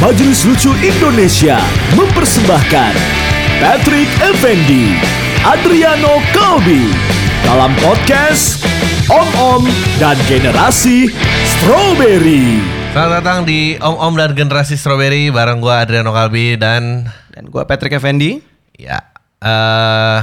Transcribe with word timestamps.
Majelis 0.00 0.48
Lucu 0.48 0.72
Indonesia 0.80 1.60
mempersembahkan 1.92 2.92
Patrick 3.60 4.08
Effendi, 4.24 4.96
Adriano 5.44 6.24
Kalbi 6.32 6.88
dalam 7.44 7.68
podcast 7.84 8.64
Om 9.12 9.28
Om 9.36 9.62
dan 10.00 10.16
Generasi 10.24 11.12
Strawberry. 11.44 12.64
Selamat 12.96 13.12
datang 13.20 13.38
di 13.44 13.76
Om 13.76 13.92
Om 14.00 14.12
dan 14.16 14.32
Generasi 14.32 14.80
Strawberry 14.80 15.28
bareng 15.28 15.60
gua 15.60 15.84
Adriano 15.84 16.16
Kalbi 16.16 16.56
dan 16.56 17.04
Dan 17.36 17.52
gua 17.52 17.68
Patrick 17.68 17.92
Effendi. 17.92 18.40
ya 18.80 19.04
eh 19.44 20.18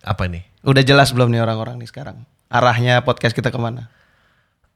apa 0.00 0.24
nih? 0.32 0.48
Udah 0.64 0.80
jelas 0.80 1.12
belum 1.12 1.28
nih 1.28 1.44
orang-orang 1.44 1.76
nih 1.76 1.92
sekarang? 1.92 2.24
Arahnya 2.48 3.04
podcast 3.04 3.36
kita 3.36 3.52
ke 3.52 3.60
mana? 3.60 3.92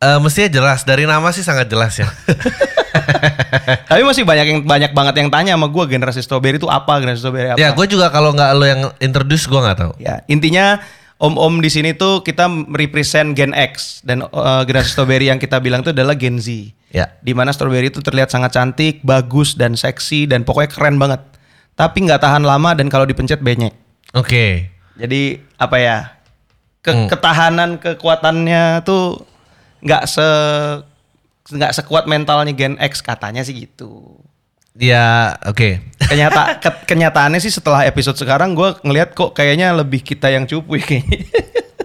Eh 0.04 0.20
mestinya 0.20 0.52
jelas 0.52 0.84
dari 0.84 1.08
nama 1.08 1.32
sih 1.32 1.40
sangat 1.40 1.72
jelas 1.72 1.96
ya. 1.96 2.12
Tapi 3.90 4.02
masih 4.02 4.24
banyak 4.24 4.46
yang 4.46 4.60
banyak 4.62 4.92
banget 4.92 5.14
yang 5.20 5.28
tanya 5.30 5.52
sama 5.54 5.68
gua 5.68 5.84
generasi 5.86 6.20
strawberry 6.20 6.56
itu 6.58 6.68
apa? 6.68 6.98
Generasi 6.98 7.20
strawberry 7.20 7.48
apa? 7.54 7.58
ya 7.58 7.72
gue 7.72 7.86
juga 7.86 8.08
kalau 8.08 8.32
nggak 8.32 8.50
lo 8.54 8.64
yang 8.64 8.80
introduce 8.98 9.46
gue 9.46 9.60
nggak 9.60 9.78
tahu. 9.78 9.92
Ya, 9.98 10.20
intinya 10.26 10.80
om-om 11.18 11.62
di 11.62 11.70
sini 11.70 11.94
tuh 11.94 12.20
kita 12.20 12.50
represent 12.74 13.32
Gen 13.32 13.54
X 13.54 14.02
dan 14.02 14.26
uh, 14.26 14.62
generasi 14.66 14.92
strawberry 14.92 15.30
yang 15.30 15.38
kita 15.38 15.62
bilang 15.62 15.80
itu 15.80 15.94
adalah 15.94 16.12
Gen 16.14 16.36
Z. 16.36 16.74
Ya. 16.90 17.10
Di 17.22 17.34
mana 17.34 17.50
strawberry 17.50 17.90
itu 17.90 17.98
terlihat 17.98 18.30
sangat 18.30 18.54
cantik, 18.54 19.02
bagus 19.02 19.58
dan 19.58 19.74
seksi 19.74 20.30
dan 20.30 20.46
pokoknya 20.46 20.70
keren 20.70 20.96
banget. 20.98 21.20
Tapi 21.74 22.06
nggak 22.06 22.22
tahan 22.22 22.46
lama 22.46 22.70
dan 22.74 22.86
kalau 22.86 23.02
dipencet 23.02 23.42
benyek. 23.42 23.74
Oke. 24.14 24.70
Jadi 24.94 25.42
apa 25.58 25.76
ya? 25.78 25.98
Ke- 26.84 27.10
Ketahanan 27.10 27.82
kekuatannya 27.82 28.84
tuh 28.86 29.26
nggak 29.82 30.04
se 30.06 30.28
nggak 31.46 31.72
sekuat 31.74 32.04
mentalnya 32.04 32.50
Gen 32.50 32.76
X 32.76 33.00
katanya 33.00 33.40
sih 33.40 33.52
gitu. 33.58 34.20
Ya 34.74 35.38
oke. 35.42 35.80
Kenyata 36.00 36.42
ke- 36.62 36.82
kenyataannya 36.84 37.38
sih 37.38 37.48
setelah 37.48 37.84
episode 37.84 38.16
sekarang 38.16 38.52
gue 38.52 38.74
ngelihat 38.80 39.12
kok 39.12 39.30
kayaknya 39.32 39.70
lebih 39.70 40.00
kita 40.00 40.28
yang 40.28 40.44
cupu 40.44 40.76
kayaknya. 40.78 41.24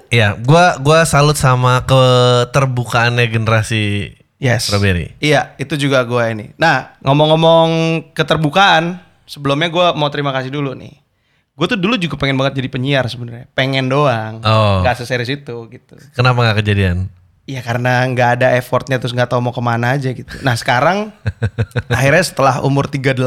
Iya, 0.10 0.34
gua 0.42 0.82
gua 0.82 1.06
salut 1.06 1.38
sama 1.38 1.86
keterbukaannya 1.86 3.30
generasi 3.30 4.18
Yes. 4.40 4.66
Strawberry. 4.66 5.14
Iya, 5.20 5.54
itu 5.60 5.76
juga 5.76 6.02
gue 6.02 6.24
ini. 6.32 6.46
Nah, 6.56 6.96
ngomong-ngomong 7.04 7.70
keterbukaan, 8.16 8.98
sebelumnya 9.28 9.68
gue 9.68 9.86
mau 9.94 10.08
terima 10.08 10.32
kasih 10.32 10.48
dulu 10.48 10.72
nih. 10.74 10.96
Gue 11.54 11.68
tuh 11.68 11.76
dulu 11.76 11.94
juga 11.94 12.16
pengen 12.16 12.40
banget 12.40 12.58
jadi 12.58 12.72
penyiar 12.72 13.06
sebenarnya, 13.06 13.52
pengen 13.52 13.86
doang, 13.86 14.40
Oh. 14.42 14.80
nggak 14.82 14.98
seserius 14.98 15.30
itu 15.30 15.56
gitu. 15.70 15.94
Kenapa 16.16 16.42
nggak 16.42 16.64
kejadian? 16.64 17.12
Iya 17.50 17.66
karena 17.66 18.06
nggak 18.06 18.30
ada 18.38 18.48
effortnya 18.54 19.02
terus 19.02 19.18
nggak 19.18 19.34
tahu 19.34 19.42
mau 19.42 19.50
ke 19.50 19.58
mana 19.58 19.98
aja 19.98 20.14
gitu. 20.14 20.30
Nah 20.46 20.54
sekarang 20.54 21.10
akhirnya 21.90 22.22
setelah 22.22 22.62
umur 22.62 22.86
38 22.86 23.18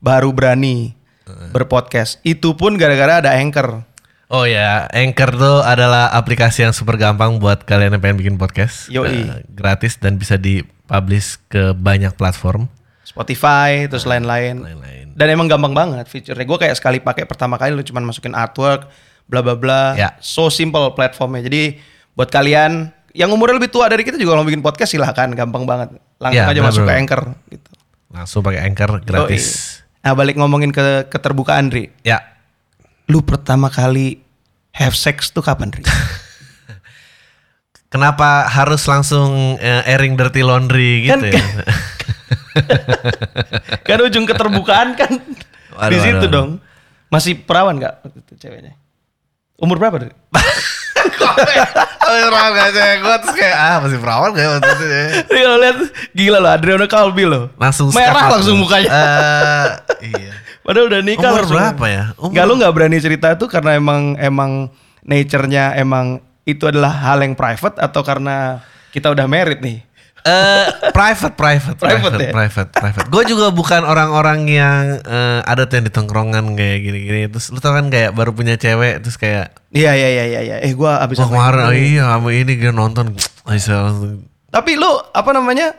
baru 0.00 0.32
berani 0.32 0.96
berpodcast. 1.52 2.24
Itu 2.24 2.56
pun 2.56 2.80
gara-gara 2.80 3.20
ada 3.20 3.36
anchor. 3.36 3.84
Oh 4.28 4.44
ya, 4.44 4.84
Anchor 4.92 5.40
tuh 5.40 5.64
adalah 5.64 6.12
aplikasi 6.12 6.60
yang 6.60 6.76
super 6.76 7.00
gampang 7.00 7.40
buat 7.40 7.64
kalian 7.64 7.96
yang 7.96 8.02
pengen 8.04 8.18
bikin 8.20 8.36
podcast. 8.36 8.92
Yoi. 8.92 9.24
Eh, 9.24 9.40
gratis 9.48 9.96
dan 9.96 10.20
bisa 10.20 10.36
dipublish 10.36 11.40
ke 11.48 11.72
banyak 11.72 12.12
platform. 12.12 12.68
Spotify 13.08 13.88
terus 13.88 14.04
lain-lain. 14.04 14.60
Lain-lain. 14.60 15.16
Dan 15.16 15.32
emang 15.32 15.48
gampang 15.48 15.72
banget 15.72 16.04
fiturnya. 16.12 16.44
Gue 16.44 16.60
kayak 16.60 16.76
sekali 16.76 17.00
pakai 17.00 17.24
pertama 17.24 17.56
kali 17.56 17.72
lu 17.72 17.80
cuman 17.80 18.04
masukin 18.04 18.36
artwork, 18.36 18.92
bla 19.32 19.40
bla 19.40 19.56
bla. 19.56 19.96
Ya. 19.96 20.12
So 20.20 20.52
simple 20.52 20.92
platformnya. 20.92 21.48
Jadi 21.48 21.80
buat 22.12 22.28
kalian 22.28 22.92
yang 23.16 23.32
umurnya 23.32 23.56
lebih 23.56 23.72
tua 23.72 23.88
dari 23.88 24.04
kita 24.04 24.16
juga 24.16 24.36
kalau 24.36 24.44
mau 24.44 24.50
bikin 24.50 24.60
podcast 24.60 24.92
silahkan, 24.92 25.28
gampang 25.32 25.64
banget. 25.64 25.96
Langsung 26.20 26.44
Ya, 26.44 26.52
aja 26.52 26.60
masuk 26.60 26.84
ke 26.84 26.92
anchor 26.92 27.22
gitu. 27.48 27.70
Langsung 28.08 28.40
pakai 28.40 28.64
Anchor 28.64 29.04
gratis. 29.04 29.44
Yoi. 29.44 30.08
Nah 30.08 30.12
balik 30.16 30.40
ngomongin 30.40 30.72
ke 30.72 31.04
keterbukaan 31.12 31.68
Ri. 31.68 31.92
Ya, 32.00 32.24
Lu 33.08 33.20
pertama 33.20 33.68
kali 33.68 34.20
have 34.72 34.96
sex 34.96 35.28
tuh 35.28 35.44
kapan 35.44 35.68
Ri? 35.72 35.84
kenapa 37.92 38.48
harus 38.48 38.84
langsung 38.88 39.60
eh, 39.60 39.92
airing 39.92 40.16
dirty 40.16 40.40
laundry 40.40 41.04
Kan- 41.04 41.20
gitu 41.24 41.36
ya? 41.36 41.44
kan 43.88 43.98
ujung 44.02 44.24
keterbukaan 44.24 44.96
kan 44.96 45.12
di 45.92 45.98
situ 46.00 46.26
dong. 46.32 46.64
Masih 47.08 47.40
perawan 47.40 47.76
nggak 47.76 48.04
ceweknya? 48.40 48.76
Umur 49.60 49.80
berapa? 49.80 50.00
Oh, 51.18 52.16
perawan 52.32 52.52
gak? 52.56 52.68
Gue 52.98 53.16
terus 53.20 53.34
kayak, 53.36 53.56
ah 53.56 53.76
masih 53.84 53.98
perawan 54.00 54.28
gak 54.32 54.40
ya 54.40 54.50
waktu 54.56 54.68
itu 54.70 54.84
ya? 54.86 55.04
Kalau 55.28 55.56
lihat 55.60 55.76
gila 56.12 56.38
loh 56.40 56.50
Adriano 56.50 56.86
Kalbi 56.86 57.24
loh. 57.28 57.44
Langsung 57.56 57.92
merah 57.92 58.32
langsung 58.32 58.56
mukanya. 58.56 58.88
Eh, 58.88 59.66
iya. 60.08 60.32
Padahal 60.64 60.88
udah 60.88 61.00
nikah 61.00 61.32
Umur 61.32 61.44
berapa 61.48 61.84
ya? 61.88 62.04
Umur- 62.16 62.32
Gak 62.32 62.44
lu 62.44 62.52
nggak 62.56 62.72
berani 62.72 62.98
cerita 63.00 63.32
tuh 63.36 63.48
karena 63.48 63.76
emang 63.76 64.16
emang 64.16 64.68
nature-nya 65.00 65.72
emang 65.76 66.20
itu 66.44 66.64
adalah 66.64 66.92
hal 66.92 67.20
yang 67.20 67.32
private 67.32 67.76
atau 67.76 68.00
karena 68.00 68.60
kita 68.88 69.12
udah 69.12 69.24
married 69.24 69.60
nih? 69.60 69.84
Eh, 70.18 70.66
private, 70.90 71.34
private, 71.34 71.76
Private 71.78 72.02
private, 72.10 72.20
ya? 72.20 72.32
private, 72.34 72.70
private. 72.70 73.06
Gue 73.08 73.22
juga 73.24 73.48
bukan 73.48 73.82
orang-orang 73.82 74.44
yang 74.44 74.82
eh, 74.98 75.40
ada 75.42 75.64
tuh 75.64 75.78
yang 75.78 75.86
di 75.86 75.94
tongkrongan 75.94 76.44
kayak 76.52 76.78
gini-gini. 76.82 77.20
Terus 77.30 77.48
lu 77.48 77.58
tau 77.58 77.72
kan 77.72 77.86
kayak 77.88 78.12
baru 78.12 78.34
punya 78.34 78.54
cewek, 78.54 79.00
terus 79.00 79.16
kayak, 79.16 79.54
Iya 79.70 79.92
iya 79.94 80.08
iya 80.08 80.24
iya. 80.26 80.40
iya. 80.42 80.56
Eh 80.60 80.72
gua 80.72 80.98
abis 81.00 81.20
wah 81.20 81.28
kemarin, 81.28 81.64
oh 81.64 81.72
iya, 81.72 82.04
sama 82.08 82.28
ini 82.32 82.56
gue 82.56 82.72
nonton. 82.72 83.12
Tapi 84.48 84.70
lu 84.74 84.90
apa 85.12 85.30
namanya? 85.30 85.76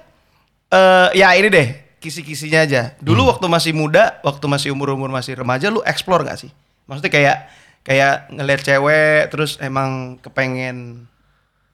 Eh 0.70 1.08
ya 1.18 1.34
ini 1.34 1.50
deh 1.50 1.68
kisi-kisinya 2.00 2.64
aja. 2.64 2.94
Dulu 3.02 3.26
Hmm. 3.28 3.32
waktu 3.36 3.46
masih 3.50 3.74
muda, 3.76 4.18
waktu 4.22 4.46
masih 4.46 4.70
umur-umur 4.72 5.10
masih 5.10 5.36
remaja, 5.36 5.68
lu 5.68 5.82
explore 5.84 6.24
gak 6.24 6.40
sih? 6.40 6.52
Maksudnya 6.88 7.12
kayak 7.12 7.38
kayak 7.82 8.14
ngeliat 8.30 8.62
cewek 8.62 9.30
terus 9.30 9.58
emang 9.60 10.16
kepengen 10.22 11.10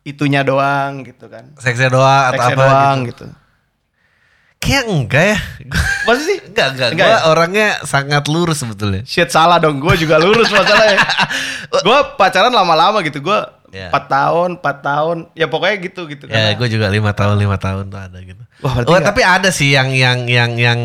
itunya 0.05 0.45
doang 0.45 1.01
gitu 1.01 1.25
kan? 1.27 1.51
Seksnya 1.57 1.89
doang 1.89 2.31
atau 2.31 2.37
Seksnya 2.37 2.55
apa 2.55 2.63
doang 2.63 2.97
gitu. 3.09 3.25
gitu. 3.25 3.43
Kayak 4.55 4.83
enggak 4.87 5.25
ya. 5.35 5.39
Pasti 6.07 6.23
sih? 6.23 6.37
enggak, 6.41 6.67
enggak. 6.73 6.89
Enggak 6.95 7.05
Gue 7.05 7.17
ya? 7.17 7.19
orangnya 7.27 7.67
sangat 7.83 8.23
lurus 8.25 8.57
sebetulnya. 8.61 9.01
Shit 9.03 9.29
salah 9.29 9.57
dong, 9.57 9.77
gue 9.77 9.93
juga 9.99 10.17
lurus 10.17 10.49
masalahnya. 10.49 11.01
gue 11.85 11.99
pacaran 12.15 12.53
lama-lama 12.53 13.01
gitu, 13.03 13.19
gue 13.19 13.39
Ya. 13.75 13.91
4 13.91 14.07
tahun, 14.07 14.49
4 14.63 14.87
tahun, 14.87 15.17
ya 15.35 15.51
pokoknya 15.51 15.75
gitu 15.83 16.07
gitu. 16.07 16.31
Ya, 16.31 16.55
karena- 16.55 16.55
gue 16.55 16.67
juga 16.71 16.87
lima 16.87 17.11
tahun, 17.11 17.35
lima 17.35 17.59
tahun 17.59 17.91
tuh 17.91 17.99
ada 17.99 18.17
gitu. 18.23 18.39
Wah, 18.63 18.71
berarti 18.71 18.87
oh, 18.87 18.99
tapi 19.03 19.19
ada 19.19 19.51
sih 19.51 19.75
yang 19.75 19.91
yang 19.91 20.31
yang 20.31 20.55
yang 20.55 20.79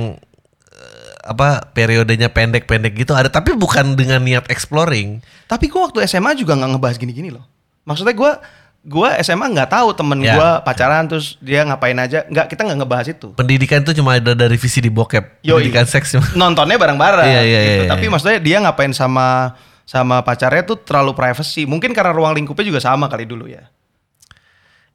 eh, 0.75 1.11
apa 1.23 1.71
periodenya 1.71 2.35
pendek-pendek 2.35 2.99
gitu 2.99 3.15
ada, 3.15 3.31
tapi 3.31 3.55
bukan 3.55 3.95
dengan 3.95 4.19
niat 4.19 4.51
exploring. 4.51 5.23
Tapi 5.47 5.71
gue 5.71 5.79
waktu 5.79 6.03
SMA 6.03 6.35
juga 6.35 6.59
nggak 6.59 6.71
ngebahas 6.75 6.99
gini-gini 6.99 7.31
loh. 7.31 7.47
Maksudnya 7.87 8.11
gue 8.11 8.33
gue 8.81 9.09
SMA 9.21 9.53
nggak 9.53 9.71
tahu 9.77 9.93
temen 9.93 10.25
Ya. 10.25 10.35
gue 10.41 10.51
pacaran 10.65 11.05
terus 11.05 11.37
dia 11.45 11.61
ngapain 11.69 11.97
aja. 12.01 12.25
Nggak 12.25 12.47
kita 12.49 12.65
nggak 12.65 12.79
ngebahas 12.81 13.07
itu. 13.13 13.29
Pendidikan 13.37 13.85
itu 13.85 13.93
cuma 14.01 14.17
ada 14.17 14.33
dari 14.33 14.57
visi 14.57 14.81
di 14.81 14.89
bokep. 14.89 15.45
Yoi. 15.45 15.69
Pendidikan 15.69 15.85
seks 15.85 16.17
cuma. 16.17 16.27
Nontonnya 16.33 16.81
bareng-bareng. 16.81 17.29
Iya, 17.29 17.43
iya, 17.45 17.61
gitu. 17.61 17.83
iya, 17.85 17.91
Tapi 17.93 18.05
iya. 18.09 18.11
maksudnya 18.13 18.39
dia 18.41 18.57
ngapain 18.65 18.93
sama 18.97 19.53
sama 19.85 20.25
pacarnya 20.25 20.65
tuh 20.65 20.81
terlalu 20.81 21.13
privacy. 21.13 21.69
Mungkin 21.69 21.93
karena 21.93 22.15
ruang 22.17 22.33
lingkupnya 22.33 22.65
juga 22.65 22.81
sama 22.81 23.11
kali 23.13 23.29
dulu 23.29 23.51
ya. 23.53 23.69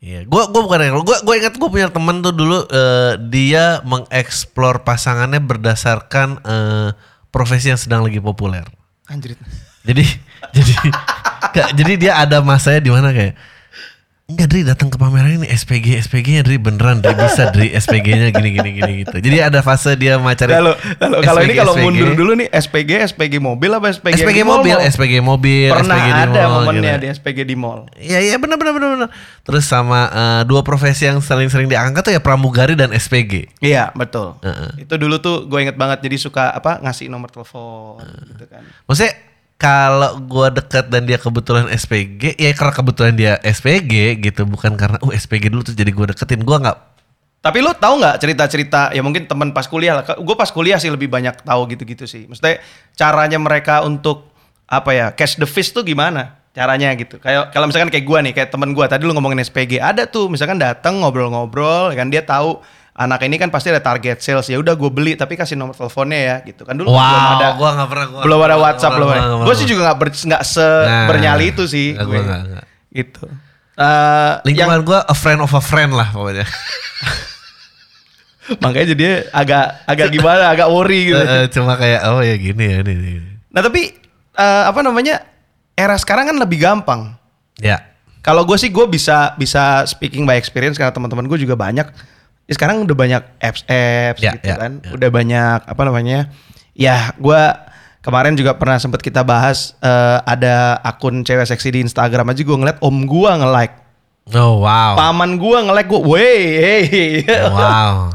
Iya, 0.02 0.26
gua 0.26 0.50
gua 0.50 0.66
bukan 0.66 0.82
gua 1.02 1.18
gua 1.22 1.36
ingat 1.38 1.58
gua 1.58 1.70
punya 1.70 1.90
teman 1.90 2.22
tuh 2.22 2.34
dulu 2.34 2.66
eh, 2.70 3.18
dia 3.26 3.82
mengeksplor 3.86 4.82
pasangannya 4.86 5.42
berdasarkan 5.42 6.42
eh, 6.46 6.90
profesi 7.30 7.70
yang 7.70 7.80
sedang 7.80 8.02
lagi 8.06 8.18
populer. 8.22 8.66
Anjrit. 9.10 9.38
Jadi 9.86 10.04
jadi 10.58 10.74
Nggak, 11.56 11.70
jadi 11.72 11.94
dia 11.96 12.14
ada 12.20 12.44
masanya 12.44 12.84
di 12.84 12.92
mana 12.92 13.16
kayak 13.16 13.34
Enggak 14.26 14.48
Dri 14.50 14.66
datang 14.66 14.90
ke 14.90 14.98
pameran 14.98 15.38
ini 15.38 15.46
SPG 15.46 16.02
SPG-nya 16.02 16.42
Dri 16.42 16.58
beneran 16.58 16.98
Dri 16.98 17.14
bisa 17.14 17.54
Dri 17.54 17.70
SPG-nya 17.78 18.34
gini 18.34 18.58
gini 18.58 18.70
gini 18.74 18.94
gitu. 19.06 19.22
Jadi 19.22 19.38
ada 19.38 19.62
fase 19.62 19.94
dia 19.94 20.18
macari 20.18 20.50
Kalau 20.50 20.74
kalau 20.98 21.18
kalau 21.22 21.40
ini 21.46 21.54
SPG, 21.54 21.62
kalau 21.62 21.74
SPG. 21.78 21.86
mundur 21.86 22.10
dulu 22.18 22.32
nih 22.34 22.48
SPG 22.50 22.92
SPG 23.14 23.34
mobil 23.38 23.70
apa 23.70 23.94
SPG, 23.94 24.26
SPG 24.26 24.38
di 24.42 24.42
mall, 24.42 24.66
mobil, 24.66 24.74
mall? 24.74 24.90
SPG 24.90 25.14
mobil, 25.22 25.70
Pernah 25.70 25.94
SPG 25.94 26.10
di 26.10 26.22
ada 26.26 26.42
mall, 26.42 26.54
momennya 26.58 26.94
gitu. 26.98 27.02
di 27.06 27.08
SPG 27.14 27.40
di 27.46 27.54
mall. 27.54 27.80
Iya 28.02 28.20
iya 28.26 28.36
benar 28.42 28.58
benar 28.58 28.74
benar 28.74 28.90
benar. 28.98 29.10
Terus 29.46 29.64
sama 29.70 30.10
eh, 30.10 30.42
dua 30.50 30.66
profesi 30.66 31.06
yang 31.06 31.22
saling 31.22 31.54
sering 31.54 31.70
diangkat 31.70 32.02
tuh 32.02 32.14
ya 32.18 32.22
pramugari 32.26 32.74
dan 32.74 32.98
SPG. 32.98 33.62
Iya 33.62 33.94
betul. 33.94 34.42
Heeh. 34.42 34.90
Itu 34.90 34.98
dulu 34.98 35.22
tuh 35.22 35.46
gue 35.46 35.70
inget 35.70 35.78
banget 35.78 36.02
jadi 36.02 36.18
suka 36.18 36.50
apa 36.50 36.82
ngasih 36.82 37.14
nomor 37.14 37.30
telepon 37.30 38.02
gitu 38.34 38.50
kan. 38.50 38.66
Maksudnya 38.90 39.35
kalau 39.56 40.20
gua 40.28 40.52
dekat 40.52 40.92
dan 40.92 41.08
dia 41.08 41.16
kebetulan 41.16 41.72
SPG, 41.72 42.36
ya 42.36 42.52
karena 42.52 42.74
kebetulan 42.76 43.14
dia 43.16 43.34
SPG 43.40 44.20
gitu, 44.20 44.44
bukan 44.44 44.76
karena 44.76 45.00
uh 45.00 45.12
SPG 45.16 45.48
dulu 45.48 45.64
tuh 45.64 45.76
jadi 45.76 45.92
gua 45.96 46.12
deketin. 46.12 46.44
Gua 46.44 46.60
nggak 46.60 46.78
Tapi 47.46 47.62
lu 47.62 47.70
tahu 47.78 48.02
nggak 48.02 48.18
cerita-cerita 48.18 48.90
ya 48.90 49.06
mungkin 49.06 49.30
teman 49.30 49.54
pas 49.54 49.70
kuliah 49.70 50.02
lah. 50.02 50.04
Gue 50.18 50.34
pas 50.34 50.50
kuliah 50.50 50.82
sih 50.82 50.90
lebih 50.90 51.06
banyak 51.06 51.46
tahu 51.46 51.70
gitu-gitu 51.70 52.10
sih. 52.10 52.26
Maksudnya 52.26 52.58
caranya 52.98 53.38
mereka 53.38 53.86
untuk 53.86 54.34
apa 54.66 54.90
ya 54.98 55.06
cash 55.14 55.38
the 55.38 55.46
fish 55.46 55.70
tuh 55.70 55.86
gimana? 55.86 56.42
Caranya 56.58 56.90
gitu. 56.98 57.22
Kayak 57.22 57.54
kalau 57.54 57.70
misalkan 57.70 57.94
kayak 57.94 58.02
gua 58.02 58.26
nih, 58.26 58.34
kayak 58.34 58.50
temen 58.50 58.74
gua 58.74 58.90
tadi 58.90 59.06
lu 59.06 59.14
ngomongin 59.14 59.46
SPG 59.46 59.78
ada 59.78 60.10
tuh 60.10 60.26
misalkan 60.26 60.58
datang 60.58 60.98
ngobrol-ngobrol 61.06 61.94
ya 61.94 62.02
kan 62.02 62.10
dia 62.10 62.26
tahu 62.26 62.66
anak 62.96 63.20
ini 63.22 63.36
kan 63.36 63.48
pasti 63.48 63.68
ada 63.68 63.80
target 63.80 64.18
sales 64.20 64.48
ya 64.48 64.56
udah 64.56 64.72
gue 64.72 64.88
beli 64.88 65.14
tapi 65.14 65.36
kasih 65.36 65.54
nomor 65.54 65.72
teleponnya 65.72 66.16
ya 66.18 66.36
gitu 66.44 66.64
kan 66.64 66.74
dulu 66.74 66.90
Wow, 66.90 66.96
belum 66.96 67.28
ada 67.36 67.48
gua 67.54 67.70
nggak 67.74 67.90
pernah. 67.92 68.06
Gua 68.08 68.22
belum 68.24 68.40
ada 68.42 68.56
WhatsApp 68.58 68.94
belum 68.96 69.10
ada 69.10 69.22
gue 69.44 69.54
sih 69.54 69.66
juga 69.66 69.82
nggak 69.86 69.98
ber, 69.98 70.10
nggak 70.10 70.44
se 70.44 70.64
Nah, 70.64 71.06
bernyali 71.06 71.46
itu 71.52 71.64
sih 71.66 71.88
nggak, 71.92 72.06
gue 72.06 72.20
nggak. 72.22 72.66
gitu 72.94 73.26
Eh, 73.76 74.34
Lingkungan 74.46 74.82
gua 74.82 75.04
a 75.04 75.12
friend 75.12 75.44
of 75.44 75.52
a 75.52 75.60
friend 75.60 75.92
lah 75.92 76.08
pokoknya. 76.10 76.48
makanya 78.62 78.88
jadi 78.88 79.06
agak 79.32 79.66
agak 79.84 80.08
gimana 80.12 80.48
agak 80.48 80.70
worry 80.70 81.10
gitu 81.10 81.18
Eh, 81.18 81.28
eh, 81.42 81.46
Cuma 81.50 81.76
kayak 81.76 82.02
oh 82.08 82.22
ya 82.22 82.38
gini 82.38 82.64
ya 82.64 82.78
ini. 82.80 82.94
ini. 82.94 83.14
nah 83.50 83.60
tapi 83.60 83.92
eh, 84.32 84.64
apa 84.64 84.80
namanya 84.80 85.26
era 85.74 85.98
sekarang 85.98 86.30
kan 86.30 86.38
lebih 86.38 86.60
gampang 86.60 87.12
Ya. 87.56 87.80
Kalau 88.20 88.44
gue 88.44 88.56
sih 88.56 88.68
gue 88.68 88.84
bisa 88.86 89.32
bisa 89.34 89.84
speaking 89.86 90.24
by 90.24 90.36
experience 90.36 90.76
karena 90.76 90.92
teman-teman 90.92 91.24
gue 91.26 91.36
juga 91.38 91.56
banyak. 91.56 91.88
Ya 92.46 92.54
sekarang 92.54 92.86
udah 92.86 92.94
banyak 92.94 93.24
apps-apps 93.42 94.22
Ya, 94.22 94.38
gitu 94.38 94.54
ya, 94.54 94.58
kan. 94.62 94.72
ya. 94.86 94.94
Udah 94.94 95.10
banyak 95.10 95.60
apa 95.66 95.82
namanya? 95.82 96.30
Ya 96.78 97.10
gue 97.18 97.42
kemarin 98.00 98.38
juga 98.38 98.54
pernah 98.54 98.78
sempet 98.78 99.02
kita 99.02 99.26
bahas 99.26 99.74
eh, 99.82 100.18
ada 100.22 100.78
akun 100.86 101.26
cewek 101.26 101.50
seksi 101.50 101.74
di 101.74 101.80
Instagram 101.82 102.30
aja 102.30 102.42
gue 102.46 102.58
ngeliat 102.58 102.78
om 102.86 102.98
gue 103.06 103.32
nge-like. 103.42 103.76
Oh 104.34 104.62
wow. 104.62 104.94
Paman 104.94 105.38
gue 105.38 105.58
nge-like 105.70 105.90
gue, 105.90 106.02
wey, 106.02 106.42
hey. 106.58 106.82
Wow. 107.50 108.10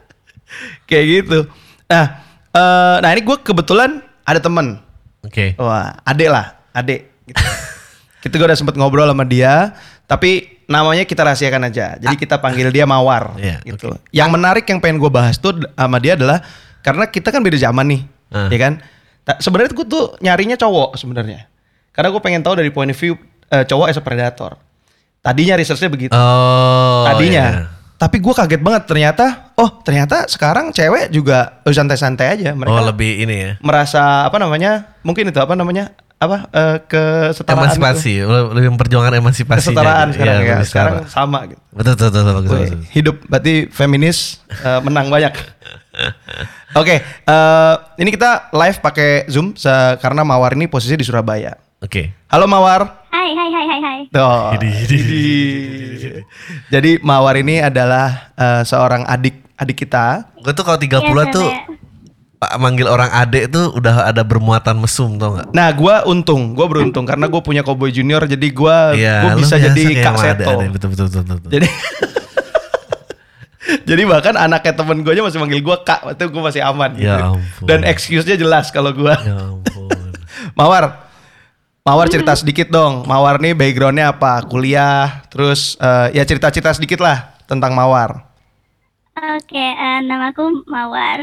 Kayak 0.88 1.04
gitu. 1.06 1.38
Nah, 1.86 2.04
eh, 2.50 2.96
nah 3.00 3.10
ini 3.12 3.22
gue 3.22 3.36
kebetulan 3.40 4.00
ada 4.24 4.40
temen. 4.40 4.80
Oke. 5.20 5.52
Wah, 5.60 6.00
adek 6.04 6.28
lah, 6.32 6.56
adek. 6.72 7.08
Gitu. 7.28 7.44
kita 8.24 8.36
gue 8.36 8.46
udah 8.48 8.58
sempet 8.58 8.76
ngobrol 8.76 9.08
sama 9.08 9.24
dia, 9.24 9.72
tapi 10.04 10.59
namanya 10.70 11.02
kita 11.02 11.26
rahasiakan 11.26 11.66
aja. 11.66 11.98
Jadi 11.98 12.14
kita 12.16 12.38
panggil 12.38 12.70
dia 12.70 12.86
Mawar, 12.86 13.34
Iya, 13.42 13.58
gitu. 13.66 13.90
Yang 14.10 14.28
menarik 14.30 14.64
yang 14.64 14.78
pengen 14.78 14.96
gue 14.96 15.10
bahas 15.10 15.34
tuh 15.36 15.58
sama 15.68 15.98
dia 15.98 16.14
adalah 16.14 16.38
karena 16.80 17.04
kita 17.04 17.28
kan 17.28 17.42
beda 17.42 17.58
zaman 17.58 17.84
nih, 17.84 18.02
Ah. 18.30 18.46
ya 18.46 18.58
kan? 18.60 18.78
Sebenarnya 19.36 19.74
gue 19.74 19.84
tuh 19.84 20.14
nyarinya 20.18 20.54
cowok 20.54 20.94
sebenarnya, 20.94 21.50
karena 21.90 22.08
gue 22.08 22.20
pengen 22.20 22.40
tahu 22.40 22.54
dari 22.56 22.70
point 22.70 22.88
of 22.88 22.96
view 22.96 23.18
eh, 23.46 23.62
cowok 23.62 23.86
as 23.86 23.98
a 23.98 24.00
predator. 24.00 24.54
Tadinya 25.20 25.54
researchnya 25.54 25.86
begitu, 25.86 26.14
Oh. 26.14 27.04
tadinya. 27.04 27.46
iya. 27.52 27.66
Tapi 27.94 28.16
gue 28.16 28.32
kaget 28.32 28.62
banget 28.64 28.88
ternyata, 28.88 29.52
oh 29.54 29.84
ternyata 29.84 30.24
sekarang 30.24 30.72
cewek 30.72 31.10
juga 31.10 31.60
eh, 31.60 31.68
santai-santai 31.68 32.26
aja. 32.32 32.50
Mereka 32.54 32.72
Oh 32.72 32.86
lebih 32.86 33.20
ini 33.20 33.36
ya. 33.36 33.52
merasa 33.60 34.24
apa 34.24 34.38
namanya 34.38 34.96
mungkin 35.02 35.28
itu 35.28 35.36
apa 35.36 35.52
namanya 35.52 35.92
apa 36.20 36.52
eh, 36.52 36.76
kesetaraan 36.84 37.64
Emansipasi, 37.72 38.20
lebih 38.28 38.68
memperjuangkan 38.70 39.14
emansipasi. 39.16 39.64
kesetaraan 39.64 40.12
sekarang 40.12 40.36
ya 40.36 40.52
lebih 40.54 40.68
sekarang 40.68 40.94
sama 41.08 41.48
gitu 41.48 41.60
Betul 41.72 41.92
betul 41.96 42.08
betul 42.12 42.34
bagus, 42.36 42.50
bagus. 42.52 42.70
hidup 42.92 43.16
berarti 43.24 43.54
feminis 43.66 44.18
eh, 44.52 44.80
menang 44.80 45.08
banyak 45.08 45.32
oke 46.80 46.94
eh, 47.00 47.74
ini 47.96 48.10
kita 48.10 48.52
live 48.52 48.78
pakai 48.78 49.24
zoom 49.26 49.52
se- 49.54 49.72
karena 49.96 50.20
mawar 50.20 50.52
ini 50.52 50.66
posisi 50.66 50.92
di 50.92 51.02
Surabaya 51.02 51.56
Oke. 51.80 52.12
halo 52.28 52.44
mawar 52.44 53.00
Hai, 53.10 53.32
hai, 53.32 53.48
hai, 53.50 53.64
hai, 53.66 53.80
hai. 53.80 53.98
Tuh. 54.06 54.54
Hidi, 54.54 54.68
hidi, 54.70 54.98
Hidi. 55.00 56.10
jadi 56.68 57.00
mawar 57.00 57.34
ini 57.34 57.58
adalah 57.58 58.30
eh, 58.30 58.62
seorang 58.62 59.02
adik 59.02 59.56
adik 59.56 59.76
kita 59.78 60.28
Gue 60.36 60.52
tuh 60.52 60.62
kalau 60.62 60.76
30 60.76 61.00
Iya, 61.00 61.24
tuh 61.26 61.42
saya- 61.42 61.64
Pak 62.40 62.56
manggil 62.56 62.88
orang 62.88 63.12
adek 63.12 63.52
tuh 63.52 63.68
udah 63.76 64.08
ada 64.08 64.24
bermuatan 64.24 64.80
mesum 64.80 65.20
tau 65.20 65.36
gak? 65.36 65.52
Nah, 65.52 65.68
gua 65.76 66.08
untung, 66.08 66.56
gua 66.56 66.72
beruntung 66.72 67.04
karena 67.04 67.28
gue 67.28 67.36
punya 67.44 67.60
Cowboy 67.60 67.92
Junior, 67.92 68.24
jadi 68.24 68.48
gua 68.48 68.96
gua 68.96 69.36
lu 69.36 69.44
bisa 69.44 69.60
jadi 69.60 70.00
Kak 70.00 70.16
Seto. 70.16 70.48
adek-adek, 70.48 70.68
Betul 70.72 70.88
betul 70.96 71.06
betul. 71.12 71.22
betul. 71.36 71.50
Jadi 71.52 71.66
Jadi 73.86 74.02
bahkan 74.08 74.34
anaknya 74.34 74.72
temen 74.72 75.04
gue 75.04 75.12
aja 75.14 75.22
masih 75.22 75.38
manggil 75.38 75.60
gue 75.62 75.76
kak, 75.84 76.16
itu 76.16 76.24
gue 76.26 76.42
masih 76.42 76.62
aman. 76.64 76.90
Ya 76.96 76.98
gitu. 76.98 77.24
ampun. 77.38 77.66
Dan 77.68 77.80
excuse-nya 77.86 78.36
jelas 78.40 78.72
kalau 78.72 78.90
gue. 78.90 79.14
ya 79.14 79.36
ampun. 79.36 80.10
Mawar, 80.58 81.06
Mawar 81.84 82.06
cerita 82.08 82.34
sedikit 82.34 82.72
dong. 82.72 83.04
Mawar 83.04 83.38
nih 83.38 83.54
backgroundnya 83.54 84.16
apa? 84.16 84.42
Kuliah, 84.48 85.22
terus 85.28 85.76
eh, 85.78 86.16
ya 86.18 86.22
cerita-cerita 86.24 86.72
sedikit 86.74 87.04
lah 87.04 87.36
tentang 87.46 87.76
Mawar. 87.76 88.29
Oke, 89.12 89.58
eh, 89.58 89.98
namaku 90.00 90.64
Mawar. 90.64 91.20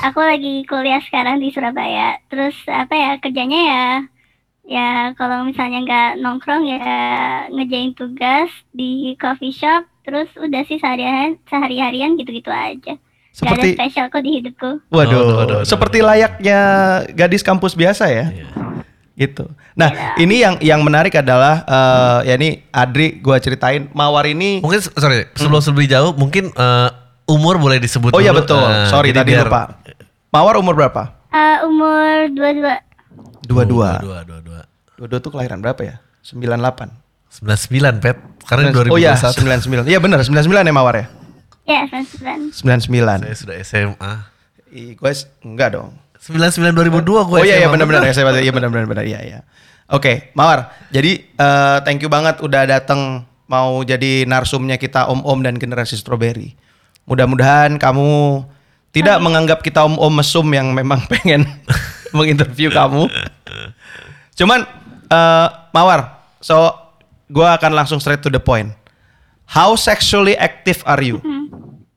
Aku 0.00 0.20
lagi 0.22 0.62
kuliah 0.64 1.02
sekarang 1.02 1.42
di 1.42 1.50
Surabaya. 1.50 2.16
Terus 2.30 2.54
apa 2.64 2.94
ya 2.94 3.10
kerjanya 3.18 3.60
ya? 3.60 3.86
Ya 4.64 4.88
kalau 5.12 5.44
misalnya 5.44 5.84
nggak 5.84 6.10
nongkrong 6.24 6.64
ya 6.64 6.80
ngejain 7.52 7.92
tugas 7.92 8.48
di 8.70 9.12
coffee 9.18 9.52
shop. 9.52 9.84
Terus 10.04 10.30
udah 10.36 10.62
sih 10.64 10.78
seharian 10.78 11.36
sehari-harian 11.44 12.16
gitu-gitu 12.16 12.48
aja. 12.48 12.96
Gak 12.96 13.44
ada 13.44 13.60
Seperti- 13.60 13.74
spesial 13.76 14.06
kok 14.08 14.22
di 14.22 14.30
hidupku. 14.40 14.70
Waduh, 14.88 14.94
Waduh, 14.94 15.36
waduh, 15.36 15.60
seperti 15.66 16.00
layaknya 16.00 16.58
gadis 17.12 17.42
kampus 17.42 17.74
biasa 17.74 18.08
ya. 18.08 18.30
Iya. 18.30 18.46
Gitu. 19.14 19.46
Nah, 19.74 19.90
ini 20.16 20.42
yang 20.42 20.58
yang 20.58 20.80
menarik 20.82 21.14
adalah 21.14 21.62
eh, 21.66 22.30
ya 22.30 22.34
ini 22.34 22.62
Adri 22.70 23.18
gua 23.18 23.38
ceritain 23.38 23.86
Mawar 23.90 24.26
ini 24.26 24.58
Mungkin 24.58 24.80
sorry 24.80 25.30
sebelum 25.34 25.62
sebelum 25.62 25.86
jauh 25.86 26.12
mungkin 26.14 26.50
eh, 26.50 26.88
umur 27.24 27.56
boleh 27.56 27.80
disebut 27.80 28.12
Oh 28.12 28.20
iya 28.20 28.32
betul. 28.32 28.60
Eh, 28.60 28.88
Sorry 28.88 29.10
tadi 29.12 29.32
biar- 29.32 29.48
lupa. 29.48 29.80
Mawar 30.30 30.58
umur 30.58 30.74
berapa? 30.74 31.02
Eh, 31.30 31.56
umur 31.66 32.30
22 32.30 32.94
Dua-dua. 33.44 33.90
Dua 34.00 34.18
dua 34.24 34.38
dua. 34.40 34.60
Dua-dua 34.96 35.18
tuh 35.20 35.30
kelahiran 35.34 35.60
berapa 35.60 35.80
ya? 35.84 35.96
98. 36.24 36.88
99 37.42 37.98
pet 37.98 38.16
karena 38.46 38.70
2021 38.70 38.94
Oh 38.94 38.98
iya, 38.98 39.12
99. 39.18 39.90
Iya 39.90 39.98
benar, 39.98 40.22
99 40.22 40.64
ya 40.64 40.74
Mawar 40.74 40.94
ya? 40.96 41.06
Ya, 41.64 41.82
99 41.90 42.54
99. 42.54 43.24
saya 43.26 43.36
sudah 43.36 43.56
SMA. 43.60 44.12
Ih, 44.70 44.94
gue 44.94 45.12
enggak 45.42 45.68
dong. 45.74 45.90
99 46.24 46.72
2002 46.72 47.28
gue 47.28 47.38
oh 47.40 47.44
iya 47.44 47.60
iya 47.60 47.68
benar-benar 47.68 48.00
ya 48.00 48.12
saya 48.16 48.32
Iya 48.40 48.52
benar-benar 48.54 48.86
benar. 48.88 49.04
Iya 49.04 49.20
iya. 49.20 49.38
Oke, 49.92 50.32
Mawar. 50.32 50.72
Jadi 50.88 51.20
eh, 51.20 51.78
thank 51.84 52.00
you 52.00 52.08
banget 52.08 52.40
udah 52.40 52.64
datang 52.64 53.28
mau 53.44 53.84
jadi 53.84 54.24
narsumnya 54.24 54.80
kita 54.80 55.04
om-om 55.12 55.44
dan 55.44 55.60
generasi 55.60 56.00
strawberry. 56.00 56.56
Mudah-mudahan 57.04 57.76
kamu 57.76 58.42
tidak 58.94 59.18
menganggap 59.20 59.58
kita 59.60 59.84
om-om 59.84 60.14
mesum 60.14 60.46
yang 60.54 60.70
memang 60.70 61.02
pengen 61.12 61.44
menginterview 62.14 62.70
kamu. 62.70 63.10
Cuman 64.38 64.64
eh, 65.10 65.48
Mawar, 65.74 66.22
so 66.38 66.70
gua 67.28 67.58
akan 67.58 67.74
langsung 67.74 67.98
straight 67.98 68.22
to 68.22 68.30
the 68.30 68.40
point. 68.40 68.70
How 69.44 69.76
sexually 69.76 70.38
active 70.38 70.80
are 70.88 71.02
you? 71.04 71.20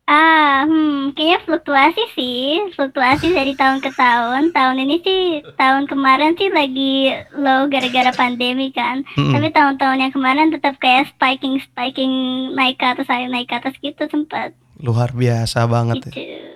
Ah, 0.07 0.63
hmm, 0.63 1.11
kayaknya 1.19 1.43
fluktuasi 1.43 2.03
sih, 2.15 2.71
fluktuasi 2.79 3.35
dari 3.35 3.59
tahun 3.59 3.83
ke 3.83 3.91
tahun. 3.91 4.55
Tahun 4.55 4.77
ini 4.79 5.03
sih, 5.03 5.43
tahun 5.59 5.83
kemarin 5.91 6.31
sih 6.39 6.47
lagi 6.47 7.11
low 7.35 7.67
gara-gara 7.67 8.15
pandemi 8.15 8.71
kan. 8.71 9.03
Mm-mm. 9.19 9.35
Tapi 9.35 9.51
tahun-tahun 9.51 9.99
yang 9.99 10.13
kemarin 10.15 10.55
tetap 10.55 10.79
kayak 10.79 11.11
spiking, 11.11 11.59
spiking 11.59 12.11
naik 12.55 12.79
ke 12.79 12.87
atas, 12.87 13.07
naik 13.11 13.51
ke 13.51 13.55
atas 13.59 13.75
gitu 13.83 14.07
sempat. 14.07 14.55
Luar 14.81 15.13
biasa 15.13 15.65
banget 15.65 16.09
ya. 16.09 16.11
Gitu. 16.13 16.47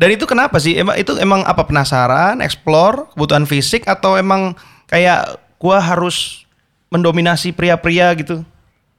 Dan 0.00 0.08
itu 0.16 0.24
kenapa 0.24 0.56
sih? 0.56 0.80
Emang 0.80 0.96
itu 0.96 1.12
emang 1.20 1.44
apa 1.44 1.68
penasaran, 1.68 2.40
explore, 2.40 3.12
kebutuhan 3.12 3.44
fisik 3.44 3.84
atau 3.84 4.16
emang 4.16 4.56
kayak 4.88 5.36
gua 5.60 5.76
harus 5.76 6.48
mendominasi 6.88 7.52
pria-pria 7.52 8.08
gitu? 8.16 8.40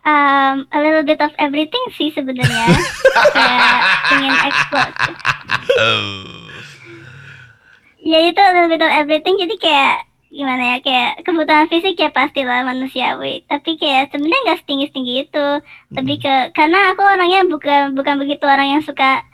Um, 0.05 0.65
a 0.69 0.77
little 0.77 1.01
bit 1.01 1.17
of 1.17 1.33
everything 1.41 1.81
sih 1.97 2.13
sebenarnya. 2.13 2.65
kayak 3.37 3.77
ingin 4.13 4.35
explore. 4.45 4.91
Ya 8.01 8.19
itu 8.25 8.41
a 8.41 8.49
little 8.53 8.69
bit 8.69 8.81
of 8.81 8.93
everything. 8.93 9.41
Jadi 9.41 9.55
kayak 9.57 10.05
gimana 10.31 10.63
ya 10.63 10.77
kayak 10.79 11.27
kebutuhan 11.27 11.67
fisik 11.67 11.99
ya 11.99 12.07
pastilah 12.09 12.63
manusiawi. 12.63 13.43
Tapi 13.45 13.75
kayak 13.75 14.15
sebenarnya 14.15 14.41
nggak 14.47 14.59
setinggi 14.63 14.87
tinggi 14.89 15.13
itu. 15.27 15.47
Lebih 15.91 16.17
ke 16.23 16.35
karena 16.55 16.95
aku 16.95 17.03
orangnya 17.03 17.43
bukan 17.45 17.91
bukan 17.93 18.15
begitu 18.15 18.47
orang 18.47 18.79
yang 18.79 18.81
suka 18.81 19.27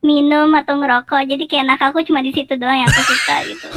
minum 0.00 0.54
atau 0.54 0.78
ngerokok. 0.78 1.26
Jadi 1.26 1.44
kayak 1.44 1.66
nakalku 1.66 2.06
cuma 2.06 2.22
di 2.22 2.30
situ 2.30 2.54
doang 2.54 2.78
yang 2.78 2.86
aku 2.86 3.02
suka 3.02 3.36
gitu. 3.50 3.68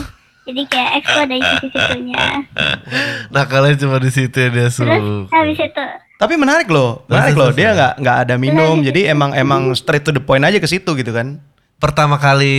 Jadi 0.48 0.62
kayak 0.70 0.92
explore 1.02 1.28
dari 1.28 1.44
situ-situnya. 1.44 2.24
Nah 3.36 3.44
kalian 3.44 3.76
cuma 3.76 4.00
di 4.00 4.08
situ 4.08 4.32
ya 4.32 4.48
dia 4.48 4.72
Terus 4.72 4.80
suruh. 4.80 5.28
habis 5.28 5.60
itu 5.60 5.86
Tapi 6.16 6.34
menarik 6.40 6.72
loh, 6.72 7.04
menarik 7.12 7.36
loh. 7.36 7.52
Dia 7.52 7.76
nggak 7.76 7.94
nggak 8.00 8.18
ada 8.24 8.36
minum, 8.40 8.80
jadi 8.80 9.12
emang 9.12 9.36
emang 9.36 9.76
straight 9.76 10.02
to 10.02 10.16
the 10.16 10.24
point 10.24 10.42
aja 10.42 10.56
ke 10.58 10.66
situ 10.66 10.96
gitu 10.96 11.12
kan? 11.12 11.44
Pertama 11.78 12.16
kali 12.16 12.56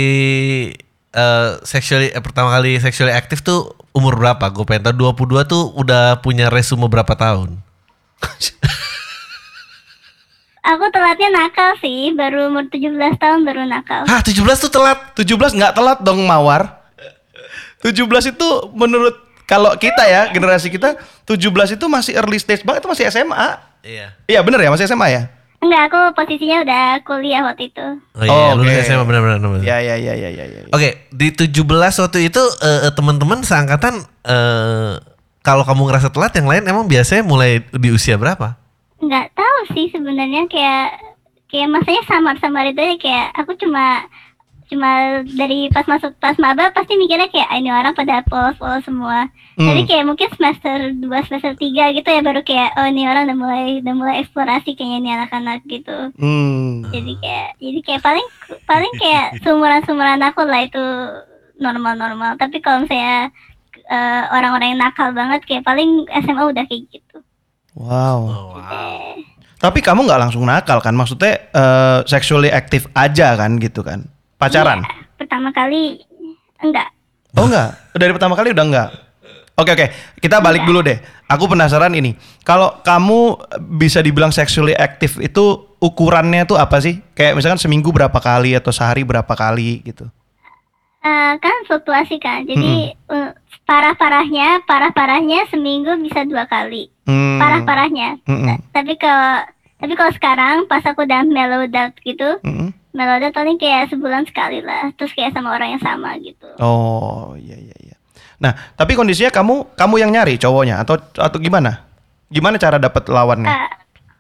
eh 1.09 1.51
sexually 1.65 2.13
eh, 2.13 2.21
pertama 2.21 2.53
kali 2.53 2.77
sexually 2.77 3.17
aktif 3.17 3.41
tuh 3.41 3.73
umur 3.99 4.15
berapa? 4.15 4.47
Gue 4.55 4.63
pengen 4.63 4.95
tahu 4.95 5.13
22 5.13 5.51
tuh 5.51 5.63
udah 5.75 6.23
punya 6.23 6.47
resume 6.47 6.87
berapa 6.87 7.13
tahun? 7.19 7.59
Aku 10.69 10.85
telatnya 10.93 11.33
nakal 11.33 11.81
sih, 11.81 12.13
baru 12.13 12.53
umur 12.53 12.69
17 12.69 12.95
tahun 13.17 13.41
baru 13.43 13.65
nakal. 13.65 14.05
Hah 14.05 14.21
17 14.21 14.37
tuh 14.69 14.71
telat. 14.71 15.17
17 15.17 15.57
nggak 15.57 15.73
telat 15.73 15.99
dong 16.05 16.23
Mawar. 16.29 16.79
17 17.81 18.05
itu 18.35 18.49
menurut 18.75 19.17
kalau 19.49 19.73
kita 19.81 20.05
ya 20.05 20.29
generasi 20.29 20.69
kita 20.69 21.01
17 21.25 21.81
itu 21.81 21.87
masih 21.89 22.13
early 22.21 22.37
stage 22.37 22.67
banget 22.69 22.85
itu 22.85 22.91
masih 22.91 23.05
SMA. 23.09 23.49
Iya. 23.81 24.07
Iya 24.29 24.41
bener 24.45 24.61
ya 24.61 24.69
masih 24.69 24.85
SMA 24.85 25.09
ya. 25.09 25.23
Enggak, 25.59 25.91
aku 25.91 25.99
posisinya 26.15 26.63
udah 26.63 26.83
kuliah 27.03 27.43
waktu 27.43 27.67
itu. 27.69 27.87
Oh 28.15 28.23
iya, 28.23 28.31
Oh, 28.31 28.51
lulus 28.55 28.79
oke. 28.79 28.85
SMA 28.85 29.03
benar-benar. 29.03 29.39
benar. 29.43 29.59
Ya 29.61 29.83
ya 29.83 29.99
ya 29.99 30.15
ya 30.15 30.31
ya 30.31 30.45
ya. 30.47 30.61
Oke, 30.71 31.11
di 31.11 31.35
17 31.35 31.67
waktu 31.99 32.19
itu 32.25 32.43
eh, 32.63 32.81
eh, 32.87 32.93
teman-teman 32.95 33.43
seangkatan 33.43 33.95
eh, 34.23 34.93
kalau 35.43 35.67
kamu 35.67 35.91
ngerasa 35.91 36.09
telat 36.09 36.31
yang 36.33 36.47
lain 36.47 36.63
emang 36.63 36.87
biasanya 36.87 37.27
mulai 37.27 37.59
di 37.65 37.91
usia 37.91 38.15
berapa? 38.15 38.55
Nggak 38.99 39.35
tahu 39.35 39.59
sih 39.73 39.91
sebenarnya 39.91 40.47
kayak 40.47 40.89
kayak 41.49 41.69
masanya 41.69 42.03
samar-samar 42.07 42.69
itu 42.69 42.79
aja 42.79 42.97
kayak 42.97 43.27
aku 43.35 43.53
cuma 43.57 44.07
cuma 44.69 44.91
dari 45.25 45.67
pas 45.69 45.85
masuk 45.85 46.13
pas 46.17 46.37
maba 46.37 46.69
pasti 46.71 46.95
mikirnya 46.95 47.27
kayak 47.27 47.49
"Ah, 47.49 47.57
ini 47.57 47.69
orang 47.69 47.93
pada 47.93 48.21
polos-polos 48.23 48.85
semua. 48.85 49.27
Tapi 49.55 49.81
Hmm. 49.81 49.89
kayak 49.89 50.05
mungkin 50.05 50.29
semester 50.31 50.77
2 50.95 51.25
semester 51.25 51.53
3 51.53 51.91
gitu 51.91 52.07
ya 52.07 52.21
baru 52.21 52.41
kayak 52.41 52.77
oh 52.77 52.87
ini 52.87 53.05
orang 53.05 53.27
udah 53.27 53.37
mulai 53.37 53.65
udah 53.81 53.95
mulai 53.95 54.15
eksplorasi 54.21 54.73
kayaknya 54.73 54.99
ini 54.99 55.11
anak-anak 55.13 55.59
gitu. 55.65 56.15
Hmm. 56.15 56.87
Jadi 56.87 57.13
kayak 57.19 57.49
jadi 57.57 57.79
kayak 57.83 58.03
paling 58.03 58.27
paling 58.65 58.93
kayak 58.95 59.27
sumuran-sumuran 59.41 60.23
aku 60.23 60.43
lah 60.43 60.63
itu 60.63 60.85
normal-normal. 61.57 62.37
Tapi 62.37 62.61
kalau 62.61 62.85
misalnya 62.85 63.33
eh, 63.85 64.23
orang-orang 64.31 64.77
yang 64.77 64.81
nakal 64.81 65.11
banget 65.11 65.43
kayak 65.43 65.65
paling 65.65 66.05
SMA 66.15 66.45
udah 66.45 66.65
kayak 66.65 66.85
gitu. 66.89 67.17
Wow. 67.75 68.19
Oh, 68.27 68.47
wow. 68.55 69.01
Tapi 69.59 69.83
kamu 69.83 70.07
nggak 70.07 70.23
langsung 70.23 70.45
nakal 70.45 70.79
kan? 70.79 70.95
Maksudnya 70.95 71.51
eh, 71.51 71.99
sexually 72.05 72.47
aktif 72.49 72.87
aja 72.93 73.35
kan 73.35 73.57
gitu 73.57 73.83
kan? 73.83 74.07
Pacaran? 74.39 74.87
Iya, 74.87 75.19
pertama 75.19 75.51
kali 75.51 75.99
enggak. 76.63 76.89
Oh 77.35 77.51
enggak? 77.51 77.75
Dari 77.99 78.13
pertama 78.15 78.35
kali 78.39 78.55
udah 78.55 78.65
enggak? 78.65 78.91
Oke 79.59 79.75
oke, 79.75 79.87
kita 80.23 80.39
balik 80.39 80.63
dulu 80.63 80.87
deh. 80.87 81.03
Aku 81.27 81.51
penasaran 81.51 81.91
ini. 81.99 82.15
Kalau 82.47 82.79
kamu 82.87 83.43
bisa 83.75 83.99
dibilang 83.99 84.31
sexually 84.31 84.79
aktif 84.79 85.19
itu 85.19 85.75
ukurannya 85.83 86.47
tuh 86.47 86.55
apa 86.55 86.79
sih? 86.79 87.03
Kayak 87.19 87.43
misalkan 87.43 87.59
seminggu 87.59 87.91
berapa 87.91 88.15
kali 88.15 88.55
atau 88.55 88.71
sehari 88.71 89.03
berapa 89.03 89.35
kali 89.35 89.83
gitu? 89.83 90.07
Eh, 91.03 91.33
kan 91.43 91.57
fluktuasi 91.67 92.23
kan. 92.23 92.47
Jadi 92.47 92.95
eh, 92.95 93.31
parah-parahnya, 93.67 94.63
parah-parahnya 94.63 95.51
seminggu 95.51 95.99
bisa 96.07 96.23
dua 96.23 96.47
kali. 96.47 96.87
Hmm. 97.11 97.43
Parah-parahnya. 97.43 98.23
Mm-mm. 98.31 98.63
Tapi 98.71 98.95
kalau 98.95 99.43
tapi 99.79 99.93
kalau 99.99 100.13
sekarang 100.15 100.71
pas 100.71 100.87
aku 100.87 101.03
udah 101.03 101.27
mellow 101.27 101.67
out 101.67 101.95
gitu, 102.07 102.39
Mm-mm. 102.47 102.71
Out 103.07 103.31
paling 103.31 103.61
kayak 103.61 103.93
sebulan 103.95 104.27
sekali 104.27 104.59
lah. 104.65 104.91
Terus 104.99 105.15
kayak 105.15 105.37
sama 105.37 105.55
orang 105.55 105.79
yang 105.79 105.83
sama 105.83 106.19
gitu. 106.19 106.49
Oh 106.59 107.39
iya 107.39 107.55
iya 107.55 107.77
iya. 107.79 107.97
Nah 108.43 108.75
tapi 108.75 108.99
kondisinya 108.99 109.31
kamu 109.31 109.79
kamu 109.79 109.95
yang 110.03 110.11
nyari 110.11 110.35
cowoknya 110.41 110.83
atau 110.83 110.99
atau 110.99 111.39
gimana? 111.39 111.87
Gimana 112.33 112.59
cara 112.59 112.83
dapat 112.83 113.07
lawannya? 113.09 113.49
Eh, 113.49 113.71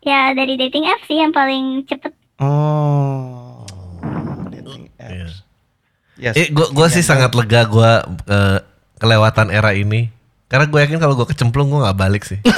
ya 0.08 0.32
dari 0.32 0.54
dating 0.54 0.86
app 0.86 1.02
sih 1.04 1.18
yang 1.18 1.34
paling 1.34 1.82
cepet. 1.88 2.14
Oh. 2.38 3.66
Dating 4.54 4.92
apps. 5.00 5.42
Yes. 6.18 6.34
Eh, 6.34 6.50
gua 6.50 6.70
gua 6.70 6.86
sih 6.90 7.02
sangat 7.02 7.34
lega 7.34 7.66
gua 7.66 8.02
eh, 8.26 8.58
kelewatan 8.98 9.54
era 9.54 9.72
ini. 9.72 10.10
Karena 10.48 10.64
gue 10.64 10.80
yakin 10.80 10.96
kalau 10.96 11.12
gue 11.12 11.28
kecemplung 11.28 11.68
gue 11.68 11.84
nggak 11.84 11.98
balik 12.00 12.24
sih. 12.24 12.40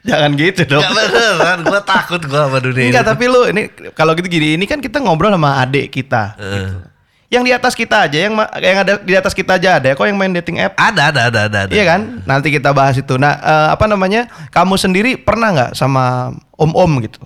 Jangan 0.00 0.30
gitu 0.32 0.62
dong. 0.64 0.80
Gak 0.80 0.92
beneran, 0.96 1.58
gue 1.60 1.80
takut 1.84 2.20
gue 2.24 2.40
sama 2.40 2.58
dunia 2.58 2.88
Enggak, 2.88 3.04
ini. 3.04 3.10
tapi 3.12 3.24
lu 3.28 3.40
ini 3.52 3.62
kalau 3.92 4.16
gitu 4.16 4.32
gini, 4.32 4.56
ini 4.56 4.64
kan 4.64 4.80
kita 4.80 4.96
ngobrol 4.96 5.28
sama 5.28 5.60
adik 5.60 5.92
kita. 5.92 6.34
gitu. 6.40 6.78
Yang 7.30 7.42
di 7.46 7.52
atas 7.54 7.74
kita 7.78 8.10
aja, 8.10 8.18
yang 8.26 8.34
yang 8.58 8.76
ada 8.82 8.92
di 8.98 9.14
atas 9.14 9.36
kita 9.36 9.54
aja 9.54 9.78
ada. 9.78 9.94
Kok 9.94 10.02
yang 10.02 10.18
main 10.18 10.34
dating 10.34 10.58
app? 10.58 10.74
Ada, 10.74 11.14
ada, 11.14 11.20
ada, 11.30 11.40
ada. 11.46 11.58
ada. 11.68 11.72
Iya 11.72 11.84
kan? 11.86 12.00
Nanti 12.26 12.50
kita 12.50 12.74
bahas 12.74 12.98
itu. 12.98 13.14
Nah, 13.14 13.38
eh, 13.38 13.68
apa 13.70 13.86
namanya? 13.86 14.26
Kamu 14.50 14.74
sendiri 14.74 15.14
pernah 15.14 15.54
nggak 15.54 15.70
sama 15.78 16.34
om-om 16.58 16.98
gitu? 17.04 17.22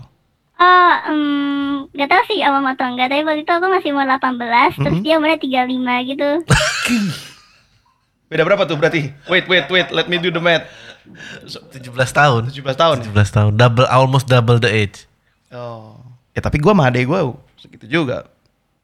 Oh, 0.54 0.92
em, 1.10 1.90
gak 1.90 2.06
tau 2.06 2.22
sih 2.30 2.38
awam 2.44 2.62
atau 2.68 2.86
enggak, 2.86 3.10
tapi 3.10 3.26
waktu 3.26 3.42
itu 3.42 3.52
aku 3.52 3.66
masih 3.66 3.90
umur 3.90 4.06
18, 4.06 4.78
terus 4.78 4.98
dia 5.02 5.18
umurnya 5.18 5.38
35 5.40 6.10
gitu. 6.10 6.28
Beda 8.30 8.42
berapa 8.42 8.64
tuh 8.64 8.76
berarti? 8.78 9.12
Wait, 9.26 9.46
wait, 9.46 9.66
wait. 9.68 9.88
Let 9.90 10.06
me 10.06 10.16
do 10.16 10.30
the 10.30 10.40
math. 10.40 10.66
17 11.04 11.84
tahun. 11.92 12.42
17 12.50 12.64
tahun. 12.74 12.96
17 13.04 13.36
tahun. 13.36 13.50
Double, 13.54 13.86
almost 13.88 14.26
double 14.26 14.58
the 14.58 14.70
age. 14.70 15.04
Oh. 15.52 16.00
Ya 16.34 16.42
tapi 16.42 16.58
gua 16.58 16.74
sama 16.74 16.90
adek 16.90 17.06
gua 17.06 17.36
segitu 17.60 17.86
juga. 17.86 18.26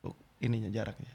Tuh, 0.05 0.15
Ininya 0.39 0.71
jaraknya. 0.71 1.11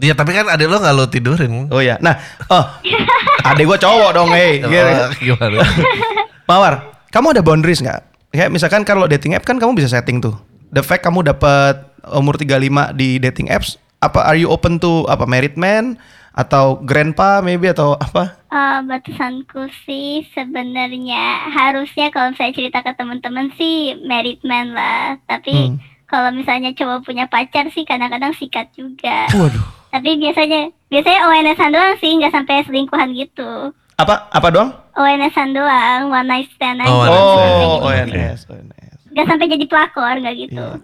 Iya, 0.00 0.14
tapi 0.18 0.34
kan 0.34 0.50
adek 0.50 0.66
lo 0.66 0.80
gak 0.80 0.94
lo 0.94 1.04
tidurin. 1.06 1.68
Oh 1.70 1.78
ya. 1.82 2.00
Nah, 2.00 2.16
oh. 2.50 2.64
adek 3.50 3.64
gua 3.68 3.78
cowok 3.78 4.10
dong, 4.16 4.30
hey. 4.32 4.64
Oh, 4.64 4.70
Gitu. 4.70 5.34
Gimana? 5.34 5.62
Mawar, 6.48 6.74
kamu 7.12 7.36
ada 7.36 7.42
boundaries 7.44 7.80
nggak? 7.80 8.00
Kayak 8.34 8.50
misalkan 8.50 8.82
kalau 8.82 9.06
dating 9.06 9.38
app 9.38 9.46
kan 9.46 9.56
kamu 9.62 9.78
bisa 9.78 9.88
setting 9.88 10.18
tuh. 10.18 10.34
The 10.74 10.82
fact 10.82 11.06
kamu 11.06 11.22
dapat 11.22 11.86
umur 12.10 12.34
35 12.36 12.92
di 12.98 13.22
dating 13.22 13.48
apps, 13.48 13.78
apa 14.02 14.20
are 14.26 14.36
you 14.36 14.50
open 14.52 14.76
to 14.76 15.08
apa 15.08 15.24
married 15.24 15.56
man 15.56 15.96
atau 16.34 16.82
grandpa 16.82 17.38
maybe 17.38 17.70
atau 17.70 17.94
apa? 17.94 18.42
Eh, 18.50 18.78
batasanku 18.82 19.70
sih 19.82 20.26
sebenarnya 20.30 21.46
harusnya 21.48 22.10
kalau 22.10 22.34
saya 22.34 22.50
cerita 22.50 22.82
ke 22.82 22.90
teman-teman 22.92 23.54
sih 23.54 23.94
married 24.02 24.42
man 24.42 24.74
lah. 24.74 25.18
Tapi 25.24 25.54
Hmm. 25.54 25.78
kalau 26.04 26.34
misalnya 26.34 26.74
cowok 26.74 27.06
punya 27.06 27.26
pacar 27.26 27.70
sih 27.70 27.86
kadang-kadang 27.86 28.34
sikat 28.34 28.74
juga. 28.74 29.30
Waduh. 29.30 29.62
Tapi 29.90 30.18
biasanya 30.18 30.74
biasanya 30.90 31.20
ONS-an 31.24 31.70
doang 31.70 31.94
sih 31.98 32.18
nggak 32.18 32.34
sampai 32.34 32.66
selingkuhan 32.66 33.14
gitu. 33.14 33.70
Apa 33.94 34.26
apa 34.26 34.48
doang? 34.50 34.70
ONS-an 34.98 35.54
doang, 35.54 36.10
one 36.10 36.26
night 36.26 36.50
stand 36.50 36.82
aja. 36.82 36.90
Oh, 36.90 36.98
one 36.98 37.10
night 37.10 37.30
stand. 37.30 37.62
Oh. 37.62 37.78
ONS, 37.86 38.40
ONS. 38.50 38.98
Nggak 39.14 39.26
sampai 39.30 39.46
jadi 39.46 39.64
pelakor 39.70 40.14
nggak 40.18 40.34
gitu. 40.34 40.66
Iya. 40.66 40.82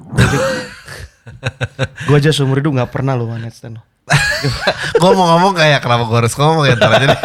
Gue 2.06 2.16
aja 2.16 2.30
seumur 2.30 2.58
hidup 2.58 2.70
nggak 2.74 2.90
pernah 2.90 3.18
loh 3.18 3.26
one 3.26 3.42
night 3.42 3.54
stand. 3.54 3.82
Gue 5.00 5.10
mau 5.14 5.26
ngomong 5.36 5.52
kayak 5.54 5.80
kenapa 5.84 6.06
gue 6.06 6.18
harus 6.24 6.34
ngomong 6.34 6.64
ya 6.66 6.74
aja 6.76 7.06
deh. 7.06 7.20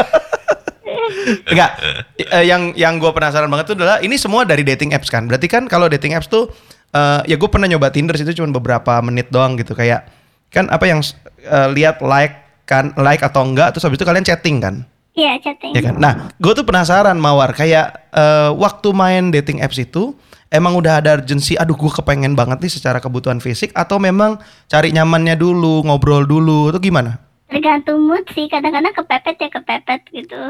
Enggak. 1.49 1.71
Eh, 2.17 2.45
yang 2.45 2.73
yang 2.77 3.01
gue 3.01 3.11
penasaran 3.11 3.49
banget 3.49 3.73
tuh 3.73 3.75
adalah 3.77 3.97
ini 4.01 4.15
semua 4.17 4.45
dari 4.45 4.61
dating 4.61 4.93
apps 4.93 5.09
kan. 5.09 5.25
Berarti 5.25 5.49
kan 5.49 5.65
kalau 5.65 5.89
dating 5.89 6.13
apps 6.13 6.29
tuh 6.29 6.49
eh, 6.93 7.21
ya 7.25 7.35
gue 7.35 7.49
pernah 7.49 7.65
nyoba 7.65 7.89
Tinder 7.89 8.13
itu 8.15 8.37
cuma 8.37 8.53
beberapa 8.53 9.01
menit 9.01 9.33
doang 9.33 9.57
gitu 9.57 9.73
kayak 9.73 10.05
kan 10.53 10.69
apa 10.69 10.85
yang 10.85 11.01
eh, 11.45 11.67
lihat 11.73 12.01
like 12.05 12.65
kan 12.65 12.93
like 12.97 13.21
atau 13.21 13.45
enggak 13.45 13.73
terus 13.73 13.85
habis 13.85 13.97
itu 13.97 14.05
kalian 14.05 14.25
chatting 14.25 14.61
kan. 14.61 14.85
Iya, 15.15 15.39
chatting. 15.39 15.71
Ya 15.71 15.81
kan. 15.81 15.95
Nah, 15.95 16.13
gue 16.35 16.51
tuh 16.51 16.67
penasaran 16.67 17.15
Mawar 17.15 17.55
kayak 17.55 18.11
eh, 18.11 18.51
waktu 18.51 18.91
main 18.91 19.31
dating 19.31 19.63
apps 19.63 19.79
itu 19.79 20.11
emang 20.51 20.75
udah 20.75 20.99
ada 20.99 21.15
urgency 21.15 21.55
aduh 21.55 21.73
gue 21.73 21.87
kepengen 21.89 22.35
banget 22.35 22.59
nih 22.59 22.71
secara 22.71 22.99
kebutuhan 22.99 23.39
fisik 23.39 23.71
atau 23.71 23.95
memang 23.97 24.37
cari 24.67 24.91
nyamannya 24.91 25.35
dulu, 25.35 25.83
ngobrol 25.83 26.23
dulu 26.23 26.69
itu 26.69 26.91
gimana? 26.91 27.23
tergantung 27.45 28.01
mood 28.09 28.25
sih 28.33 28.49
kadang-kadang 28.49 28.89
kepepet 28.91 29.37
ya 29.37 29.49
kepepet 29.53 30.01
gitu 30.09 30.49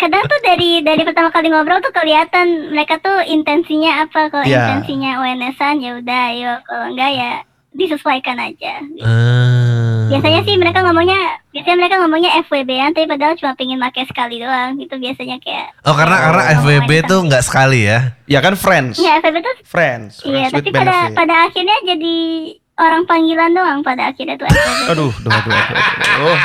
kadang 0.00 0.24
tuh 0.24 0.40
dari 0.42 0.80
dari 0.80 1.04
pertama 1.04 1.28
kali 1.28 1.52
ngobrol 1.52 1.78
tuh 1.78 1.92
kelihatan 1.92 2.72
mereka 2.72 2.98
tuh 2.98 3.22
intensinya 3.22 4.02
apa 4.02 4.32
kalau 4.32 4.42
Iya. 4.42 4.80
intensinya 4.80 5.20
ONS-an 5.20 5.78
ya 5.78 6.00
udah 6.00 6.20
ayo 6.32 6.52
kalau 6.64 6.86
enggak 6.90 7.10
ya 7.12 7.32
disesuaikan 7.72 8.36
aja 8.36 8.84
gitu. 8.84 9.00
Ah. 9.00 10.04
biasanya 10.06 10.40
sih 10.42 10.54
mereka 10.54 10.80
ngomongnya 10.82 11.16
biasanya 11.48 11.76
mereka 11.78 11.96
ngomongnya 11.98 12.30
FWB-an 12.42 12.92
tapi 12.92 13.06
padahal 13.06 13.32
cuma 13.34 13.52
pengen 13.52 13.80
pakai 13.80 14.04
sekali 14.04 14.36
doang 14.36 14.76
gitu 14.76 14.94
biasanya 14.94 15.36
kayak 15.38 15.72
Oh 15.82 15.92
karena 15.92 16.16
karena 16.20 16.42
Oh, 16.42 16.54
FWB 16.58 16.90
ONS-an. 16.92 17.08
tuh 17.08 17.20
nggak 17.24 17.42
sekali 17.42 17.80
ya. 17.82 17.98
Ya 18.26 18.38
kan 18.38 18.54
friends. 18.54 18.96
ya 18.96 19.18
FWB 19.18 19.36
tuh 19.40 19.54
Friends, 19.62 20.20
iya 20.22 20.46
tapi 20.48 20.68
pada 20.68 20.84
benefit. 21.08 21.16
pada 21.16 21.34
akhirnya 21.46 21.76
jadi 21.86 22.16
orang 22.74 23.02
panggilan 23.04 23.50
doang 23.50 23.80
pada 23.80 24.02
akhirnya 24.06 24.36
tuh 24.36 24.46
FWB 24.46 24.84
Aduh, 24.92 25.10
aduh, 25.14 25.32
aduh, 25.32 25.52
aduh, 25.52 25.76
aduh. 26.12 26.38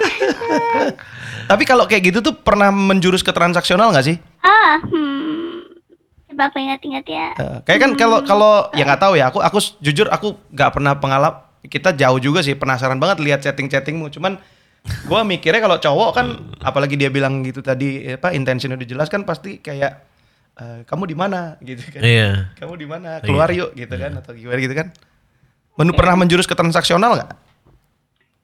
Tapi 1.46 1.64
kalau 1.64 1.84
kayak 1.84 2.02
gitu 2.06 2.18
tuh 2.22 2.34
pernah 2.36 2.70
menjurus 2.70 3.20
ke 3.20 3.30
transaksional 3.30 3.90
nggak 3.90 4.06
sih? 4.06 4.16
ah 4.40 4.80
hmm 4.82 5.29
aku 6.42 6.56
ingat-ingat 6.58 7.04
ya 7.04 7.26
Eh, 7.34 7.58
kayak 7.62 7.80
kan 7.80 7.90
kalau 7.94 8.18
kalau 8.22 8.52
ya 8.72 8.82
nggak 8.82 9.00
tahu 9.00 9.14
ya. 9.14 9.28
Aku 9.28 9.38
aku 9.38 9.58
jujur 9.78 10.08
aku 10.08 10.34
nggak 10.48 10.70
pernah 10.72 10.92
pengalap. 10.96 11.34
Kita 11.60 11.92
jauh 11.92 12.16
juga 12.16 12.40
sih 12.40 12.56
penasaran 12.56 12.96
banget 12.96 13.20
lihat 13.20 13.40
chatting-chattingmu. 13.40 14.08
Cuman 14.08 14.40
gua 15.04 15.20
mikirnya 15.22 15.60
kalau 15.60 15.76
cowok 15.76 16.10
kan 16.10 16.26
apalagi 16.58 16.96
dia 16.96 17.12
bilang 17.12 17.44
gitu 17.44 17.60
tadi 17.60 18.10
apa 18.10 18.32
intensinya 18.32 18.74
udah 18.74 18.88
jelas 18.88 19.06
kan 19.06 19.22
pasti 19.22 19.60
kayak 19.60 19.92
eh, 20.56 20.80
kamu 20.84 21.04
di 21.04 21.16
mana 21.16 21.60
gitu 21.60 21.84
kan. 21.90 22.00
Iya. 22.00 22.56
Kamu 22.56 22.74
di 22.74 22.88
mana? 22.88 23.20
Keluar 23.20 23.52
yuk 23.52 23.72
gitu 23.72 23.92
kan 23.92 24.16
atau 24.16 24.32
gimana 24.32 24.56
gitu 24.56 24.72
kan. 24.72 24.88
Menu 25.76 25.92
pernah 25.92 26.16
menjurus 26.16 26.44
ke 26.44 26.52
transaksional 26.52 27.16
nggak? 27.16 27.30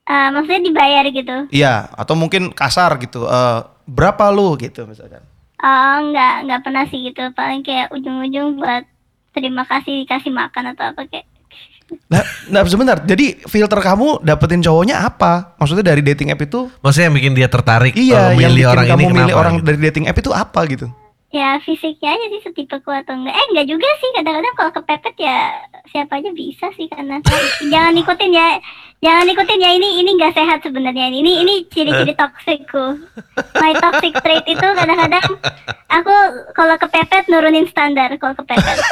Ah, 0.06 0.30
maksudnya 0.30 0.62
dibayar 0.62 1.02
gitu 1.10 1.36
Iya, 1.50 1.90
atau 1.90 2.14
mungkin 2.14 2.54
kasar 2.54 2.94
gitu. 3.02 3.26
eh, 3.26 3.58
berapa 3.86 4.30
lu 4.30 4.54
gitu 4.54 4.86
misalkan. 4.86 5.18
Oh, 5.56 5.96
enggak, 6.04 6.34
enggak 6.44 6.60
pernah 6.62 6.84
sih 6.88 7.00
gitu. 7.00 7.22
Paling 7.32 7.64
kayak 7.64 7.88
ujung-ujung 7.92 8.60
buat 8.60 8.84
terima 9.32 9.64
kasih 9.64 10.04
dikasih 10.04 10.32
makan 10.32 10.76
atau 10.76 10.92
apa 10.92 11.08
kayak. 11.08 11.26
Nah, 12.10 12.22
nah 12.50 12.60
sebentar. 12.66 12.98
Jadi 13.06 13.46
filter 13.46 13.78
kamu 13.78 14.26
dapetin 14.26 14.58
cowoknya 14.58 15.06
apa? 15.06 15.54
Maksudnya 15.56 15.86
dari 15.86 16.02
dating 16.02 16.34
app 16.34 16.42
itu? 16.42 16.66
Maksudnya 16.82 17.06
yang 17.08 17.16
bikin 17.16 17.32
dia 17.38 17.48
tertarik 17.48 17.94
Iya, 17.94 18.34
eh, 18.34 18.42
yang 18.42 18.52
milih 18.52 18.64
bikin 18.66 18.72
orang 18.74 18.86
kamu 18.86 18.98
ini 18.98 19.06
milih 19.06 19.22
kenapa 19.22 19.38
orang 19.38 19.54
gitu? 19.54 19.66
dari 19.70 19.78
dating 19.86 20.04
app 20.10 20.18
itu 20.18 20.30
apa 20.34 20.60
gitu? 20.66 20.86
Ya 21.36 21.60
fisiknya 21.60 22.16
aja 22.16 22.26
sih 22.26 22.40
setipeku 22.40 22.88
atau 22.88 23.12
enggak. 23.12 23.36
Eh 23.36 23.44
enggak 23.52 23.66
juga 23.68 23.88
sih. 24.00 24.10
Kadang-kadang 24.16 24.54
kalau 24.56 24.72
kepepet 24.72 25.14
ya 25.20 25.38
siapa 25.86 26.16
aja 26.16 26.30
bisa 26.32 26.66
sih 26.72 26.88
karena 26.88 27.20
jangan 27.72 27.92
ikutin 27.94 28.32
ya. 28.32 28.48
Jangan 29.04 29.28
ikutin 29.28 29.60
ya. 29.60 29.70
Ini 29.76 29.88
ini 30.00 30.10
enggak 30.16 30.32
sehat 30.32 30.64
sebenarnya 30.64 31.12
ini. 31.12 31.44
Ini 31.44 31.54
ciri-ciri 31.68 32.16
toksikku. 32.16 32.86
My 33.60 33.76
toxic 33.76 34.16
trait 34.24 34.48
itu 34.48 34.64
kadang-kadang 34.64 35.24
aku 35.92 36.14
kalau 36.50 36.74
kepepet 36.80 37.28
nurunin 37.28 37.68
standar. 37.68 38.08
Kalau 38.16 38.32
kepepet. 38.34 38.76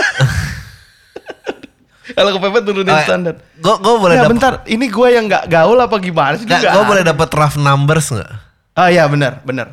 Kalau 2.04 2.36
kepepet 2.36 2.68
turunin 2.68 2.92
Oh, 2.92 3.00
standar. 3.00 3.40
Gue 3.56 3.74
gue 3.80 3.94
boleh 3.96 4.20
Ya 4.20 4.28
dapat 4.28 4.32
bentar, 4.36 4.52
ini 4.68 4.92
gue 4.92 5.08
yang 5.08 5.24
nggak 5.24 5.48
gaul 5.48 5.80
apa 5.80 5.96
gimana 5.96 6.36
sih? 6.36 6.44
Gue 6.44 6.84
boleh 6.84 7.00
dapat 7.00 7.32
rough 7.32 7.56
numbers 7.56 8.12
nggak? 8.12 8.30
Ah 8.76 8.92
iya 8.92 9.08
benar, 9.08 9.40
benar. 9.40 9.72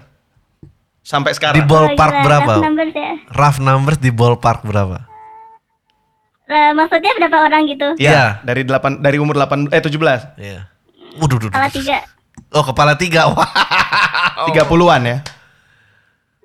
Sampai 1.01 1.33
Di 1.33 1.37
sekarang. 1.37 1.65
ballpark 1.65 2.13
Gila, 2.13 2.23
berapa? 2.23 2.53
rough 2.53 2.63
numbers 2.63 2.93
ya. 2.93 3.11
Rough 3.31 3.57
numbers 3.59 3.97
di 3.97 4.09
ballpark 4.09 4.61
berapa? 4.61 4.97
Eh, 6.45 6.71
maksudnya 6.75 7.15
berapa 7.15 7.47
orang 7.47 7.63
gitu 7.65 7.87
Iya, 7.95 8.11
Iya. 8.11 8.25
dari 8.43 8.61
8 8.67 8.99
dari 8.99 9.17
umur 9.17 9.33
8 9.35 9.71
eh 9.71 9.79
17. 9.79 10.35
Iya. 10.35 10.67
Waduh, 11.17 11.39
salah 11.41 11.67
waduh. 11.67 11.73
tiga 11.73 11.97
Oh, 12.51 12.63
kepala 12.63 12.93
tiga. 12.95 13.27
Wah. 13.31 13.47
30-an 14.47 15.01
ya. 15.03 15.17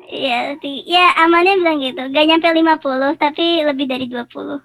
Iya, 0.07 0.55
ya 0.87 1.07
amannya 1.19 1.59
bilang 1.59 1.83
gitu. 1.83 2.03
Gak 2.07 2.25
nyampe 2.25 2.47
50, 2.47 3.19
tapi 3.19 3.67
lebih 3.67 3.87
dari 3.91 4.07
20. 4.07 4.63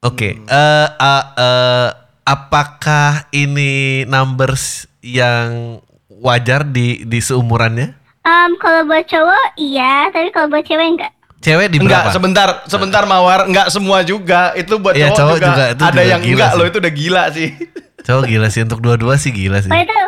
Oke, 0.00 0.38
eh 0.40 0.88
eh, 0.88 1.24
eh, 1.36 1.88
apakah 2.24 3.28
ini 3.28 4.04
numbers 4.04 4.88
yang 5.02 5.78
wajar 6.08 6.64
di 6.64 7.02
di 7.04 7.18
seumurannya? 7.18 7.97
Um, 8.28 8.50
kalau 8.56 8.84
buat 8.84 9.04
cowok 9.04 9.56
iya, 9.56 10.12
tapi 10.12 10.28
kalau 10.28 10.46
buat 10.46 10.60
cewek 10.62 10.84
enggak. 10.90 11.12
Cewek 11.38 11.70
di 11.70 11.78
Enggak, 11.78 12.02
berapa? 12.04 12.12
sebentar, 12.12 12.48
sebentar 12.66 13.02
Mawar, 13.04 13.46
enggak 13.46 13.70
semua 13.70 14.02
juga. 14.02 14.52
Itu 14.52 14.76
buat 14.76 14.92
Iya, 14.92 15.08
cowok, 15.08 15.16
cowok 15.16 15.36
juga. 15.36 15.46
juga, 15.48 15.64
itu 15.66 15.80
Ada 15.80 15.88
juga 15.94 16.02
yang 16.04 16.20
gila 16.20 16.34
enggak 16.34 16.50
sih. 16.50 16.58
loh, 16.58 16.66
itu 16.66 16.78
udah 16.78 16.92
gila 16.92 17.22
sih. 17.30 17.48
Cowok 18.06 18.24
gila 18.26 18.48
sih 18.48 18.60
untuk 18.62 18.80
dua-dua 18.80 19.14
sih 19.16 19.30
gila 19.30 19.58
sih. 19.58 19.68
Oh 19.68 19.78
itu, 19.78 19.98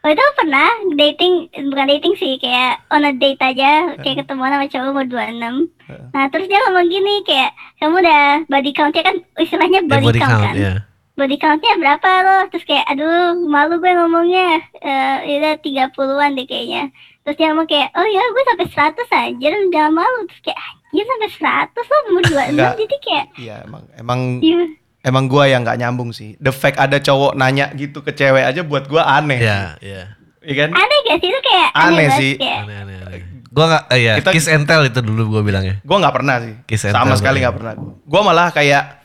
oh 0.00 0.10
itu 0.10 0.24
pernah 0.34 0.68
dating, 0.94 1.34
bukan 1.64 1.86
dating 1.88 2.14
sih, 2.14 2.36
kayak 2.36 2.82
on 2.88 3.02
a 3.02 3.12
date 3.12 3.40
aja, 3.40 3.70
kayak 3.98 4.16
ketemu 4.20 4.42
sama 4.44 4.66
cowok 4.68 4.88
umur 4.90 5.06
26. 5.08 5.68
Nah 6.10 6.24
terus 6.28 6.46
dia 6.46 6.60
ngomong 6.60 6.86
gini 6.86 7.14
kayak, 7.22 7.50
kamu 7.76 7.94
udah 7.98 8.22
body 8.46 8.70
countnya 8.72 9.02
kan, 9.02 9.16
istilahnya 9.36 9.80
Ya, 9.80 9.88
body, 9.88 10.04
body 10.04 10.20
count, 10.20 10.30
count, 10.30 10.44
kan. 10.44 10.54
ya. 10.54 10.74
Body 11.14 11.38
countnya 11.38 11.78
berapa 11.78 12.08
lo? 12.20 12.36
Terus 12.50 12.64
kayak, 12.64 12.90
aduh 12.90 13.38
malu 13.40 13.78
gue 13.78 13.86
ngomongnya, 13.88 14.58
eh 14.76 15.16
ya 15.24 15.34
udah 15.38 15.54
30-an 15.62 16.34
deh 16.34 16.42
kayaknya. 16.44 16.90
Terus 17.22 17.36
dia 17.38 17.46
ngomong 17.48 17.64
kayak, 17.64 17.94
oh 17.94 18.02
ya 18.02 18.18
gue 18.20 18.42
sampai 18.44 18.66
100 18.66 19.06
aja, 19.08 19.48
jangan 19.70 19.92
malu. 19.94 20.18
Terus 20.26 20.42
kayak, 20.42 20.58
anjir 20.90 21.04
sampai 21.06 21.30
100 21.30 21.86
lo 21.86 21.96
umur 22.04 22.22
26, 22.24 22.50
Enggak. 22.50 22.72
jadi 22.76 22.96
kayak, 23.00 23.26
Iya, 23.36 23.56
emang 23.62 23.82
emang 23.94 24.20
iya. 24.40 24.62
emang 25.02 25.24
gua 25.26 25.44
yang 25.46 25.62
nggak 25.62 25.78
nyambung 25.78 26.10
sih. 26.10 26.34
The 26.36 26.50
fact 26.50 26.76
ada 26.76 26.98
cowok 26.98 27.34
nanya 27.34 27.70
gitu 27.72 28.02
ke 28.02 28.10
cewek 28.10 28.42
aja 28.42 28.60
buat 28.60 28.86
gua 28.86 29.06
aneh. 29.08 29.38
Iya, 29.38 29.78
iya. 29.80 30.02
Iya 30.42 30.54
kan? 30.60 30.70
aneh 30.76 30.98
gak 31.04 31.18
sih 31.18 31.28
itu 31.30 31.40
kayak 31.40 31.68
Aneh 31.72 31.88
banget, 32.04 32.18
sih. 32.20 32.32
kayak, 32.36 32.58
Aneh, 32.60 32.76
aneh, 32.76 32.96
aneh. 33.00 33.20
Gua 33.48 33.64
nggak, 33.64 33.82
eh, 33.88 34.00
ya, 34.02 34.12
Kita- 34.18 34.32
kiss 34.34 34.50
and 34.50 34.66
tell 34.66 34.82
itu 34.82 34.98
dulu 34.98 35.22
gua 35.30 35.42
bilangnya. 35.42 35.78
Gua 35.80 36.02
nggak 36.02 36.10
pernah 36.12 36.36
sih. 36.38 36.54
Kiss 36.66 36.84
and 36.84 36.92
Sama 36.92 37.06
tell 37.08 37.16
sekali 37.16 37.38
berarti. 37.38 37.44
nggak 37.46 37.54
pernah. 37.54 37.74
Gua 38.02 38.20
malah 38.20 38.48
kayak 38.50 39.03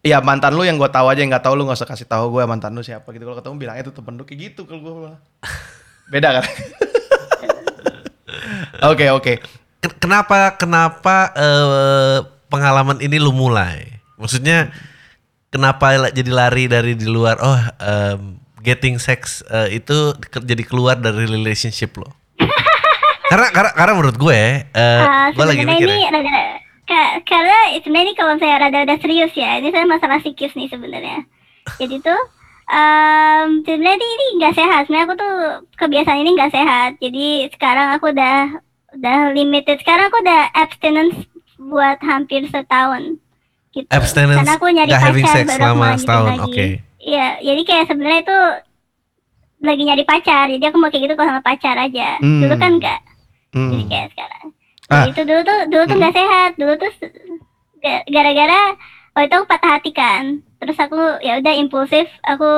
ya 0.00 0.18
mantan 0.20 0.52
lu 0.52 0.62
yang 0.62 0.76
gua 0.76 0.88
tahu 0.88 1.06
aja 1.06 1.20
yang 1.20 1.28
nggak 1.28 1.42
tahu 1.42 1.54
lu 1.54 1.64
nggak 1.64 1.76
usah 1.76 1.86
kasih 1.86 2.04
tahu 2.04 2.30
gue 2.30 2.42
mantan 2.44 2.72
lu 2.72 2.80
siapa 2.80 3.04
gitu. 3.10 3.22
Kalau 3.22 3.36
ketemu 3.36 3.56
bilang 3.58 3.76
itu 3.76 3.90
temen 3.90 4.14
lu 4.14 4.24
kayak 4.24 4.40
gitu 4.46 4.64
kalau 4.64 4.80
gua 4.80 4.92
malah. 4.96 5.20
Beda 6.08 6.28
kan? 6.34 6.44
Oke, 8.82 9.06
oke. 9.10 9.32
Ken- 9.78 9.96
Kenapa 10.00 10.56
kenapa 10.56 11.32
eh, 11.34 12.18
pengalaman 12.48 12.98
ini 12.98 13.16
lu 13.16 13.30
mulai? 13.30 14.00
Maksudnya 14.16 14.72
kenapa 15.48 16.10
jadi 16.10 16.30
lari 16.30 16.64
dari 16.64 16.92
di 16.94 17.04
luar? 17.04 17.36
Oh, 17.38 17.60
em, 17.78 18.20
getting 18.60 18.96
sex 18.96 19.44
eh, 19.46 19.76
itu 19.76 20.16
ke- 20.18 20.40
jadi 20.40 20.64
keluar 20.64 20.96
dari 20.96 21.24
relationship 21.24 21.92
lo. 21.94 22.08
karena 23.30 23.52
karena 23.52 23.70
karena 23.70 23.92
menurut 23.94 24.16
gue, 24.16 24.40
eh 24.66 25.02
Ah, 25.02 25.28
gue 25.30 25.44
lagi 25.44 25.62
mikir 25.62 25.86
ini 25.86 26.00
ya. 26.00 26.10
rada 26.10 26.40
ka- 26.90 27.22
karena 27.22 27.56
sebenarnya 27.78 28.04
ini 28.04 28.14
kalau 28.14 28.34
saya 28.36 28.54
rada-rada 28.58 28.96
serius 28.98 29.30
ya, 29.32 29.56
ini 29.56 29.70
saya 29.70 29.86
masalah 29.86 30.18
psikis 30.18 30.52
nih 30.52 30.66
sebenarnya. 30.66 31.22
Jadi 31.78 32.02
tuh 32.02 32.20
um, 32.66 33.62
sebenarnya 33.62 33.96
ini 33.96 34.26
nggak 34.36 34.54
sehat. 34.54 34.80
Sebenarnya 34.84 35.06
aku 35.06 35.16
tuh 35.16 35.34
kebiasaan 35.76 36.18
ini 36.18 36.30
nggak 36.34 36.50
sehat. 36.50 36.90
Jadi 36.98 37.26
sekarang 37.48 37.94
aku 37.94 38.10
udah 38.10 38.36
udah 38.90 39.16
limited. 39.30 39.78
Sekarang 39.78 40.10
aku 40.10 40.18
udah 40.18 40.50
abstinence 40.52 41.14
buat 41.56 42.02
hampir 42.02 42.44
setahun. 42.44 43.16
Gitu. 43.70 43.86
Abstinence, 43.86 44.42
Karena 44.42 44.58
aku 44.58 44.66
nyari 44.66 44.90
having 44.90 45.22
pacar 45.22 45.34
sex 45.36 45.46
baru 45.46 45.58
selama 45.62 45.88
setahun, 45.94 46.26
lagi. 46.28 46.42
oke. 46.42 46.66
Iya, 47.00 47.26
jadi 47.38 47.62
kayak 47.62 47.84
sebenarnya 47.86 48.20
itu 48.20 48.38
lagi 49.60 49.82
nyari 49.84 50.04
pacar. 50.04 50.44
Jadi 50.48 50.64
aku 50.64 50.76
mau 50.76 50.90
kayak 50.90 51.04
gitu 51.06 51.14
kalau 51.14 51.30
sama 51.30 51.40
pacar 51.40 51.78
aja. 51.78 52.18
Hmm. 52.18 52.42
Dulu 52.42 52.54
kan 52.56 52.72
enggak 52.76 53.00
Hmm. 53.50 53.66
jadi 53.68 53.84
kayak 53.84 54.06
sekarang 54.14 54.46
Ah. 54.90 55.06
Itu 55.06 55.22
dulu 55.22 55.40
tuh 55.46 55.58
dulu 55.70 55.82
tuh 55.86 55.96
nggak 55.96 56.14
sehat. 56.18 56.50
Dulu 56.58 56.72
tuh 56.74 56.90
gara-gara 58.10 58.74
waktu 59.14 59.26
itu 59.30 59.36
aku 59.38 59.46
patah 59.46 59.70
hati 59.78 59.90
kan. 59.94 60.42
Terus 60.58 60.76
aku 60.76 61.22
ya 61.22 61.38
udah 61.38 61.54
impulsif 61.56 62.10
aku 62.26 62.50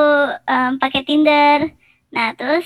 em, 0.49 0.81
pakai 0.81 1.05
Tinder. 1.05 1.71
Nah 2.11 2.33
terus 2.35 2.65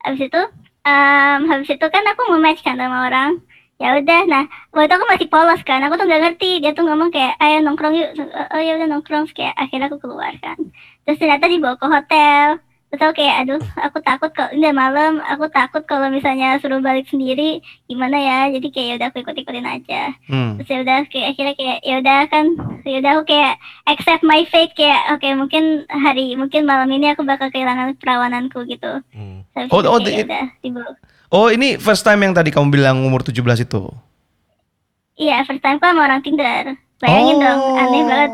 habis 0.00 0.30
itu 0.30 0.40
em, 0.86 1.40
habis 1.50 1.68
itu 1.68 1.86
kan 1.90 2.06
aku 2.06 2.22
mau 2.30 2.38
match 2.38 2.62
kan 2.62 2.78
sama 2.78 3.10
orang. 3.10 3.42
Ya 3.82 3.96
udah 3.98 4.20
nah 4.30 4.44
waktu 4.70 4.86
itu 4.86 4.94
aku 4.94 5.06
masih 5.10 5.26
polos 5.26 5.60
kan. 5.66 5.82
Aku 5.82 5.98
tuh 5.98 6.06
nggak 6.06 6.22
ngerti. 6.30 6.62
Dia 6.62 6.70
tuh 6.70 6.86
ngomong 6.86 7.10
kayak 7.10 7.34
ayo 7.42 7.66
nongkrong 7.66 7.98
yuk. 7.98 8.14
Oh 8.54 8.62
ya 8.62 8.78
udah 8.78 8.88
nongkrong. 8.94 9.26
Kayak 9.34 9.58
akhirnya 9.58 9.90
aku 9.90 9.98
keluar 9.98 10.32
kan. 10.38 10.56
Terus 11.02 11.18
ternyata 11.18 11.50
dibawa 11.50 11.74
ke 11.74 11.86
hotel 11.90 12.62
aku 12.92 13.14
kayak 13.14 13.36
aduh 13.40 13.62
aku 13.78 13.98
takut 14.00 14.30
kalau 14.30 14.50
udah 14.52 14.72
malam 14.72 15.12
aku 15.22 15.46
takut 15.48 15.82
kalau 15.84 16.08
misalnya 16.08 16.58
suruh 16.58 16.78
balik 16.78 17.06
sendiri 17.06 17.58
gimana 17.84 18.16
ya 18.16 18.38
jadi 18.50 18.66
kayak 18.66 18.86
ya 18.86 18.94
udah 18.96 19.08
aku 19.08 19.18
ikut 19.20 19.36
ikutin 19.36 19.62
aja 19.64 20.02
Hmm. 20.26 20.58
terus 20.58 20.68
ya 20.68 20.78
udah 20.80 20.98
kayak 21.06 21.26
akhirnya 21.28 21.54
kayak 21.54 21.78
ya 21.80 21.94
udah 21.96 22.18
kan 22.26 22.44
ya 22.82 22.96
udah 22.98 23.10
aku 23.12 23.24
kayak 23.26 23.52
accept 23.84 24.22
my 24.22 24.42
fate 24.44 24.74
kayak 24.74 25.00
oke 25.08 25.28
mungkin 25.34 25.64
hari 25.88 26.34
mungkin 26.34 26.64
malam 26.64 26.88
ini 26.88 27.08
aku 27.08 27.22
bakal 27.22 27.46
kehilangan 27.48 27.94
perawananku 27.96 28.66
gitu 28.66 29.00
Hmm. 29.10 29.46
Terus 29.50 29.68
Oh, 29.68 29.78
itu 29.78 29.88
oh, 29.88 29.98
di- 30.00 30.10
ya 30.12 30.24
udah 30.24 30.44
dibawa 30.58 30.92
Oh, 31.30 31.46
ini 31.46 31.78
first 31.78 32.02
time 32.02 32.20
yang 32.20 32.34
tadi 32.34 32.50
kamu 32.50 32.70
bilang 32.70 32.98
umur 33.00 33.22
17 33.22 33.38
itu. 33.60 33.86
iya 35.14 35.44
first 35.44 35.60
time 35.60 35.76
aku 35.76 35.86
sama 35.86 36.02
orang 36.02 36.20
Tinder 36.20 36.74
bayangin 36.96 37.36
Oh. 37.36 37.40
dong 37.40 37.60
aneh 37.76 38.02
banget 38.02 38.30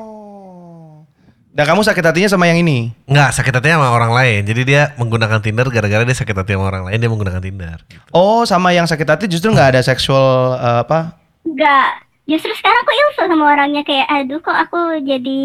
Dan 1.56 1.64
kamu 1.64 1.80
sakit 1.80 2.04
hatinya 2.04 2.28
sama 2.28 2.44
yang 2.44 2.60
ini? 2.60 2.92
Nggak 3.08 3.32
sakit 3.32 3.48
hatinya 3.48 3.80
sama 3.80 3.88
orang 3.88 4.12
lain. 4.12 4.44
Jadi 4.44 4.62
dia 4.68 4.92
menggunakan 5.00 5.40
Tinder 5.40 5.64
gara-gara 5.72 6.04
dia 6.04 6.12
sakit 6.12 6.36
hati 6.36 6.52
sama 6.52 6.68
orang 6.68 6.84
lain 6.84 7.00
dia 7.00 7.08
menggunakan 7.08 7.40
Tinder. 7.40 7.80
Oh, 8.12 8.44
sama 8.44 8.76
yang 8.76 8.84
sakit 8.84 9.08
hati 9.08 9.24
justru 9.24 9.56
nggak 9.56 9.72
ada 9.72 9.80
seksual 9.80 10.60
eh, 10.60 10.84
apa? 10.84 11.16
Enggak. 11.48 12.04
Justru 12.28 12.52
sekarang 12.52 12.84
aku 12.84 12.92
ilfil 12.92 13.26
sama 13.32 13.44
orangnya 13.48 13.82
kayak 13.88 14.04
aduh 14.04 14.36
kok 14.44 14.52
aku 14.52 15.00
jadi 15.00 15.40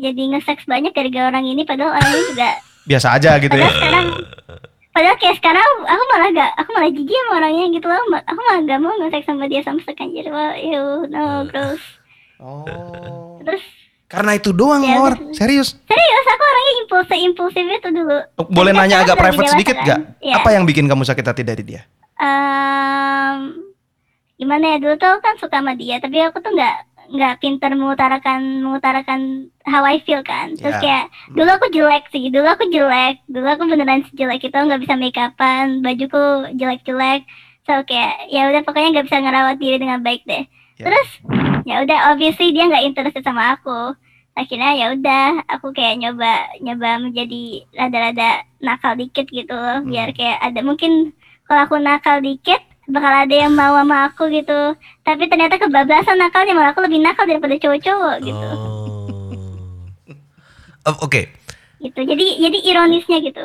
jadi 0.00 0.22
nge-sex 0.32 0.64
banyak 0.64 0.96
gara-gara 0.96 1.28
orang 1.28 1.44
ini 1.44 1.68
padahal 1.68 1.92
orangnya 1.92 2.22
juga 2.24 2.48
Biasa 2.88 3.06
aja 3.20 3.36
gitu 3.36 3.52
ya. 3.52 3.66
padahal 3.66 3.76
sekarang 3.76 4.06
padahal 4.94 5.16
kayak 5.18 5.36
sekarang 5.42 5.66
aku 5.82 6.02
malah 6.06 6.28
gak 6.30 6.50
aku 6.54 6.70
malah 6.70 6.90
jijik 6.94 7.18
sama 7.18 7.32
orangnya 7.42 7.64
gitu 7.74 7.86
loh 7.90 7.98
aku 8.14 8.40
malah 8.40 8.60
gak 8.62 8.78
mau 8.78 8.94
nge-sex 8.96 9.22
sama 9.26 9.44
dia 9.44 9.60
sama 9.60 9.80
sekali 9.82 10.14
jadi 10.14 10.30
wah 10.30 10.54
ew 10.54 10.86
no 11.10 11.24
gross 11.50 11.82
Oh. 12.38 13.40
terus 13.42 13.62
Karena 14.14 14.32
itu 14.32 14.50
doang, 14.50 14.80
Ya, 14.80 14.94
Mawar. 14.94 15.14
Serius. 15.30 15.74
serius 15.80 16.24
aku 16.24 16.42
orangnya 16.44 16.72
impulsif 16.78 17.18
impulsif 17.18 17.64
itu 17.64 17.88
dulu 17.90 18.16
Boleh 18.48 18.70
Tapi 18.70 18.78
kan 18.78 18.80
nanya 18.80 18.96
sekarang 18.96 19.04
agak 19.04 19.16
private 19.18 19.48
sedikit 19.50 19.76
kan? 19.76 19.86
gak? 19.86 20.00
Iya. 20.20 20.34
Apa 20.36 20.48
yang 20.50 20.64
bikin 20.64 20.86
kamu 20.86 21.02
sakit 21.02 21.24
hati 21.24 21.42
dari 21.42 21.62
dia? 21.62 21.82
Em, 22.16 23.38
gimana 24.34 24.64
ya 24.66 24.78
dulu 24.78 24.94
tuh 24.96 25.14
kan 25.18 25.34
suka 25.36 25.58
sama 25.58 25.74
dia 25.74 25.98
tapi 25.98 26.18
aku 26.18 26.38
tuh 26.38 26.50
nggak 26.50 26.76
nggak 27.06 27.34
pinter 27.38 27.70
mengutarakan 27.70 28.40
mengutarakan 28.60 29.20
how 29.62 29.82
I 29.82 30.00
feel 30.00 30.22
kan 30.22 30.54
terus 30.54 30.74
Ya. 30.74 30.80
kayak 30.80 31.04
dulu 31.30 31.50
aku 31.52 31.66
jelek 31.70 32.04
sih 32.08 32.28
dulu 32.28 32.48
aku 32.48 32.64
jelek 32.66 33.20
dulu 33.26 33.44
aku 33.46 33.62
beneran 33.64 34.02
jelek 34.10 34.42
itu 34.42 34.56
nggak 34.56 34.80
bisa 34.80 34.94
make 34.94 35.14
upan 35.14 35.78
bajuku 35.80 36.22
jelek-jelek 36.54 37.28
so 37.62 37.78
kayak 37.84 38.26
ya 38.26 38.48
udah 38.48 38.62
pokoknya 38.62 38.88
nggak 38.92 39.06
bisa 39.06 39.18
ngerawat 39.18 39.56
diri 39.56 39.76
dengan 39.76 40.00
baik 40.00 40.24
deh 40.24 40.44
Ya. 40.74 40.90
terus 40.90 41.08
ya 41.62 41.76
udah 41.80 42.10
obviously 42.10 42.50
dia 42.50 42.66
nggak 42.66 42.82
interested 42.84 43.22
sama 43.22 43.54
aku 43.54 43.94
akhirnya 44.34 44.70
ya 44.74 44.86
udah 44.98 45.46
aku 45.46 45.70
kayak 45.70 46.02
nyoba 46.02 46.58
nyoba 46.58 46.98
menjadi 46.98 47.62
rada-rada 47.70 48.42
nakal 48.58 48.98
dikit 48.98 49.30
gitu 49.30 49.54
loh 49.54 49.86
biar 49.86 50.10
kayak 50.10 50.42
ada 50.42 50.58
mungkin 50.58 51.14
kalau 51.46 51.62
aku 51.70 51.78
nakal 51.78 52.18
dikit 52.18 52.58
bakal 52.90 53.14
ada 53.14 53.30
yang 53.30 53.54
mau 53.54 53.78
sama 53.78 54.10
aku 54.10 54.28
gitu 54.34 54.74
tapi 55.06 55.30
ternyata 55.30 55.56
kebablasan 55.56 56.18
nakalnya 56.18 56.52
malah 56.58 56.74
aku 56.74 56.82
lebih 56.82 57.00
nakal 57.00 57.24
daripada 57.24 57.54
cowok-cowok 57.56 58.16
gitu 58.26 58.48
Oh. 60.84 61.00
Oke, 61.06 61.32
gitu 61.80 62.00
jadi 62.04 62.24
jadi 62.44 62.58
ironisnya 62.60 63.18
gitu 63.24 63.44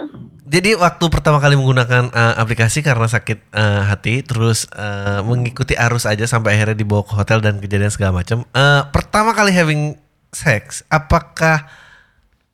Jadi 0.49 0.73
waktu 0.73 1.05
pertama 1.13 1.37
kali 1.37 1.53
menggunakan 1.53 2.09
eh, 2.09 2.35
aplikasi 2.41 2.81
karena 2.81 3.05
sakit 3.05 3.53
eh, 3.53 3.81
hati, 3.85 4.25
terus 4.25 4.65
eh, 4.73 5.21
mengikuti 5.21 5.77
arus 5.77 6.09
aja 6.09 6.25
sampai 6.25 6.57
akhirnya 6.57 6.73
dibawa 6.73 7.05
ke 7.05 7.13
hotel 7.13 7.37
dan 7.37 7.61
kejadian 7.61 7.93
segala 7.93 8.25
macam. 8.25 8.41
Eh, 8.49 8.81
pertama 8.89 9.37
kali 9.37 9.53
having 9.53 9.93
sex, 10.31 10.63
apakah 10.87 11.65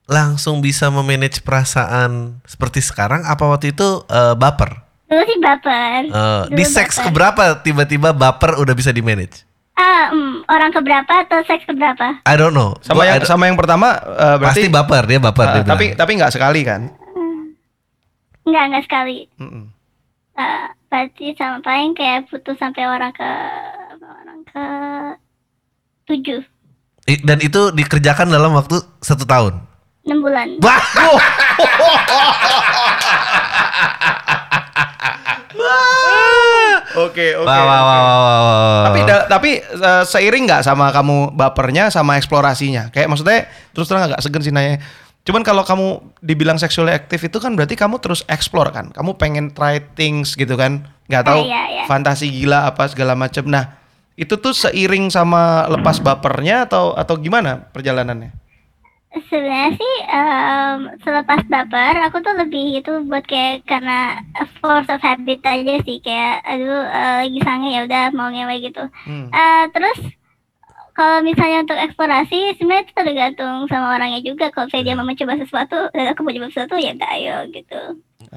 langsung 0.04 0.60
bisa 0.60 0.86
memanage 0.88 1.40
perasaan 1.40 2.38
seperti 2.42 2.78
sekarang? 2.80 3.22
Apa 3.22 3.46
waktu 3.46 3.70
itu 3.70 4.04
eh, 4.06 4.34
baper? 4.34 4.82
Dulu 5.06 5.22
sih 5.22 5.38
baper. 5.38 6.00
Eh, 6.04 6.42
Dulu 6.46 6.54
di 6.54 6.64
seks 6.64 6.96
baper. 6.96 7.06
keberapa 7.08 7.42
tiba-tiba 7.60 8.10
baper 8.10 8.58
udah 8.58 8.72
bisa 8.72 8.90
di 8.90 9.00
manage? 9.00 9.42
Ah, 9.72 10.08
mm, 10.08 10.48
orang 10.48 10.72
keberapa 10.72 11.12
atau 11.20 11.44
seks 11.44 11.62
keberapa? 11.62 12.18
I 12.22 12.34
don't 12.34 12.50
know. 12.50 12.72
Sama 12.80 13.04
Gua 13.04 13.12
yang 13.12 13.20
sama 13.22 13.44
yang 13.44 13.54
pertama 13.54 13.92
eh, 13.92 14.36
berarti 14.40 14.64
pasti 14.64 14.72
baper 14.72 15.02
dia 15.04 15.20
baper 15.20 15.46
Ah, 15.46 15.52
dia 15.52 15.62
tapi 15.64 15.84
bilang. 15.86 15.98
tapi 15.98 16.10
nggak 16.16 16.32
sekali 16.32 16.60
kan? 16.64 16.82
Enggak, 18.46 18.64
enggak 18.64 18.84
sekali. 18.86 19.18
Mm-mm. 19.36 19.64
Eh, 20.32 20.66
berarti 20.86 21.26
sama 21.34 21.58
paling 21.60 21.92
kayak 21.92 22.30
putus 22.30 22.56
sampai 22.56 22.84
orang 22.84 23.10
ke 23.10 23.30
orang 24.00 24.40
ke 24.44 24.64
tujuh 26.06 26.40
dan 27.22 27.38
itu 27.38 27.70
dikerjakan 27.70 28.26
dalam 28.26 28.50
waktu 28.52 28.82
satu 28.98 29.22
tahun. 29.22 29.62
enam 30.02 30.22
bulan. 30.22 30.48
Wah, 30.58 30.78
Oke, 36.96 37.36
oke. 37.36 37.44
Tapi 38.82 39.00
da- 39.04 39.26
tapi 39.28 39.50
eh, 39.60 40.02
seiring 40.02 40.44
nggak 40.46 40.62
sama 40.64 40.88
kamu 40.88 41.34
bapernya 41.34 41.90
sama 41.90 42.16
eksplorasinya? 42.16 42.88
Kayak 42.88 43.08
maksudnya 43.10 43.38
terus 43.70 43.86
terang 43.86 44.06
agak 44.06 44.20
segan 44.20 44.40
sih 44.40 44.48
nanya. 44.50 44.80
Cuman 45.20 45.42
kalau 45.42 45.60
kamu 45.60 45.86
dibilang 46.22 46.56
sexually 46.56 46.94
aktif 46.94 47.18
itu 47.20 47.36
kan 47.36 47.52
berarti 47.52 47.74
kamu 47.74 47.98
terus 47.98 48.22
explore 48.26 48.70
kan. 48.70 48.94
Kamu 48.94 49.18
pengen 49.18 49.52
try 49.52 49.82
things 49.92 50.32
gitu 50.32 50.54
kan. 50.54 50.86
Nggak 51.06 51.24
tahu 51.26 51.40
Ah, 51.42 51.46
iya, 51.46 51.62
iya. 51.68 51.82
fantasi 51.84 52.30
gila 52.30 52.64
apa 52.64 52.86
segala 52.86 53.12
macam. 53.12 53.44
Nah, 53.44 53.76
itu 54.16 54.34
tuh 54.40 54.56
seiring 54.56 55.12
sama 55.12 55.68
lepas 55.68 56.00
bapernya 56.00 56.64
atau 56.64 56.96
atau 56.96 57.14
gimana 57.20 57.68
perjalanannya? 57.70 58.32
Sebenarnya 59.16 59.72
sih 59.76 59.94
em, 60.12 60.78
selepas 61.00 61.40
baper 61.48 61.94
aku 62.04 62.20
tuh 62.20 62.36
lebih 62.36 62.80
itu 62.80 62.92
buat 63.08 63.24
kayak 63.24 63.64
karena 63.64 64.20
force 64.60 64.88
of 64.92 65.00
habit 65.00 65.40
aja 65.40 65.80
sih 65.84 66.00
kayak 66.04 66.44
aduh 66.44 66.84
eh, 66.84 67.14
lagi 67.24 67.40
sange 67.44 67.68
ya 67.72 67.84
udah 67.84 68.12
mau 68.12 68.28
ngewe 68.28 68.56
gitu. 68.60 68.84
Hmm. 69.08 69.28
Eh, 69.32 69.64
terus 69.72 70.00
kalau 70.96 71.20
misalnya 71.20 71.68
untuk 71.68 71.76
eksplorasi 71.76 72.56
sebenarnya 72.56 72.88
itu 72.88 72.92
tergantung 72.96 73.68
sama 73.68 74.00
orangnya 74.00 74.20
juga 74.24 74.48
kalau 74.48 74.64
misalnya 74.68 74.84
dia 74.88 74.96
mau 74.96 75.04
mencoba 75.04 75.34
sesuatu 75.36 75.78
dan 75.92 76.04
aku 76.12 76.20
mau 76.24 76.32
coba 76.32 76.48
sesuatu 76.48 76.74
ya 76.80 76.96
udah 76.96 77.10
ayo 77.20 77.36
gitu. 77.52 77.80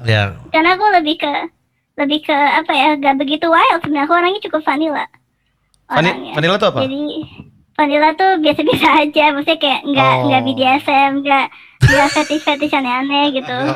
ya, 0.04 0.32
karena 0.52 0.76
aku 0.76 0.84
lebih 1.00 1.16
ke 1.24 1.32
lebih 1.96 2.20
ke 2.24 2.36
apa 2.36 2.72
ya 2.72 2.88
gak 3.00 3.16
begitu 3.20 3.48
wild 3.48 3.80
sebenarnya 3.80 4.06
aku 4.08 4.14
orangnya 4.16 4.40
cukup 4.44 4.60
vanilla 4.64 5.04
Vani- 5.04 5.19
orangnya. 5.92 6.32
vanilla 6.32 6.56
tuh 6.56 6.68
apa? 6.68 6.78
jadi 6.82 7.00
vanilla 7.72 8.08
tuh 8.12 8.30
biasa-biasa 8.38 8.88
aja 9.02 9.24
maksudnya 9.30 9.58
kayak 9.58 9.80
nggak 9.84 10.12
Oh. 10.12 10.24
nggak 10.26 10.42
BDSM 10.44 11.10
nggak 11.20 11.46
nggak 11.82 12.08
fetish 12.10 12.42
fetish 12.42 12.72
aneh-aneh 12.72 13.24
gitu 13.32 13.56
Ya 13.56 13.74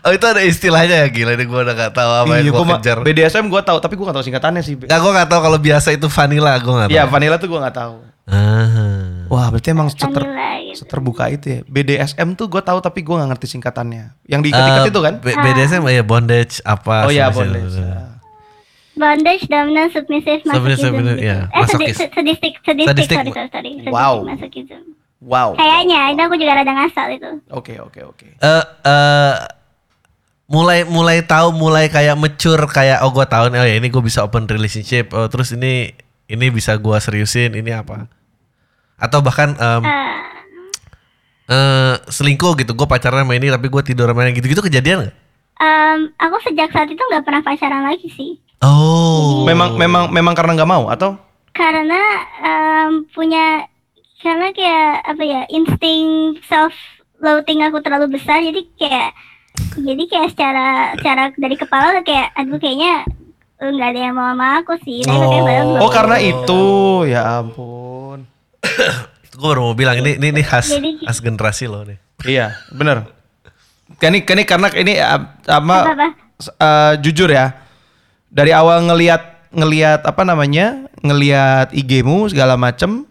oh 0.04 0.12
itu 0.12 0.24
ada 0.24 0.40
istilahnya 0.40 0.96
ya 1.02 1.08
gila 1.08 1.32
ini 1.32 1.44
gue 1.44 1.58
udah 1.58 1.74
gak 1.76 1.92
tahu 1.92 2.10
apa 2.16 2.30
Iya, 2.30 2.38
yang 2.38 2.46
gua 2.48 2.62
gue 2.62 2.76
kejar. 2.76 2.96
BDSM 3.02 3.44
gue 3.46 3.60
tahu, 3.60 3.78
tapi 3.78 3.94
gue 3.94 4.04
gak 4.04 4.14
tahu 4.14 4.24
singkatannya 4.24 4.62
sih. 4.62 4.74
Nggak, 4.78 4.94
gue 4.96 5.12
gak 5.12 5.28
tahu 5.28 5.40
kalau 5.42 5.58
biasa 5.58 5.88
itu 5.90 6.06
vanilla, 6.08 6.52
gue 6.56 6.70
gak 6.72 6.86
tahu. 6.86 6.94
Iya, 6.94 7.02
vanilla 7.04 7.36
tuh 7.36 7.48
gue 7.48 7.60
gak 7.60 7.76
tahu. 7.76 7.94
Ah. 8.24 9.26
Wah, 9.26 9.46
berarti 9.50 9.68
emang 9.68 9.88
seter, 9.88 10.22
gitu 10.22 10.78
seterbuka 10.78 11.26
itu 11.26 11.46
ya. 11.50 11.60
BDSM 11.66 12.28
tuh 12.34 12.46
gue 12.46 12.62
tahu 12.62 12.78
tapi 12.78 13.02
gue 13.02 13.10
gak 13.12 13.28
ngerti 13.28 13.46
singkatannya. 13.50 14.04
Yang 14.24 14.40
diikat-ikat 14.46 14.80
Eh, 14.80 14.88
itu 14.88 15.00
kan? 15.02 15.14
B- 15.18 15.34
BDSM 15.36 15.82
ya 15.84 16.02
bondage 16.02 16.62
apa? 16.62 16.94
Oh 17.02 17.10
iya, 17.10 17.28
bondage. 17.28 17.74
Bondage 18.98 19.46
dominant 19.46 19.88
submissive 19.88 20.42
Submissive, 20.42 20.90
masochism 20.90 20.92
gitu. 20.92 21.12
iya, 21.16 21.46
eh 21.48 21.64
sadi- 21.64 21.88
masokis. 21.88 21.96
sadistic 22.10 22.52
sadistic 22.60 22.88
Sadistic. 22.88 23.16
sorry 23.16 23.30
sorry 23.30 23.48
sorry 23.48 23.70
sadistic 23.78 23.94
Wow. 23.94 24.14
masochism 24.22 24.82
Wow. 25.18 25.54
kayaknya 25.54 26.12
itu 26.12 26.20
aku 26.20 26.36
juga 26.36 26.52
rada 26.54 26.72
ngasal 26.72 27.08
itu 27.12 27.30
Oke, 27.48 27.74
oke, 27.76 28.00
oke. 28.04 28.26
Eh, 28.34 28.64
eh, 28.84 29.34
mulai 30.46 30.82
mulai 30.82 31.20
tahu 31.22 31.52
mulai 31.52 31.86
kayak 31.86 32.14
mature 32.14 32.64
kayak 32.66 33.00
oh 33.00 33.10
gue 33.10 33.26
tahu 33.26 33.48
nih 33.48 33.58
oh 33.58 33.66
ya 33.66 33.76
ini 33.76 33.86
gue 33.86 34.00
bisa 34.00 34.20
open 34.20 34.44
relationship 34.44 35.12
oh 35.12 35.26
terus 35.26 35.50
ini 35.50 35.92
ini 36.24 36.46
bisa 36.48 36.72
gue 36.74 36.96
seriusin 36.96 37.52
ini 37.52 37.70
apa 37.70 38.08
atau 38.96 39.20
bahkan 39.20 39.52
em, 39.52 39.82
Eh, 39.84 40.16
eh, 41.48 41.94
selingkuh 42.06 42.56
gitu 42.56 42.72
gue 42.72 42.86
pacaran 42.86 43.22
sama 43.22 43.34
ini 43.34 43.48
tapi 43.48 43.66
gue 43.66 43.82
tidur 43.82 44.06
sama 44.06 44.22
yang 44.22 44.34
gitu-gitu 44.34 44.62
kejadian 44.62 44.96
nggak? 45.02 45.14
em, 45.58 45.98
aku 46.16 46.36
sejak 46.42 46.70
saat 46.70 46.86
itu 46.86 47.02
nggak 47.02 47.22
pernah 47.22 47.42
pacaran 47.42 47.82
lagi 47.82 48.08
sih 48.08 48.38
Oh 48.60 49.44
Memang 49.44 49.74
memang 49.74 50.04
memang 50.08 50.34
karena 50.34 50.52
nggak 50.54 50.68
mau 50.68 50.86
atau? 50.88 51.14
karena 51.50 51.98
em, 52.38 53.02
punya 53.10 53.66
karena 54.16 54.50
kayak 54.52 54.90
apa 55.04 55.22
ya 55.22 55.42
insting 55.48 56.06
self 56.44 56.70
loathing 57.18 57.62
aku 57.62 57.78
terlalu 57.78 58.14
besar 58.14 58.38
jadi 58.38 58.62
kayak 58.74 59.10
jadi 59.76 60.02
kayak 60.06 60.28
secara 60.30 60.66
secara 60.94 61.22
dari 61.34 61.58
kepala 61.58 61.90
udah 61.92 62.04
kayak 62.04 62.30
aduh 62.32 62.56
kayaknya 62.56 63.02
eh, 63.58 63.68
nggak 63.68 63.90
ada 63.90 64.00
yang 64.00 64.14
mau 64.14 64.30
sama 64.30 64.62
aku 64.62 64.78
sih 64.80 65.02
padahal 65.02 65.42
belum. 65.42 65.82
Oh, 65.82 65.90
karena 65.90 66.16
itu. 66.20 66.62
Ya 67.04 67.42
ampun. 67.42 68.22
gue 69.34 69.48
baru 69.48 69.62
mau 69.64 69.74
bilang 69.74 69.98
ini 69.98 70.14
ini, 70.14 70.30
ini 70.30 70.42
khas 70.42 70.70
Jadi- 70.72 71.02
khas 71.02 71.18
generasi 71.18 71.66
loh 71.66 71.82
nih 71.82 71.98
Iya, 72.22 72.54
bener. 72.70 73.02
Kan 73.98 74.10
ini, 74.10 74.22
kan 74.22 74.34
ini 74.34 74.44
karena 74.44 74.66
ini 74.72 74.94
uh, 74.94 75.22
Apa, 75.44 75.74
apa 75.80 75.90
apa? 75.90 76.06
eh, 76.38 76.92
jujur 76.98 77.26
ya. 77.26 77.50
Dari 78.28 78.52
awal 78.52 78.84
ngelihat 78.88 79.52
ngelihat 79.52 80.04
apa 80.04 80.22
namanya? 80.24 80.88
ngelihat 80.98 81.70
IG-mu 81.70 82.26
segala 82.26 82.58
macem 82.58 83.06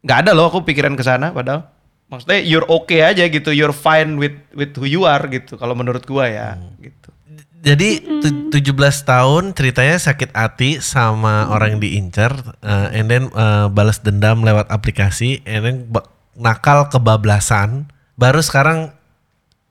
nggak 0.00 0.18
ada 0.24 0.30
loh 0.32 0.48
aku 0.48 0.64
pikiran 0.64 0.96
ke 0.96 1.04
sana 1.04 1.36
padahal. 1.36 1.68
Maksudnya 2.08 2.40
you're 2.42 2.66
okay 2.66 3.04
aja 3.04 3.28
gitu, 3.28 3.52
you're 3.52 3.76
fine 3.76 4.16
with 4.16 4.34
with 4.56 4.72
who 4.74 4.88
you 4.88 5.04
are 5.04 5.20
gitu 5.28 5.60
kalau 5.60 5.76
menurut 5.76 6.02
gua 6.08 6.26
ya 6.26 6.48
gitu. 6.80 7.12
Jadi 7.60 8.00
tu- 8.24 8.48
17 8.50 9.04
tahun 9.04 9.52
ceritanya 9.52 10.00
sakit 10.00 10.32
hati 10.32 10.80
sama 10.80 11.52
orang 11.52 11.76
yang 11.76 11.82
diincar, 11.84 12.32
uh, 12.64 12.88
and 12.90 13.12
then 13.12 13.28
uh, 13.36 13.68
balas 13.68 14.00
dendam 14.00 14.40
lewat 14.40 14.72
aplikasi, 14.72 15.44
and 15.44 15.62
then 15.68 15.76
nakal 16.40 16.88
kebablasan, 16.88 17.92
baru 18.16 18.40
sekarang 18.40 18.96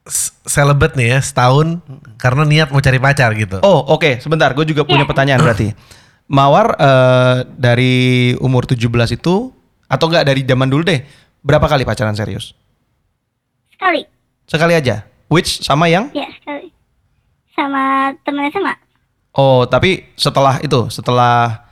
s- 0.05 0.31
celibate 0.43 0.95
nih 0.95 1.15
ya 1.15 1.19
setahun 1.19 1.81
karena 2.15 2.43
niat 2.43 2.69
mau 2.69 2.79
cari 2.79 2.97
pacar 2.97 3.33
gitu. 3.33 3.59
Oh, 3.59 3.83
oke, 3.89 4.19
sebentar. 4.19 4.51
Gue 4.53 4.63
juga 4.63 4.83
punya 4.83 5.03
pertanyaan 5.03 5.39
berarti. 5.39 5.71
Mawar 6.29 6.77
eh, 6.77 7.35
dari 7.49 7.95
umur 8.38 8.63
17 8.63 8.79
itu 9.12 9.49
atau 9.89 10.05
enggak 10.05 10.23
dari 10.23 10.45
zaman 10.45 10.69
dulu 10.69 10.85
deh, 10.85 11.01
berapa 11.41 11.65
kali 11.65 11.81
pacaran 11.83 12.13
serius? 12.13 12.53
sekali 13.71 14.03
Sekali 14.45 14.73
aja. 14.75 15.07
Which 15.27 15.62
sama 15.62 15.88
yang? 15.88 16.09
ya 16.12 16.25
sekali 16.35 16.69
sama 17.53 18.12
temen 18.21 18.49
SMA 18.49 18.73
Oh, 19.31 19.63
tapi 19.63 20.09
setelah 20.13 20.57
itu, 20.59 20.89
setelah 20.89 21.63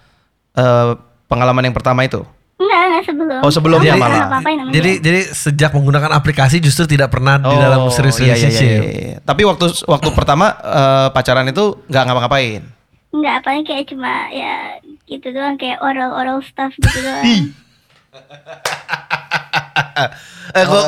eh, 0.53 0.93
pengalaman 1.25 1.65
yang 1.65 1.75
pertama 1.75 2.01
itu. 2.01 2.21
Enggak 2.67 2.81
enggak 2.83 3.03
sebelum 3.05 3.39
Oh, 3.39 3.49
sebelumnya 3.49 3.93
nggak 3.93 4.03
malah. 4.03 4.43
Jadi 4.69 4.91
jadi 4.99 5.21
sejak 5.25 5.71
menggunakan 5.71 6.11
aplikasi 6.11 6.59
justru 6.59 6.83
tidak 6.85 7.09
pernah 7.09 7.37
di 7.37 7.55
dalam 7.55 7.87
serius 7.87 8.17
iya, 8.17 8.27
iya, 8.27 8.27
iya, 8.27 8.35
relationship. 8.35 8.81
iya. 8.83 9.15
Tapi 9.21 9.41
waktu 9.41 9.65
waktu 9.83 10.09
pertama 10.11 10.51
eh, 10.51 11.07
pacaran 11.09 11.45
itu 11.45 11.79
nggak 11.85 12.03
ngapa-ngapain. 12.03 12.63
enggak 13.07 13.37
paling 13.41 13.63
kayak 13.63 13.87
cuma 13.87 14.27
ya 14.29 14.77
gitu 15.05 15.31
doang 15.31 15.55
kayak 15.55 15.79
oral 15.79 16.11
oral 16.13 16.37
stuff 16.41 16.75
gitu 16.75 16.99
doang 16.99 17.23
Eh, 20.49 20.63
gue 20.63 20.81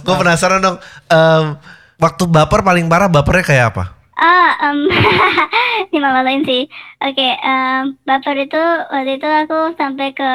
gue 0.00 0.14
penasaran 0.16 0.58
dong. 0.58 0.76
em, 1.06 1.54
waktu 1.96 2.24
baper 2.26 2.60
paling 2.60 2.86
parah 2.86 3.06
bapernya 3.06 3.44
kayak 3.44 3.64
apa? 3.70 3.84
Ah, 4.16 4.54
um, 4.64 4.86
ini 5.88 5.98
malu-maluin 5.98 6.42
sih. 6.42 6.62
Oke, 7.00 7.28
em, 7.34 7.98
baper 8.02 8.36
itu 8.40 8.62
waktu 8.86 9.18
itu 9.18 9.26
aku 9.26 9.74
sampai 9.74 10.10
ke 10.10 10.32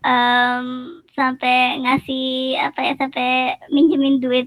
em, 0.00 0.64
sampai 1.10 1.56
ngasih 1.80 2.26
apa 2.60 2.80
ya 2.80 2.92
sampai 2.94 3.28
minjemin 3.68 4.18
duit 4.18 4.46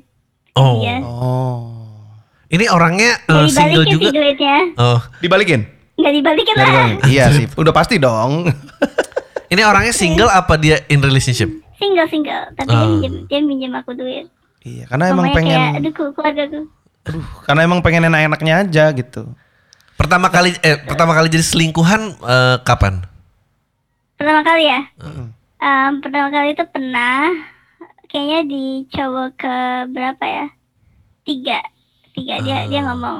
Oh, 0.54 0.78
dia. 0.78 1.00
Oh. 1.00 1.76
ini 2.48 2.66
orangnya 2.66 3.20
eh, 3.22 3.46
single 3.48 3.84
dibalikin 3.84 3.94
juga. 3.94 4.04
sih 4.04 4.14
duitnya. 4.14 4.58
Oh, 4.76 5.00
Dibalikin? 5.20 5.62
Nggak 5.96 6.14
dibalikin 6.16 6.54
Nggak 6.54 6.64
lah. 6.66 6.74
dibalikin. 6.90 7.10
iya 7.10 7.24
sih, 7.30 7.46
udah 7.62 7.72
pasti 7.72 7.96
dong. 7.98 8.48
ini 9.52 9.62
orangnya 9.62 9.92
single 9.92 10.28
apa 10.28 10.56
dia 10.56 10.80
in 10.88 11.00
relationship? 11.00 11.52
Single 11.76 12.08
single, 12.08 12.48
tapi 12.54 12.70
dia 12.70 12.80
Oh. 12.80 12.90
minjem 12.94 13.14
dia 13.26 13.40
minjem 13.42 13.72
aku 13.74 13.92
duit. 13.94 14.28
iya, 14.62 14.84
karena 14.86 15.10
emang 15.10 15.28
Pokoknya 15.28 15.38
pengen 15.38 15.60
kayak 15.70 15.80
aduh 15.80 16.12
keluarga 16.12 16.44
gue. 16.46 16.64
Aduh, 17.04 17.26
karena 17.44 17.62
emang 17.64 17.80
pengen 17.80 18.08
enak-enaknya 18.08 18.54
aja 18.66 18.86
gitu. 18.92 19.30
Pertama 19.96 20.28
kali 20.28 20.56
eh 20.60 20.80
pertama 20.80 21.12
kali 21.12 21.28
jadi 21.28 21.44
selingkuhan 21.44 22.02
eh, 22.18 22.58
kapan? 22.64 23.04
Pertama 24.16 24.42
kali 24.42 24.64
ya. 24.66 24.80
Em, 25.60 25.92
pertama 26.00 26.28
kali 26.30 26.56
itu 26.56 26.64
pernah 26.68 27.32
kayaknya 28.08 28.40
di 28.48 28.64
cowok 28.90 29.30
ke 29.36 29.56
berapa 29.92 30.24
ya? 30.26 30.46
Tiga. 31.24 31.60
tapi 32.10 32.26
gak 32.26 32.42
dia 32.42 32.58
dia 32.66 32.82
ngomong 32.84 33.18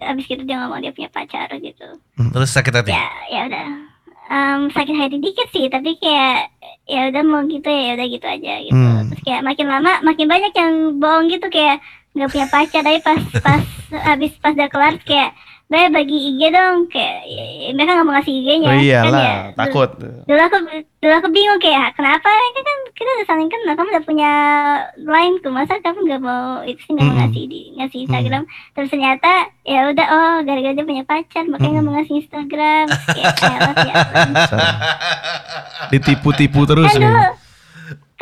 abis 0.00 0.24
gitu 0.24 0.40
dia 0.42 0.56
ngomong 0.56 0.80
dia 0.80 0.88
punya 0.90 1.12
pacar 1.12 1.52
gitu 1.52 1.84
Terus 2.16 2.48
sakit 2.48 2.72
hati. 2.72 2.90
ya 2.90 3.06
ya 3.28 3.40
udah 3.44 3.66
Em, 4.32 4.72
sakit 4.72 4.96
hati 4.96 5.16
dikit 5.18 5.44
sih 5.52 5.68
tapi 5.68 5.92
kayak 5.94 6.48
ya 6.84 7.12
udah 7.12 7.20
mau 7.20 7.44
gitu 7.44 7.68
ya 7.68 7.80
ya 7.84 7.92
udah 7.94 8.08
gitu 8.08 8.26
aja 8.26 8.52
gitu 8.60 8.72
Hmm. 8.72 9.04
terus 9.06 9.20
kayak 9.22 9.44
makin 9.44 9.66
lama 9.68 10.00
makin 10.00 10.24
banyak 10.24 10.52
yang 10.52 10.72
bohong 10.96 11.28
gitu 11.28 11.46
kayak 11.46 11.84
nggak 12.12 12.28
punya 12.28 12.46
pacar 12.48 12.80
tapi 12.80 12.98
pas 12.98 13.20
pas 13.38 13.60
habis 14.08 14.32
pas 14.34 14.50
udah 14.50 14.68
kelar 14.68 14.96
kayak 15.02 15.36
Bay 15.72 15.88
bagi 15.88 16.36
IG 16.36 16.52
dong 16.52 16.84
kayak 16.92 17.24
ya, 17.24 17.72
mereka 17.72 17.96
nggak 17.96 18.04
mau 18.04 18.12
ngasih 18.20 18.34
IG-nya 18.44 18.68
Oh 18.68 18.76
kan 18.76 18.84
iyalah, 18.84 19.22
ya, 19.24 19.36
takut. 19.56 19.90
dulu 20.28 20.40
aku 20.44 20.56
dulu 21.00 21.12
aku 21.16 21.28
bingung 21.32 21.60
kayak 21.64 21.96
kenapa? 21.96 22.28
Kan 22.28 22.60
kan 22.60 22.78
kita 22.92 23.08
udah 23.08 23.26
saling 23.26 23.48
kenal 23.48 23.72
kamu 23.72 23.88
udah 23.88 24.04
punya 24.04 24.32
line 25.00 25.40
tuh 25.40 25.48
masa 25.48 25.80
kamu 25.80 26.04
nggak 26.04 26.20
mau 26.20 26.60
itu 26.68 26.76
sih 26.84 26.92
nggak 26.92 27.08
mau 27.08 27.16
ngasih 27.24 27.42
di 27.48 27.60
ngasih 27.80 27.98
Instagram? 28.04 28.42
Terus 28.76 28.88
ternyata 28.92 29.30
ya 29.64 29.80
udah 29.88 30.06
oh 30.12 30.36
gara-gara 30.44 30.76
dia 30.76 30.84
punya 30.84 31.04
pacar 31.08 31.44
makanya 31.48 31.72
nggak 31.80 31.86
mau 31.88 31.94
ngasih 31.96 32.14
Instagram. 32.20 32.86
Kayak 33.08 33.32
ya. 33.80 33.94
Ditipu-tipu 35.96 36.68
terus 36.68 36.92
kan 36.92 37.00
nih. 37.00 37.08
dulu 37.08 37.24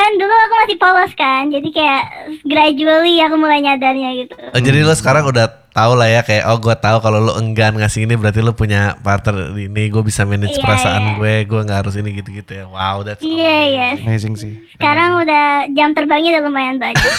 kan 0.00 0.10
dulu 0.16 0.32
aku 0.32 0.54
masih 0.64 0.76
polos 0.80 1.12
kan 1.12 1.42
jadi 1.52 1.68
kayak 1.68 2.02
gradually 2.48 3.20
aku 3.20 3.36
mulai 3.36 3.60
nyadarnya 3.60 4.16
gitu. 4.24 4.32
Oh, 4.54 4.60
jadi 4.62 4.80
lo 4.80 4.96
sekarang 4.96 5.28
udah 5.28 5.59
tahu 5.70 5.92
lah 5.94 6.06
ya 6.06 6.20
kayak 6.20 6.44
oh 6.46 6.58
gue 6.58 6.74
tahu 6.74 6.98
kalau 6.98 7.18
lo 7.20 7.32
enggan 7.34 7.74
ngasih 7.74 8.02
ini 8.02 8.14
berarti 8.14 8.42
lo 8.42 8.52
punya 8.52 8.98
partner 8.98 9.54
ini 9.54 9.86
gue 9.86 10.02
bisa 10.02 10.26
manage 10.26 10.54
Iya, 10.54 10.62
perasaan 10.62 11.02
iya. 11.02 11.14
gue 11.14 11.34
gue 11.46 11.60
nggak 11.62 11.78
harus 11.80 11.94
ini 11.94 12.10
gitu-gitu 12.12 12.50
ya 12.52 12.64
wow 12.66 13.00
that's 13.00 13.22
iya 13.22 13.56
iya 13.64 13.88
Amazing 13.96 14.34
sih. 14.34 14.58
sekarang 14.74 15.22
udah 15.22 15.70
jam 15.70 15.94
terbangnya 15.94 16.36
udah 16.36 16.42
lumayan 16.44 16.76
banyak 16.76 16.98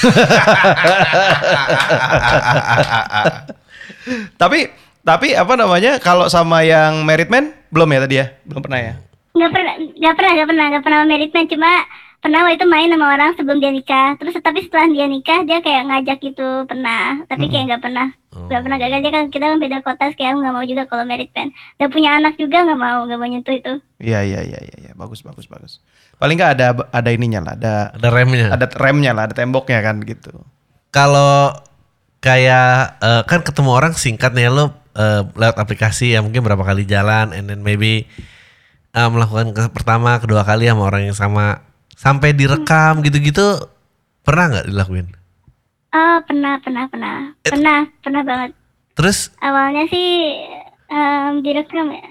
Tapi 4.35 4.59
tapi 5.01 5.33
apa 5.33 5.53
namanya 5.53 5.97
kalau 5.97 6.25
sama 6.27 6.61
yang 6.61 7.01
married 7.01 7.29
man 7.29 7.53
belum 7.69 7.89
ya 7.89 7.99
tadi 8.01 8.15
ya? 8.17 8.25
Belum 8.45 8.61
pernah 8.61 8.81
ya? 8.81 8.93
nggak 9.31 9.47
pernah 9.47 9.73
nggak 9.79 10.13
pernah 10.13 10.31
nggak 10.35 10.47
pernah 10.47 10.65
nggak 10.67 10.83
pernah 10.83 10.99
meritmen 11.07 11.45
cuma 11.47 11.71
pernah 12.21 12.45
waktu 12.45 12.61
itu 12.61 12.65
main 12.69 12.87
sama 12.93 13.05
orang 13.17 13.33
sebelum 13.33 13.57
dia 13.57 13.73
nikah. 13.73 14.15
Terus 14.21 14.37
tapi 14.39 14.63
setelah 14.63 14.87
dia 14.93 15.09
nikah 15.09 15.41
dia 15.43 15.59
kayak 15.59 15.89
ngajak 15.89 16.17
gitu. 16.21 16.69
Pernah. 16.69 17.25
Tapi 17.25 17.49
kayak 17.49 17.63
nggak 17.73 17.83
pernah. 17.83 18.07
Nggak 18.31 18.61
pernah 18.63 18.77
gagal. 18.77 18.99
Dia 19.01 19.11
kan 19.11 19.25
kita 19.33 19.45
kan 19.49 19.57
beda 19.57 19.77
kota 19.81 20.05
kayak 20.13 20.31
nggak 20.37 20.53
mau 20.53 20.63
juga 20.63 20.83
kalau 20.85 21.03
meritmen 21.03 21.49
udah 21.81 21.89
punya 21.89 22.09
anak 22.15 22.37
juga 22.37 22.63
nggak 22.63 22.79
mau 22.79 22.99
nggak 23.09 23.19
mau 23.19 23.27
nyentuh 23.27 23.55
itu. 23.57 23.73
Iya 23.99 24.21
iya 24.21 24.39
iya 24.45 24.59
iya 24.61 24.75
iya. 24.87 24.91
bagus 24.93 25.25
bagus 25.25 25.49
bagus. 25.49 25.81
Paling 26.21 26.37
nggak 26.37 26.53
ada 26.55 26.67
ada 26.93 27.09
ininya 27.09 27.41
lah, 27.41 27.53
ada 27.57 27.73
ada 27.97 28.07
remnya. 28.13 28.47
Ada 28.53 28.65
remnya 28.77 29.11
lah, 29.17 29.23
ada 29.25 29.35
temboknya 29.35 29.81
kan 29.81 29.99
gitu. 30.05 30.31
kalau 30.91 31.55
kayak 32.21 33.01
eh, 33.01 33.23
kan 33.25 33.41
ketemu 33.41 33.69
orang 33.73 33.93
singkat 33.97 34.31
nih 34.37 34.47
lo 34.47 34.69
eh, 34.93 35.25
lewat 35.25 35.57
aplikasi 35.57 36.13
ya 36.13 36.21
mungkin 36.21 36.45
berapa 36.45 36.61
kali 36.61 36.85
jalan 36.85 37.33
and 37.33 37.49
then 37.49 37.65
maybe 37.65 38.05
eh, 38.93 39.09
melakukan 39.09 39.51
ke 39.57 39.63
pertama 39.73 40.21
kedua 40.21 40.45
kali 40.45 40.69
sama 40.69 40.85
orang 40.85 41.09
yang 41.09 41.17
sama 41.17 41.70
sampai 41.93 42.31
direkam 42.31 43.01
gitu-gitu 43.01 43.67
pernah 44.21 44.49
nggak 44.49 44.67
dilakuin 44.67 45.07
oh 45.89 46.17
pernah 46.23 46.57
pernah 46.57 46.85
pernah 46.87 47.15
pernah 47.41 47.79
pernah 47.99 48.21
banget 48.21 48.51
terus 48.93 49.31
awalnya 49.37 49.87
sih 49.87 50.35
em, 50.87 51.39
direkam 51.39 51.89
ya 51.89 52.05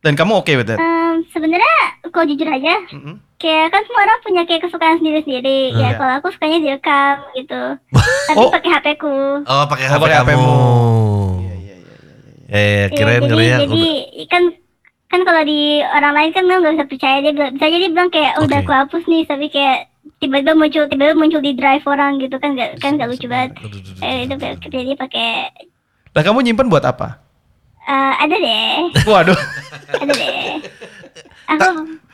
Dan 0.00 0.16
kamu 0.16 0.32
oke 0.34 0.48
with 0.50 0.64
that? 0.64 0.80
Em, 0.80 1.28
sebenarnya 1.28 1.76
kalau 2.08 2.24
jujur 2.24 2.48
aja 2.48 2.72
Mm-mm. 2.88 3.20
kayak 3.36 3.68
kan 3.68 3.84
semua 3.84 4.00
orang 4.00 4.18
punya 4.22 4.42
kayak 4.42 4.64
kesukaan 4.64 4.96
sendiri-sendiri. 4.96 5.76
Iya. 5.76 5.92
Ya 5.92 5.98
kalau 6.00 6.12
aku 6.16 6.32
sukanya 6.32 6.56
direkam 6.58 7.20
gitu. 7.36 7.62
Tapi 8.32 8.40
Oh. 8.40 8.48
pakai 8.48 8.70
HP 8.72 8.86
ku. 8.96 9.12
oh 9.44 9.64
pakai 9.68 9.84
Oh, 9.84 9.90
HP 9.90 10.00
pakai 10.00 10.16
kamu 10.16 10.24
HP-mu. 10.24 10.54
iya 11.36 11.54
iya 11.54 11.76
iya 12.48 12.84
kirain 12.88 13.20
Iya, 13.20 13.28
ngeri 13.28 13.44
ya 13.44 13.58
jadi, 13.58 13.68
jadi 13.68 13.92
kan 14.26 14.42
kan 15.10 15.20
kalau 15.20 15.42
di 15.42 15.60
orang 15.82 16.14
lain 16.14 16.30
kan 16.30 16.46
nggak 16.46 16.72
bisa 16.72 16.86
percaya 16.86 17.16
dia 17.18 17.32
bilang- 17.32 17.52
bisa 17.52 17.66
jadi 17.66 17.86
bilang 17.88 18.08
kayak 18.08 18.32
"Oh, 18.36 18.46
udah 18.46 18.58
aku 18.60 18.72
hapus 18.72 19.02
nih 19.04 19.22
tapi 19.24 19.46
kayak 19.46 19.78
tiba-tiba 20.16 20.54
muncul 20.54 20.86
tiba-tiba 20.86 21.14
muncul 21.14 21.40
di 21.40 21.52
drive 21.52 21.82
orang 21.84 22.16
gitu 22.16 22.38
kan 22.38 22.54
nggak 22.54 22.78
kan 22.78 22.94
nggak 22.94 23.08
lucu 23.08 23.26
banget. 23.26 23.58
Eh, 24.00 24.24
itu 24.24 24.34
kayak- 24.36 24.62
jadi 24.62 24.94
pakai 24.94 25.28
Lah 26.10 26.22
kamu 26.22 26.42
nyimpen 26.42 26.66
buat 26.66 26.82
apa? 26.84 27.18
eh, 27.82 28.12
ada 28.20 28.36
deh, 28.36 28.78
Waduh. 29.04 29.34
ada 29.92 30.12
deh. 30.12 30.62
Aku 31.48 31.66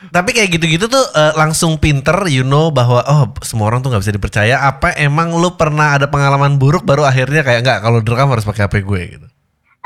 Tapi 0.07 0.29
kayak 0.31 0.49
gitu-gitu 0.51 0.85
tuh 0.87 1.05
eh, 1.11 1.33
langsung 1.35 1.77
pinter, 1.77 2.25
you 2.25 2.41
know 2.41 2.69
bahwa 2.69 3.03
oh 3.03 3.23
semua 3.41 3.67
orang 3.67 3.79
tuh 3.79 3.89
nggak 3.89 4.01
bisa 4.01 4.09
dipercaya. 4.11 4.55
Apa 4.63 4.95
emang 4.95 5.35
lu 5.35 5.53
pernah 5.53 5.93
ada 5.93 6.07
pengalaman 6.07 6.57
buruk 6.57 6.81
baru 6.81 7.03
akhirnya 7.03 7.41
kayak 7.41 7.61
nggak 7.61 7.79
kalau 7.79 8.01
direkam 8.01 8.31
harus 8.31 8.41
pakai 8.41 8.65
HP 8.65 8.75
gue 8.81 9.01
gitu. 9.11 9.27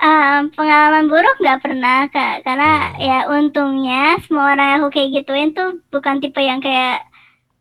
Um, 0.01 0.49
pengalaman 0.57 1.13
buruk 1.13 1.37
nggak 1.37 1.61
pernah 1.61 2.09
kak. 2.09 2.41
Karena 2.41 2.97
ya 2.97 3.29
untungnya 3.29 4.17
semua 4.25 4.57
orang 4.57 4.67
yang 4.73 4.79
aku 4.81 4.89
kayak 4.97 5.09
gituin 5.21 5.53
tuh 5.53 5.77
bukan 5.93 6.17
tipe 6.17 6.41
yang 6.41 6.57
kayak 6.57 7.05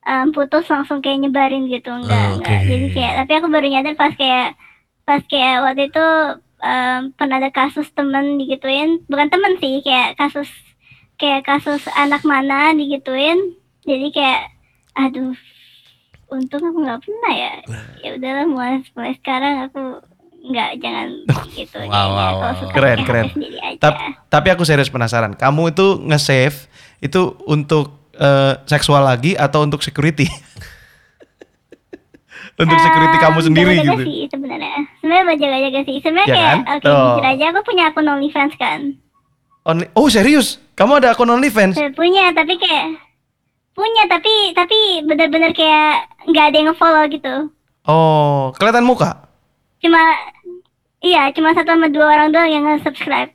um, 0.09 0.33
putus 0.33 0.65
langsung 0.73 1.05
kayak 1.05 1.21
nyebarin 1.21 1.69
gitu. 1.69 1.93
Enggak 1.93 2.17
Oh, 2.17 2.41
enggak 2.41 2.65
oke. 2.65 2.69
jadi 2.73 2.87
kayak 2.97 3.13
tapi 3.21 3.33
aku 3.37 3.47
baru 3.53 3.67
nyadar 3.69 3.93
pas 3.93 4.13
kayak 4.17 4.57
pas 5.05 5.21
kayak 5.29 5.57
waktu 5.69 5.93
itu 5.93 6.07
um, 6.65 7.01
pernah 7.13 7.37
ada 7.45 7.53
kasus 7.53 7.93
temen 7.93 8.41
digituin. 8.41 9.05
Bukan 9.05 9.29
temen 9.29 9.61
sih 9.61 9.85
kayak 9.85 10.17
kasus 10.17 10.49
kayak 11.21 11.45
kasus 11.45 11.85
anak 11.93 12.25
mana 12.25 12.73
digituin. 12.73 13.53
Jadi 13.85 14.17
kayak 14.17 14.49
aduh 14.97 15.37
untung 16.33 16.65
aku 16.65 16.89
nggak 16.89 17.05
pernah 17.05 17.33
ya. 17.37 17.53
Ya 18.01 18.17
udahlah 18.17 18.49
mulai 18.49 18.81
mulai 18.97 19.13
sekarang 19.21 19.69
aku 19.69 20.01
nggak 20.43 20.71
jangan 20.79 21.09
gitu 21.51 21.77
Wow, 21.79 22.09
wow, 22.09 22.09
Kalau 22.11 22.41
wow. 22.43 22.53
suka 22.57 22.73
Keren, 22.73 22.99
keren. 23.03 23.27
Tap- 23.77 24.01
tapi 24.27 24.49
aku 24.49 24.63
serius 24.63 24.89
penasaran. 24.89 25.33
Kamu 25.33 25.69
itu 25.69 26.01
nge-save 26.03 26.57
itu 26.99 27.21
untuk 27.45 27.93
eh, 28.13 28.55
seksual 28.65 29.03
lagi 29.03 29.33
atau 29.33 29.61
untuk 29.61 29.81
security? 29.81 30.25
untuk 32.57 32.77
security 32.77 33.17
Um, 33.17 33.23
kamu 33.23 33.39
sendiri 33.43 33.73
jaga-jaga 33.75 33.95
gitu. 33.95 34.05
sih 34.07 34.21
sebenarnya 34.29 34.73
sebenarnya 34.99 35.25
buat 35.25 35.39
jaga-jaga 35.39 35.81
sih 35.83 35.97
sebenarnya 35.99 36.27
Ya 36.27 36.35
kayak 36.35 36.49
kan? 36.51 36.61
oke 36.71 36.83
Tuh. 36.83 36.93
jujur 37.01 37.25
aja 37.27 37.45
aku 37.47 37.61
punya 37.65 37.83
akun 37.87 38.07
OnlyFans 38.07 38.55
kan 38.57 38.81
Only- 39.63 39.93
oh 39.95 40.09
serius? 40.09 40.57
Kamu 40.73 40.93
ada 40.95 41.13
akun 41.13 41.29
OnlyFans? 41.31 41.77
Punya 41.93 42.33
tapi 42.33 42.57
kayak 42.57 42.97
punya 43.71 44.03
tapi 44.07 44.33
tapi 44.51 44.77
bener-bener 45.03 45.53
kayak 45.53 46.05
nggak 46.27 46.45
ada 46.47 46.57
yang 46.59 46.69
nge-follow 46.71 47.05
gitu 47.09 47.35
Oh, 47.83 48.53
kelihatan 48.55 48.85
muka? 48.85 49.20
Cuma 49.81 50.01
iya 51.01 51.29
cuma 51.31 51.51
satu 51.51 51.69
sama 51.69 51.89
dua 51.89 52.07
orang 52.11 52.31
doang 52.31 52.49
yang 52.49 52.65
nge-subscribe 52.65 53.33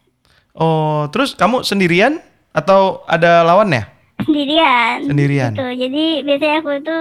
Oh, 0.56 1.04
terus 1.10 1.36
kamu 1.36 1.62
sendirian 1.62 2.24
atau 2.50 3.04
ada 3.06 3.44
lawannya? 3.44 3.84
sendirian 4.18 5.04
Sendirian. 5.04 5.52
gitu 5.52 5.66
jadi 5.68 6.04
biasanya 6.24 6.58
aku 6.58 6.72
itu 6.74 6.98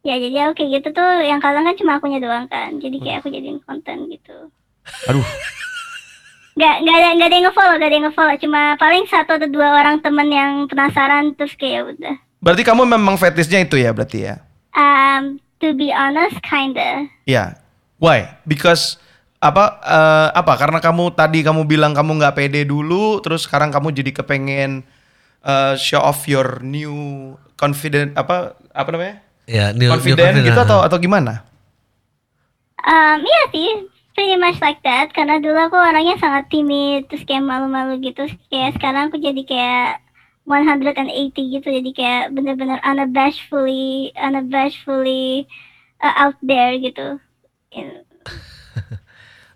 ya 0.00 0.14
jadi 0.16 0.36
aku 0.40 0.52
kayak 0.56 0.70
gitu 0.78 0.88
tuh 0.94 1.10
yang 1.20 1.36
kalah 1.36 1.60
kan 1.60 1.74
cuma 1.74 1.98
akunya 1.98 2.16
doang 2.16 2.46
kan 2.46 2.78
jadi 2.78 2.96
kayak 2.96 3.16
aku 3.20 3.28
jadiin 3.28 3.60
konten 3.60 4.06
gitu 4.06 4.48
Aduh, 5.04 5.26
nggak 6.54 6.74
nggak 6.80 6.96
ada 6.96 7.08
nggak 7.12 7.26
ada 7.26 7.34
yang 7.34 7.46
ngefollow 7.46 7.74
nggak 7.74 7.84
ada 7.84 7.96
yang 7.96 8.06
ngefollow 8.06 8.36
cuma 8.38 8.60
paling 8.76 9.04
satu 9.04 9.36
atau 9.36 9.48
dua 9.48 9.68
orang 9.74 9.98
temen 9.98 10.28
yang 10.28 10.52
penasaran 10.64 11.34
terus 11.34 11.52
kayak 11.54 11.74
ya 11.74 11.80
udah 11.84 12.14
berarti 12.38 12.62
kamu 12.62 12.82
memang 12.86 13.16
fetishnya 13.16 13.60
itu 13.60 13.76
ya 13.76 13.90
berarti 13.90 14.18
ya? 14.22 14.34
um 14.72 15.36
to 15.58 15.74
be 15.74 15.90
honest 15.90 16.38
kinda 16.40 17.04
Iya. 17.24 17.59
Why? 18.00 18.40
Because 18.48 18.96
apa 19.38 19.78
eh, 19.84 20.28
apa? 20.34 20.56
Karena 20.56 20.80
kamu 20.80 21.12
tadi 21.12 21.44
kamu 21.44 21.68
bilang 21.68 21.92
kamu 21.92 22.18
nggak 22.18 22.34
pede 22.40 22.64
dulu, 22.64 23.20
terus 23.20 23.44
sekarang 23.44 23.68
kamu 23.68 23.92
jadi 23.92 24.10
kepengen 24.16 24.82
eh, 25.44 25.74
show 25.76 26.00
off 26.00 26.24
your 26.24 26.64
new 26.64 27.36
confident 27.60 28.16
apa 28.16 28.56
apa 28.72 28.88
namanya? 28.88 29.16
Ya, 29.44 29.70
new, 29.76 29.86
new 29.86 29.90
confident 29.92 30.40
gitu 30.40 30.56
confident. 30.56 30.64
atau 30.64 30.78
atau 30.82 30.98
gimana? 30.98 31.50
um 32.86 33.18
iya 33.20 33.42
sih 33.52 33.68
pretty 34.16 34.36
much 34.40 34.58
like 34.64 34.80
that 34.84 35.12
karena 35.12 35.36
dulu 35.40 35.56
aku 35.68 35.76
orangnya 35.76 36.16
sangat 36.16 36.48
timid 36.48 37.06
terus 37.08 37.24
kayak 37.28 37.44
malu-malu 37.44 38.00
gitu 38.00 38.24
kayak 38.48 38.76
sekarang 38.76 39.12
aku 39.12 39.20
jadi 39.20 39.42
kayak 39.44 39.90
180 40.48 41.36
gitu 41.36 41.68
jadi 41.68 41.90
kayak 41.94 42.22
bener-bener 42.34 42.80
unabashedly 42.82 44.10
unabashedly 44.16 45.46
uh, 46.00 46.14
out 46.26 46.36
there 46.40 46.74
gitu 46.80 47.20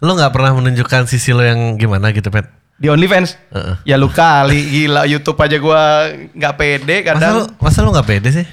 Lo 0.04 0.12
nggak 0.12 0.32
pernah 0.36 0.52
menunjukkan 0.52 1.08
sisi 1.08 1.32
lo 1.32 1.40
yang 1.40 1.80
gimana 1.80 2.12
gitu, 2.12 2.28
Pet? 2.28 2.44
Di 2.74 2.90
OnlyFans? 2.90 3.38
Heeh. 3.54 3.74
Ya 3.86 3.96
lu 3.96 4.10
kali 4.10 4.58
gila 4.66 5.06
YouTube 5.06 5.38
aja 5.38 5.56
gua 5.62 6.10
nggak 6.34 6.54
pede 6.58 6.96
Masa 7.00 7.06
lo, 7.06 7.14
kadang. 7.14 7.36
masa 7.62 7.78
lo 7.86 7.90
nggak 7.94 8.08
pede 8.10 8.28
sih? 8.34 8.46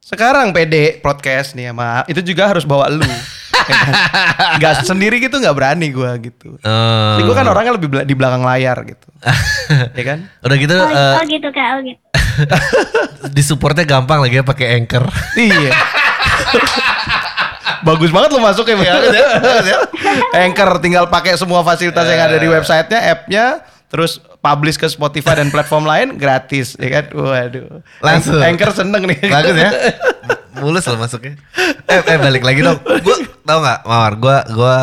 Sekarang 0.00 0.54
pede 0.54 1.02
podcast 1.02 1.58
nih 1.58 1.74
sama 1.74 2.06
itu 2.06 2.22
juga 2.22 2.46
harus 2.46 2.62
bawa 2.62 2.86
lu. 2.88 3.02
Ya 3.02 3.76
kan? 3.76 3.92
Nggak 4.62 4.74
sendiri 4.86 5.18
gitu 5.18 5.36
nggak 5.36 5.52
berani 5.52 5.90
gua 5.90 6.14
gitu. 6.22 6.56
Oh. 6.62 7.10
Jadi 7.18 7.22
gua 7.26 7.36
kan 7.36 7.46
orangnya 7.50 7.72
lebih 7.74 7.88
di 8.06 8.14
belakang 8.14 8.46
layar 8.46 8.78
gitu. 8.86 9.08
ya 9.98 10.04
kan? 10.06 10.18
Udah 10.46 10.56
gitu 10.56 10.74
oh, 10.78 10.86
eh, 10.86 11.14
oh 11.18 11.24
gitu 11.26 11.48
kak 11.50 11.68
oh 11.74 11.80
gitu 11.82 12.02
di 13.36 13.42
supportnya 13.44 13.84
gampang 13.84 14.22
lagi 14.22 14.38
ya 14.40 14.46
pakai 14.46 14.78
anchor. 14.78 15.04
Iya. 15.36 15.74
Bagus 17.82 18.10
banget 18.12 18.30
lo 18.34 18.40
masuknya. 18.42 18.76
Anchor 20.34 20.70
tinggal 20.80 21.06
pakai 21.08 21.36
semua 21.36 21.64
fasilitas 21.64 22.04
yang 22.06 22.20
ada 22.20 22.36
di 22.36 22.48
websitenya, 22.48 23.00
app-nya, 23.14 23.44
terus 23.90 24.22
publish 24.40 24.80
ke 24.80 24.88
Spotify 24.88 25.36
dan 25.36 25.52
platform 25.52 25.84
lain 25.84 26.08
gratis, 26.16 26.78
ya 26.80 26.88
kan? 27.00 27.04
Waduh. 27.12 27.84
Langsung. 28.00 28.40
Anchor 28.40 28.70
seneng 28.72 29.04
nih. 29.04 29.18
Bagus 29.28 29.56
ya. 29.56 29.70
Mulus 30.60 30.84
loh 30.88 30.98
masuknya. 30.98 31.38
Eh, 31.88 32.00
eh 32.04 32.18
balik 32.18 32.42
lagi 32.44 32.60
dong. 32.60 32.78
Gua 32.82 33.16
tau 33.46 33.58
nggak, 33.62 33.80
Mawar? 33.86 34.14
Gua 34.18 34.36
gua 34.50 34.76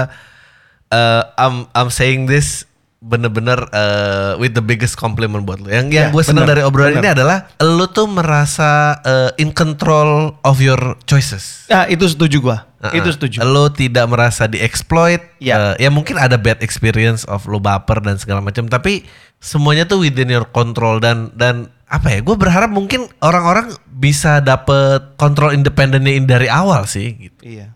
eh, 0.92 1.24
I'm 1.38 1.68
I'm 1.76 1.90
saying 1.92 2.28
this 2.28 2.68
bener-bener 2.98 3.62
eh, 3.72 4.34
with 4.42 4.58
the 4.58 4.64
biggest 4.64 4.98
compliment 4.98 5.46
buat 5.46 5.62
lo. 5.62 5.70
Yang 5.70 5.88
yang 5.94 6.10
Ya, 6.10 6.14
gue 6.14 6.24
seneng 6.26 6.50
bener, 6.50 6.60
dari 6.60 6.62
obrolan 6.66 6.98
bener. 6.98 7.04
ini 7.06 7.10
adalah 7.14 7.38
lo 7.62 7.86
tuh 7.94 8.10
merasa 8.10 8.98
eh, 9.06 9.42
in 9.44 9.54
control 9.54 10.34
of 10.42 10.58
your 10.60 10.98
choices. 11.06 11.70
Nah, 11.70 11.86
itu 11.88 12.10
setuju 12.10 12.38
gua. 12.42 12.58
Uh-uh. 12.78 12.94
Itu 12.94 13.10
setuju. 13.10 13.42
Lo 13.42 13.74
tidak 13.74 14.06
merasa 14.06 14.46
diexploit. 14.46 15.22
Ya. 15.42 15.74
Eh, 15.78 15.88
ya 15.88 15.90
mungkin 15.90 16.22
ada 16.22 16.38
bad 16.38 16.62
experience 16.62 17.26
of 17.26 17.50
lo 17.50 17.58
baper 17.58 18.06
dan 18.06 18.22
segala 18.22 18.38
macam. 18.40 18.70
Tapi 18.70 19.02
semuanya 19.42 19.90
tuh 19.90 20.06
within 20.06 20.30
your 20.30 20.46
control 20.54 21.02
dan 21.02 21.34
dan 21.34 21.74
apa 21.90 22.14
ya? 22.14 22.20
Gue 22.22 22.38
berharap 22.38 22.70
mungkin 22.70 23.10
orang-orang 23.26 23.74
bisa 23.90 24.46
dapet 24.46 25.18
kontrol 25.18 25.58
independennya 25.58 26.22
dari 26.22 26.46
awal 26.46 26.86
sih. 26.86 27.18
Gitu. 27.18 27.42
Iya. 27.58 27.74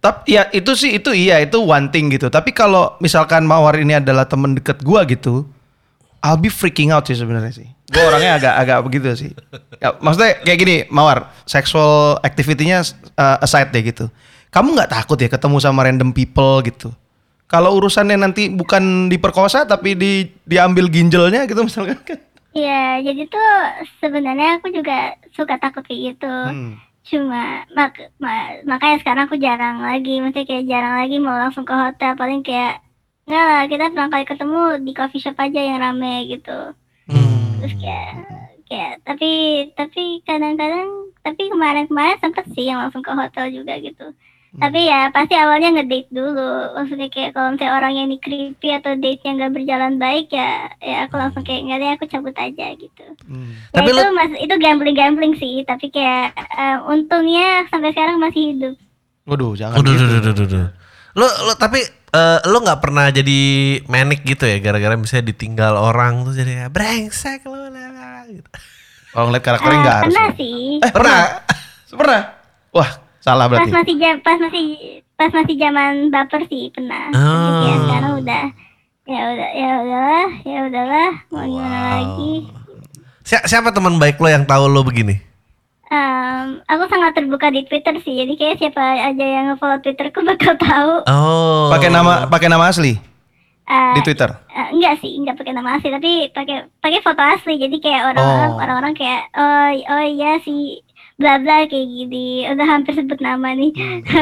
Tapi 0.00 0.32
ya 0.32 0.48
itu 0.52 0.72
sih 0.72 0.96
itu 0.96 1.12
iya 1.12 1.40
itu 1.44 1.60
one 1.60 1.92
thing 1.92 2.08
gitu. 2.12 2.32
Tapi 2.32 2.56
kalau 2.56 2.96
misalkan 3.04 3.44
Mawar 3.44 3.76
ini 3.76 4.00
adalah 4.00 4.24
temen 4.24 4.56
deket 4.56 4.80
gua 4.80 5.04
gitu, 5.04 5.44
I'll 6.20 6.40
be 6.40 6.52
freaking 6.52 6.92
out 6.92 7.08
sih 7.08 7.16
sebenarnya 7.16 7.52
sih. 7.52 7.68
Gue 7.90 8.02
orangnya 8.06 8.38
agak 8.38 8.54
agak 8.54 8.78
begitu 8.86 9.08
sih. 9.16 9.30
Ya, 9.82 9.96
maksudnya 9.98 10.38
kayak 10.44 10.58
gini, 10.60 10.76
Mawar, 10.92 11.32
sexual 11.48 12.20
activity-nya 12.22 12.84
uh, 13.16 13.42
aside 13.42 13.72
deh 13.72 13.82
gitu. 13.82 14.06
Kamu 14.52 14.76
nggak 14.76 14.92
takut 14.92 15.18
ya 15.18 15.26
ketemu 15.26 15.56
sama 15.58 15.82
random 15.86 16.12
people 16.14 16.62
gitu? 16.62 16.92
Kalau 17.50 17.74
urusannya 17.74 18.14
nanti 18.14 18.46
bukan 18.46 19.10
diperkosa 19.10 19.66
tapi 19.66 19.98
di 19.98 20.30
diambil 20.46 20.86
ginjalnya 20.86 21.50
gitu 21.50 21.66
misalkan 21.66 21.98
kan? 22.06 22.20
Iya, 22.54 23.02
jadi 23.10 23.30
tuh 23.30 23.50
sebenarnya 24.02 24.58
aku 24.58 24.74
juga 24.74 25.18
suka 25.34 25.58
takut 25.58 25.82
kayak 25.86 26.14
gitu. 26.14 26.30
Hmm. 26.30 26.78
Cuma 27.06 27.66
mak 27.74 27.98
ma- 28.22 28.62
makanya 28.66 29.02
sekarang 29.02 29.26
aku 29.26 29.38
jarang 29.38 29.82
lagi, 29.82 30.22
maksudnya 30.22 30.46
kayak 30.46 30.66
jarang 30.66 30.94
lagi 30.98 31.16
mau 31.18 31.34
langsung 31.34 31.66
ke 31.66 31.74
hotel, 31.74 32.14
paling 32.14 32.42
kayak 32.46 32.82
enggak 33.30 33.44
lah 33.46 33.62
kita 33.64 33.84
pertama 33.94 34.10
kali 34.10 34.26
ketemu 34.26 34.60
di 34.82 34.92
coffee 34.92 35.22
shop 35.22 35.38
aja 35.38 35.60
yang 35.62 35.78
rame 35.78 36.26
gitu. 36.26 36.58
Terus 37.62 37.74
kayak 37.78 38.10
kayak 38.66 38.92
tapi 39.06 39.30
tapi 39.72 40.02
kadang-kadang 40.26 41.14
tapi 41.20 41.46
kemarin-kemarin 41.46 42.18
sempet 42.18 42.50
sih 42.50 42.66
yang 42.66 42.82
langsung 42.82 43.06
ke 43.06 43.12
hotel 43.14 43.54
juga 43.54 43.78
gitu. 43.78 44.10
Tapi 44.50 44.82
ya 44.82 45.14
pasti 45.14 45.38
awalnya 45.38 45.70
ngedate 45.70 46.10
dulu. 46.10 46.74
Maksudnya 46.74 47.06
kayak 47.06 47.38
kalau 47.38 47.54
misalnya 47.54 47.70
orang 47.70 47.92
yang 47.94 48.06
ini 48.10 48.18
creepy 48.18 48.74
atau 48.74 48.98
date 48.98 49.22
yang 49.22 49.38
gak 49.38 49.54
berjalan 49.54 49.94
baik 49.94 50.26
ya 50.34 50.66
ya 50.82 51.06
aku 51.06 51.14
langsung 51.14 51.46
kayak 51.46 51.70
nggak 51.70 51.78
deh 51.78 51.90
aku 51.94 52.04
cabut 52.10 52.34
aja 52.34 52.66
gitu. 52.74 53.04
Hmm. 53.30 53.54
Ya 53.70 53.78
Tapi 53.78 53.88
itu 53.94 54.02
lu- 54.02 54.16
mas 54.18 54.32
itu 54.34 54.54
gambling 54.58 54.98
gambling 54.98 55.34
sih, 55.38 55.62
tapi 55.62 55.94
kayak 55.94 56.34
eh, 56.34 56.78
untungnya 56.82 57.62
sampai 57.70 57.94
sekarang 57.94 58.18
masih 58.18 58.42
hidup. 58.50 58.74
Waduh, 59.30 59.54
jangan 59.54 59.78
Udah, 59.78 59.92
gitu. 59.94 60.02
udah, 60.02 60.18
udah, 60.18 60.32
udah, 60.34 60.46
udah. 60.50 60.66
Lo, 61.12 61.26
lo 61.44 61.52
tapi 61.54 61.82
eh, 62.10 62.38
lo 62.44 62.58
nggak 62.58 62.80
pernah 62.80 63.08
jadi 63.08 63.38
manic 63.84 64.22
gitu 64.24 64.42
ya 64.42 64.58
gara-gara 64.58 64.94
misalnya 64.94 65.28
ditinggal 65.28 65.74
orang 65.74 66.22
tuh 66.22 66.32
jadi 66.32 66.52
kayak, 66.60 66.70
brengsek 66.70 67.40
lo 67.44 67.56
lah, 67.64 67.88
lah," 67.88 68.22
gitu. 68.26 68.48
Kalau 69.10 69.24
ngeliat 69.26 69.42
karakternya 69.42 69.72
Eh, 69.72 69.82
nggak 69.82 69.96
harus. 69.96 70.06
pernah 70.08 70.28
sih. 70.32 70.60
Eh, 70.78 70.92
pernah? 70.92 71.18
Pernah? 71.90 72.20
Wah, 72.70 72.90
salah 73.18 73.44
Pas 73.44 73.58
berarti. 73.58 73.72
masih 73.72 73.94
jam 73.96 74.14
pas 74.20 74.38
masih 74.38 74.66
pas 75.12 75.30
masih 75.30 75.56
zaman 75.56 75.92
baper 76.08 76.42
sih 76.46 76.70
pernah. 76.70 77.10
Tapi 77.10 77.18
Oh. 77.18 77.58
kayak 77.60 77.78
sekarang 77.80 78.12
udah 78.16 78.44
ya 79.02 79.22
udah 79.26 79.50
ya 79.52 79.68
udahlah 79.76 80.28
ya 80.40 80.58
udahlah 80.64 81.10
mau 81.28 81.42
gimana 81.42 81.78
lagi. 81.92 82.34
Si- 83.20 83.44
siapa 83.44 83.70
teman 83.70 83.98
baik 83.98 84.16
lo 84.16 84.26
yang 84.26 84.42
tahu 84.44 84.64
lo 84.64 84.80
begini? 84.80 85.18
Em, 85.90 86.62
aku 86.64 86.86
sangat 86.86 87.12
terbuka 87.12 87.50
di 87.50 87.66
Twitter 87.66 87.98
sih, 87.98 88.14
jadi 88.14 88.32
kayak 88.32 88.56
siapa 88.56 88.78
aja 89.04 89.26
yang 89.26 89.44
nge-follow 89.50 89.78
Twitterku 89.80 90.22
bakal 90.30 90.54
tahu. 90.56 90.92
Oh. 91.04 91.66
Pakai 91.68 91.90
nama 91.90 92.26
pakai 92.26 92.46
nama 92.46 92.66
asli 92.66 92.94
Eh, 93.66 93.94
di 93.94 94.00
Twitter. 94.00 94.30
Eh, 94.48 94.68
enggak 94.70 94.98
sih, 94.98 95.14
enggak 95.14 95.34
pakai 95.36 95.50
nama 95.50 95.74
asli, 95.74 95.88
tapi 95.88 96.10
pakai 96.28 96.56
pakai 96.76 97.00
foto 97.00 97.18
asli. 97.20 97.54
Jadi 97.56 97.76
kayak 97.78 98.02
orang-orang 98.08 98.50
Oh. 98.50 98.58
orang-orang 98.58 98.94
kayak 98.94 99.20
oh 99.32 99.66
oh 99.88 100.04
iya 100.04 100.38
si 100.38 100.78
bla 101.14 101.38
bla 101.38 101.62
kayak 101.64 101.86
gini. 101.86 102.46
Udah 102.46 102.66
hampir 102.68 102.94
sebut 102.94 103.18
nama 103.18 103.50
nih. 103.50 103.70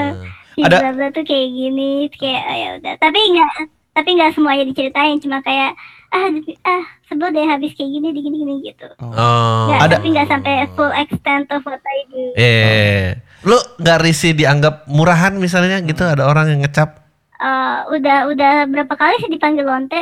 si 0.53 0.61
Ada- 0.63 0.81
bla 0.83 0.91
bla 0.91 1.07
tuh 1.11 1.23
kayak 1.23 1.49
gini, 1.49 2.09
kayak 2.11 2.43
oh, 2.45 2.57
ya 2.57 2.69
udah. 2.77 2.95
Tapi 2.99 3.19
enggak 3.25 3.51
tapi 3.93 4.09
enggak 4.15 4.33
semuanya 4.33 4.65
diceritain, 4.65 5.17
cuma 5.19 5.41
kayak 5.41 5.77
ah 6.09 6.29
ah 6.65 6.83
sebel 7.05 7.29
deh 7.31 7.45
habis 7.45 7.73
kayak 7.73 7.91
gini 7.91 8.09
di 8.11 8.21
gini 8.21 8.37
gini 8.39 8.55
gitu. 8.65 8.89
Oh. 9.01 9.69
Enggak, 9.69 9.81
Ada- 9.81 9.95
tapi 9.97 10.07
enggak 10.09 10.29
sampai 10.29 10.53
full 10.73 10.93
extent 10.93 11.47
of 11.53 11.61
what 11.65 11.81
I 11.81 11.99
do. 12.09 12.23
Eh, 12.35 13.05
lo 13.45 13.59
nggak 13.77 13.99
risih 14.01 14.33
dianggap 14.33 14.89
murahan 14.89 15.37
misalnya 15.37 15.81
gitu? 15.81 16.03
Ada 16.03 16.25
orang 16.25 16.49
yang 16.49 16.61
ngecap? 16.65 17.05
Eh, 17.39 17.79
udah 17.93 18.27
udah 18.29 18.53
berapa 18.67 18.95
kali 18.95 19.21
sih 19.21 19.31
dipanggil 19.31 19.63
lonte? 19.63 20.01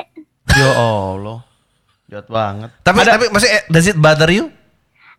Ya 0.55 0.71
Allah. 0.73 1.43
Jahat 2.07 2.31
banget. 2.31 2.71
Tapi 2.81 3.03
tapi 3.03 3.25
masih 3.29 3.51
eh, 3.51 3.63
does 3.67 3.91
it 3.91 3.99
bother 3.99 4.31
you? 4.31 4.47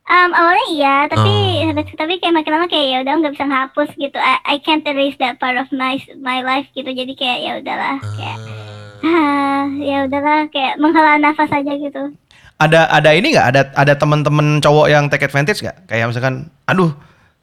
Um, 0.07 0.31
awalnya 0.31 0.65
iya, 0.71 0.95
tapi 1.11 1.31
Oh. 1.67 1.83
tapi 1.99 2.23
kayak 2.23 2.31
makin 2.31 2.51
lama 2.55 2.71
kayak 2.71 2.87
ya 2.87 2.97
udah 3.03 3.13
nggak 3.19 3.33
bisa 3.35 3.43
ngapus 3.43 3.91
gitu. 3.99 4.15
I, 4.15 4.55
I 4.55 4.63
can't 4.63 4.87
erase 4.87 5.19
that 5.19 5.35
part 5.35 5.59
of 5.59 5.67
my 5.75 5.99
my 6.23 6.39
life 6.47 6.71
gitu. 6.71 6.87
Jadi 6.87 7.11
kayak 7.11 7.39
ya 7.43 7.51
udahlah, 7.59 7.99
kayak 8.15 8.37
ah, 8.39 8.66
ya 9.89 9.97
udahlah 10.05 10.47
kayak 10.49 10.77
menghela 10.77 11.17
nafas 11.17 11.51
aja 11.51 11.73
gitu. 11.73 12.13
Ada 12.57 12.89
ada 12.89 13.13
ini 13.13 13.37
nggak? 13.37 13.47
Ada 13.53 13.61
ada 13.77 13.93
teman-teman 13.93 14.57
cowok 14.57 14.87
yang 14.89 15.05
take 15.07 15.29
advantage 15.29 15.61
nggak? 15.61 15.85
Kayak 15.85 16.09
misalkan, 16.09 16.49
aduh, 16.65 16.89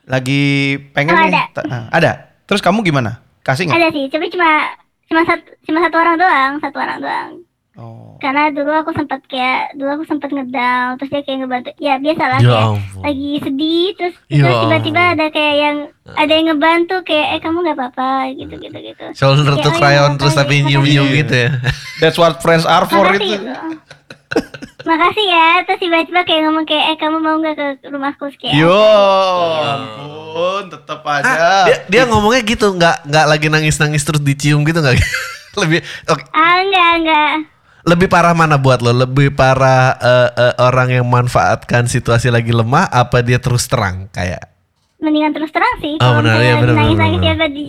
lagi 0.04 0.74
pengen 0.90 1.14
Oh, 1.14 1.22
nih. 1.22 1.30
ada. 1.30 1.42
Ta- 1.54 1.66
ah, 1.70 1.84
ada. 1.94 2.12
Terus 2.44 2.60
kamu 2.60 2.82
gimana? 2.82 3.22
Kasih 3.46 3.70
nggak? 3.70 3.78
Ada 3.78 3.88
sih, 3.94 4.04
tapi 4.10 4.26
cuma 4.34 4.74
cuma 5.06 5.20
satu 5.22 5.46
cuma 5.62 5.78
satu 5.80 5.96
orang 6.00 6.16
doang, 6.18 6.52
satu 6.58 6.76
orang 6.82 6.98
doang. 6.98 7.30
Oh. 7.74 8.14
Karena 8.22 8.54
dulu 8.54 8.70
aku 8.70 8.94
sempat 8.94 9.26
kayak 9.26 9.74
dulu 9.74 9.90
aku 9.92 10.04
sempat 10.06 10.30
ngedown, 10.30 10.94
terus 10.94 11.10
dia 11.10 11.22
kayak 11.22 11.38
ngebantu. 11.42 11.70
Ya 11.76 11.98
biasalah 11.98 12.38
Ya 12.38 12.46
kayak 12.46 12.66
ampun. 12.70 13.00
lagi 13.02 13.30
sedih, 13.42 13.86
terus 13.94 14.14
Ya 14.24 14.40
terus 14.40 14.56
tiba-tiba 14.62 15.02
ada 15.10 15.26
kayak 15.28 15.54
yang 15.58 15.76
ada 16.06 16.32
yang 16.32 16.46
ngebantu 16.48 16.96
kayak 17.02 17.26
eh 17.28 17.40
kamu 17.40 17.56
nggak 17.60 17.76
apa-apa 17.76 18.10
gitu 18.32 18.54
gitu 18.56 18.78
gitu. 18.78 19.04
Shoulder 19.12 19.42
to 19.42 19.58
Kayak, 19.58 19.66
oh, 19.66 19.74
cry 19.74 19.92
iya, 19.92 20.02
on 20.02 20.12
terus 20.14 20.32
tapi 20.32 20.54
makasih, 20.54 20.66
nyium-nyium 20.70 21.02
makasih. 21.02 21.20
gitu 21.20 21.34
ya. 21.34 21.50
That's 21.98 22.14
what 22.14 22.34
friends 22.38 22.62
are 22.62 22.86
for 22.86 23.04
itu. 23.10 23.34
Makasih. 23.34 23.38
Makasih 24.84 25.26
ya. 25.26 25.46
Terus 25.64 25.78
tiba-tiba 25.80 26.20
kayak 26.22 26.40
ngomong 26.44 26.64
kayak 26.64 26.84
eh 26.86 26.96
kamu 26.96 27.16
mau 27.18 27.36
nggak 27.36 27.54
ke 27.56 27.66
rumahku 27.88 28.30
kayak. 28.36 28.54
Yo, 28.54 28.70
ampun, 29.50 30.62
tetap 30.68 31.00
aja. 31.02 31.26
Ah, 31.26 31.64
dia, 31.64 31.76
dia 31.88 32.02
ngomongnya 32.04 32.42
gitu, 32.44 32.70
nggak 32.70 32.96
nggak 33.02 33.26
lagi 33.26 33.46
nangis-nangis 33.48 34.02
terus 34.02 34.20
dicium 34.20 34.62
gitu 34.62 34.78
nggak? 34.78 34.94
lebih 35.60 35.80
oke, 36.06 36.22
Ah 36.30 36.60
enggak 36.60 36.90
enggak. 36.98 37.30
Lebih 37.84 38.08
parah 38.08 38.32
mana 38.32 38.56
buat 38.56 38.80
lo? 38.80 38.90
Lebih 38.90 39.32
parah 39.32 39.94
eh, 39.94 40.28
eh, 40.34 40.54
orang 40.58 40.88
yang 40.90 41.04
manfaatkan 41.04 41.84
situasi 41.84 42.28
lagi 42.28 42.50
lemah 42.50 42.88
apa 42.88 43.20
dia 43.20 43.36
terus 43.36 43.64
terang 43.64 44.08
kayak? 44.08 44.50
Mendingan 44.98 45.32
terus 45.32 45.52
terang 45.52 45.74
sih. 45.78 46.00
Oh, 46.00 46.16
Kalau 46.16 46.24
benar, 46.24 46.40
iya, 46.40 46.54
benar, 46.56 46.74
nangis 46.74 46.96
benar, 46.96 47.04
nangis 47.04 47.20
benar. 47.20 47.36
ya 47.36 47.46
di 47.46 47.64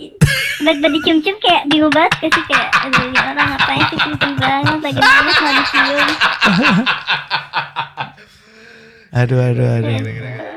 tiba-tiba 0.56 0.88
dicium-cium 0.88 1.36
kayak 1.36 1.62
bingung 1.68 1.92
banget 1.92 2.12
gak 2.16 2.30
sih 2.32 2.44
kayak 2.48 2.68
aduh 2.80 3.02
ini 3.04 3.18
orang 3.20 3.46
ngapain 3.52 3.82
sih 3.86 3.98
cium 4.00 4.34
banget 4.40 4.78
lagi 4.80 4.98
nangis 4.98 5.36
mau 5.36 5.52
dicium. 5.52 6.08
Aduh, 9.16 9.40
aduh, 9.40 9.68
aduh. 9.80 9.96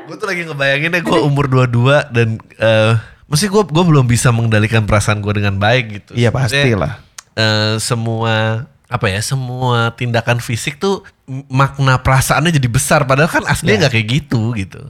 Gue 0.04 0.16
tuh 0.18 0.26
lagi 0.28 0.42
ngebayangin 0.44 0.92
deh 0.92 1.00
gue 1.00 1.18
umur 1.22 1.48
22 1.48 2.12
dan 2.12 2.28
eh 2.60 2.92
mesti 3.24 3.46
gue 3.48 3.62
gue 3.64 3.84
belum 3.86 4.04
bisa 4.04 4.28
mengendalikan 4.34 4.84
perasaan 4.84 5.24
gue 5.24 5.32
dengan 5.32 5.56
baik 5.56 5.84
gitu. 5.88 6.10
Iya 6.12 6.28
pastilah. 6.28 7.00
eh, 7.36 7.80
semua 7.80 8.66
apa 8.90 9.06
ya 9.06 9.20
semua 9.20 9.90
tindakan 9.94 10.38
fisik 10.38 10.76
tuh 10.76 11.00
makna 11.46 11.96
perasaannya 11.96 12.50
jadi 12.50 12.66
besar 12.66 13.04
padahal 13.04 13.30
kan 13.30 13.42
aslinya 13.46 13.86
nggak 13.86 13.92
kayak 13.94 14.06
gitu 14.10 14.50
gitu. 14.52 14.80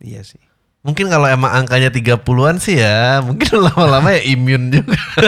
Iya 0.00 0.24
sih. 0.24 0.40
Mungkin 0.82 1.06
kalau 1.06 1.26
emang 1.26 1.54
angkanya 1.54 1.88
30-an 1.88 2.58
sih 2.58 2.74
ya, 2.74 3.20
mungkin 3.20 3.60
lama-lama 3.62 4.10
ya 4.10 4.20
imun 4.26 4.72
juga. 4.72 4.96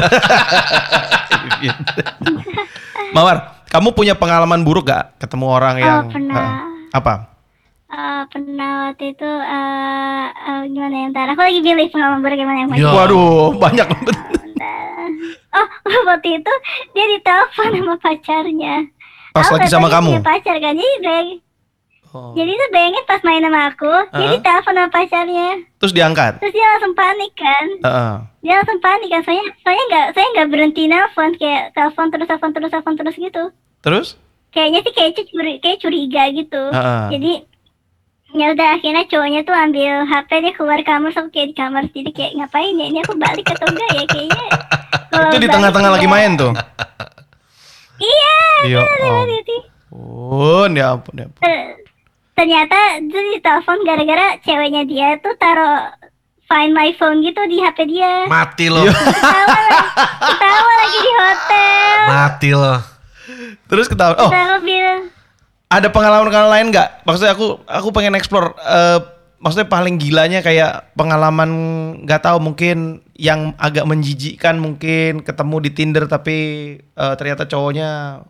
Mawar, 3.15 3.37
kamu 3.69 3.93
punya 3.93 4.15
pengalaman 4.15 4.63
buruk 4.63 4.85
gak 4.85 5.19
ketemu 5.19 5.47
orang 5.47 5.75
Oh, 5.77 5.81
yang 5.81 6.05
pernah. 6.11 6.35
Heeh. 6.35 6.91
apa? 6.91 7.13
Eh, 7.87 8.23
pernah 8.27 8.91
waktu 8.91 9.05
itu 9.09 9.29
eh 9.31 10.25
eh, 10.27 10.61
gimana 10.67 10.95
ya 10.97 11.07
ntar 11.09 11.27
aku 11.31 11.41
lagi 11.41 11.61
pilih 11.63 11.87
pengalaman 11.89 12.19
buruk 12.19 12.37
gimana 12.37 12.59
yang 12.59 12.69
Ya. 12.75 12.91
Waduh, 12.91 13.55
banyak 13.55 13.87
banget. 13.87 14.17
Oh, 15.55 15.67
waktu 16.09 16.39
itu 16.39 16.53
dia 16.93 17.07
ditelepon 17.15 17.69
sama 17.73 17.95
pacarnya. 17.97 18.75
Pas 19.31 19.47
Aku 19.47 19.59
lagi 19.59 19.71
sama 19.71 19.89
kamu? 19.89 20.11
punya 20.15 20.23
pacar 20.23 20.57
kan, 20.59 20.75
jadi 20.75 20.93
udah 21.01 21.19
Oh. 22.15 22.31
Jadi 22.31 22.47
tuh 22.47 22.71
bayangin 22.71 23.03
pas 23.11 23.19
main 23.27 23.43
sama 23.43 23.75
aku, 23.75 23.91
dia 23.91 24.23
Uh-huh. 24.23 24.35
ditelepon 24.39 24.71
sama 24.73 24.87
pacarnya. 24.87 25.51
Terus 25.83 25.91
diangkat. 25.91 26.33
Terus 26.39 26.55
dia 26.55 26.67
langsung 26.71 26.95
panik 26.95 27.33
kan. 27.35 27.67
Heeh. 27.83 28.13
Dia 28.39 28.55
langsung 28.63 28.79
panik 28.79 29.09
kan. 29.11 29.23
Soalnya, 29.27 29.45
soalnya 29.59 29.85
nggak, 29.91 30.07
saya 30.15 30.27
nggak 30.31 30.49
berhenti 30.49 30.83
nelfon 30.87 31.35
kayak 31.35 31.75
telepon 31.75 32.07
terus, 32.15 32.27
telepon 32.31 32.51
terus, 32.55 32.71
telepon 32.71 32.95
terus 32.95 33.17
gitu. 33.19 33.45
Terus? 33.83 34.07
Kayaknya 34.55 34.81
sih 34.87 34.93
kayak 34.95 35.11
curi, 35.27 35.53
kayak 35.59 35.79
curiga 35.83 36.23
gitu. 36.31 36.63
Uh-uh. 36.71 37.11
Jadi 37.11 37.33
ya 38.35 38.47
udah 38.51 38.69
akhirnya 38.75 39.05
cowoknya 39.07 39.41
tuh 39.43 39.55
ambil 39.55 39.93
HP 40.07 40.31
dia 40.39 40.53
keluar 40.55 40.81
kamar 40.83 41.11
sama 41.11 41.31
kayak 41.31 41.51
di 41.51 41.57
kamar 41.57 41.83
jadi 41.87 42.11
kayak 42.11 42.33
ngapain 42.35 42.75
ya 42.75 42.87
ini 42.91 42.99
aku 42.99 43.15
balik 43.15 43.47
atau 43.47 43.71
enggak 43.71 43.91
ya 43.95 44.05
kayaknya 44.11 44.45
Itu 45.25 45.39
di 45.39 45.49
tengah-tengah 45.49 45.91
lagi 45.91 46.07
main 46.07 46.35
tuh. 46.35 46.53
iya 47.97 48.35
Iya. 48.65 48.83
Oh. 49.05 49.23
Oh, 49.95 50.65
ya 50.67 50.93
ampun, 50.93 51.15
ya 51.15 51.27
ampun. 51.27 51.41
Ter- 51.41 51.79
ternyata 52.35 52.77
itu 52.99 53.15
ditelepon 53.33 53.79
gara-gara 53.83 54.27
ceweknya 54.41 54.83
dia 54.83 55.15
tuh 55.19 55.37
taruh 55.37 55.95
find 56.45 56.73
my 56.73 56.91
phone 56.93 57.23
gitu 57.23 57.39
di 57.47 57.59
HP 57.59 57.79
dia 57.89 58.27
Mati 58.27 58.67
lo. 58.67 58.83
ketawa 58.83 59.59
ketawa 60.21 60.73
lagi 60.77 60.99
di 60.99 61.13
hotel 61.15 61.97
Mati 62.05 62.51
lo. 62.53 62.75
Terus 63.65 63.87
ketawa. 63.87 64.15
Oh, 64.19 64.31
bilang 64.61 65.09
ada 65.67 65.89
pengalaman-pengalaman 65.89 66.53
lain 66.53 66.67
nggak? 66.71 67.03
Maksudnya 67.03 67.33
aku 67.33 67.63
aku 67.65 67.89
pengen 67.91 68.15
explore. 68.15 68.55
eh, 68.59 68.99
maksudnya 69.45 69.69
paling 69.69 70.01
gilanya 70.01 70.41
kayak 70.41 70.97
pengalaman 70.97 71.51
nggak 72.09 72.25
tahu 72.25 72.41
mungkin 72.41 73.05
yang 73.13 73.53
agak 73.61 73.85
menjijikkan 73.85 74.57
mungkin 74.57 75.21
ketemu 75.21 75.57
di 75.69 75.71
Tinder 75.77 76.05
tapi 76.09 76.37
eh, 76.81 77.15
ternyata 77.21 77.45
cowoknya 77.45 78.25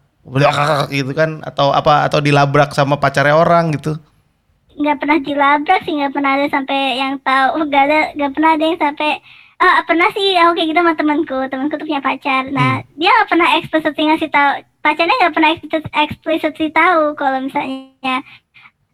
gitu 0.90 1.12
kan 1.14 1.38
atau 1.46 1.70
apa 1.70 2.02
atau 2.10 2.18
dilabrak 2.18 2.74
sama 2.74 2.98
pacarnya 2.98 3.38
orang 3.38 3.76
gitu. 3.76 3.94
nggak 4.74 4.98
pernah 4.98 5.18
dilabrak 5.22 5.80
sih 5.86 5.94
nggak 5.94 6.10
pernah 6.10 6.34
ada 6.34 6.46
sampai 6.50 6.98
yang 6.98 7.14
tahu 7.22 7.62
nggak 7.62 7.84
ada 7.86 8.00
nggak 8.18 8.32
pernah 8.34 8.50
ada 8.58 8.64
yang 8.66 8.78
sampai 8.82 9.10
ah 9.62 9.86
pernah 9.86 10.10
sih 10.10 10.34
aku 10.34 10.58
kayak 10.58 10.68
gitu 10.74 10.80
sama 10.82 10.94
temanku 10.98 11.38
temanku 11.46 11.74
tuh 11.78 11.86
punya 11.86 12.02
pacar 12.02 12.50
nah 12.50 12.82
dia 12.98 13.14
nggak 13.14 13.30
pernah 13.30 13.48
eksplisit 13.54 13.94
ngasih 13.94 14.30
tahu 14.34 14.50
pacarnya 14.82 15.14
nggak 15.14 15.34
pernah 15.38 15.50
eksplisit 15.54 15.84
eksplisit 15.94 16.74
tahu 16.74 17.14
kalau 17.14 17.38
misalnya 17.38 18.26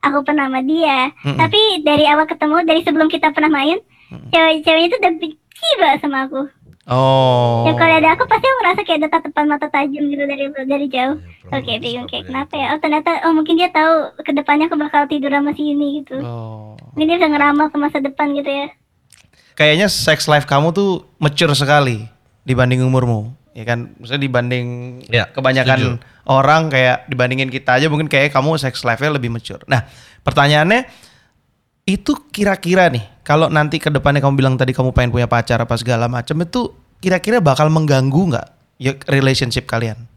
aku 0.00 0.18
pernah 0.22 0.46
sama 0.46 0.60
dia 0.60 1.12
Mm-mm. 1.20 1.36
tapi 1.36 1.60
dari 1.80 2.04
awal 2.04 2.24
ketemu 2.24 2.56
dari 2.64 2.80
sebelum 2.80 3.06
kita 3.06 3.30
pernah 3.30 3.50
main 3.50 3.78
cewek 4.28 4.62
ceweknya 4.62 4.88
tuh 4.88 4.98
udah 4.98 5.12
benci 5.16 5.68
banget 5.76 6.00
sama 6.00 6.26
aku 6.26 6.42
Oh. 6.90 7.62
ya 7.70 7.78
kalau 7.78 7.94
ada 7.94 8.18
aku 8.18 8.26
pasti 8.26 8.42
aku 8.42 8.56
ngerasa 8.58 8.80
kayak 8.82 8.98
ada 8.98 9.08
tatapan 9.12 9.46
mata 9.46 9.70
tajam 9.70 10.02
gitu 10.02 10.24
dari 10.26 10.44
dari 10.66 10.86
jauh 10.90 11.22
oke 11.46 11.72
bingung 11.78 12.10
kayak 12.10 12.26
kenapa 12.26 12.58
ya 12.58 12.66
oh 12.74 12.80
ternyata 12.82 13.10
oh 13.24 13.32
mungkin 13.32 13.54
dia 13.54 13.70
tahu 13.70 14.10
ke 14.18 14.34
depannya 14.34 14.66
aku 14.66 14.74
bakal 14.74 15.06
tidur 15.06 15.30
sama 15.30 15.54
si 15.54 15.70
ini 15.70 16.02
gitu 16.02 16.18
Oh. 16.18 16.74
mungkin 16.90 17.06
dia 17.06 17.18
udah 17.22 17.30
ngeramal 17.30 17.66
ke 17.70 17.78
masa 17.78 18.02
depan 18.02 18.34
gitu 18.34 18.50
ya 18.50 18.68
Kayaknya 19.54 19.86
sex 19.86 20.24
life 20.24 20.48
kamu 20.48 20.72
tuh 20.72 21.04
mature 21.20 21.52
sekali 21.52 22.08
dibanding 22.42 22.80
umurmu. 22.80 23.36
Ya 23.60 23.68
kan, 23.68 23.92
maksudnya 24.00 24.24
dibanding 24.24 24.66
Ya, 25.12 25.28
kebanyakan 25.28 26.00
orang 26.24 26.72
kayak 26.72 27.04
dibandingin 27.12 27.52
kita 27.52 27.76
aja 27.76 27.92
mungkin 27.92 28.08
kayak 28.08 28.32
kamu 28.32 28.56
sex 28.56 28.80
life-nya 28.80 29.20
lebih 29.20 29.28
mature. 29.28 29.60
Nah, 29.68 29.84
pertanyaannya 30.24 30.88
itu 31.84 32.12
kira-kira 32.32 32.88
nih 32.88 33.04
kalau 33.20 33.52
nanti 33.52 33.76
ke 33.76 33.92
depannya 33.92 34.24
kamu 34.24 34.34
bilang 34.40 34.54
tadi 34.56 34.72
kamu 34.72 34.96
pengen 34.96 35.12
punya 35.12 35.28
pacar 35.28 35.60
apa 35.60 35.76
segala 35.76 36.08
macam 36.08 36.40
itu 36.40 36.72
kira-kira 37.04 37.44
bakal 37.44 37.68
mengganggu 37.68 38.32
nggak 38.32 38.46
ya 38.80 38.96
relationship 39.12 39.68
kalian? 39.68 40.08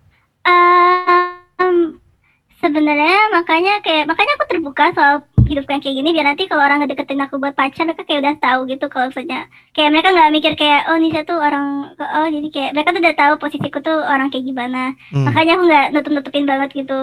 Sebenarnya 2.64 3.28
makanya 3.36 3.84
kayak 3.84 4.08
makanya 4.08 4.40
aku 4.40 4.46
terbuka 4.48 4.86
soal 4.96 5.20
hidup 5.44 5.66
yang 5.66 5.80
kayak 5.80 5.96
gini 5.96 6.10
biar 6.12 6.26
nanti 6.26 6.44
kalau 6.46 6.62
orang 6.62 6.80
ngedeketin 6.80 7.20
aku 7.20 7.36
buat 7.36 7.52
pacar 7.52 7.84
mereka 7.84 8.04
kayak 8.04 8.22
udah 8.22 8.36
tahu 8.38 8.60
gitu 8.66 8.86
kalau 8.88 9.08
misalnya 9.08 9.40
kayak 9.72 9.90
mereka 9.90 10.10
nggak 10.10 10.32
mikir 10.32 10.54
kayak 10.54 10.82
oh 10.88 10.98
Nisa 10.98 11.22
tuh 11.22 11.38
orang 11.38 11.66
oh 11.96 12.28
jadi 12.28 12.48
kayak 12.48 12.70
mereka 12.72 12.90
tuh 12.90 13.02
udah 13.02 13.16
tahu 13.16 13.34
posisiku 13.38 13.78
tuh 13.80 14.00
orang 14.02 14.28
kayak 14.28 14.46
gimana 14.46 14.82
Hmm. 15.10 15.26
makanya 15.26 15.52
aku 15.54 15.64
nggak 15.66 15.86
nutup 15.92 16.12
nutupin 16.14 16.46
banget 16.46 16.70
gitu 16.74 17.00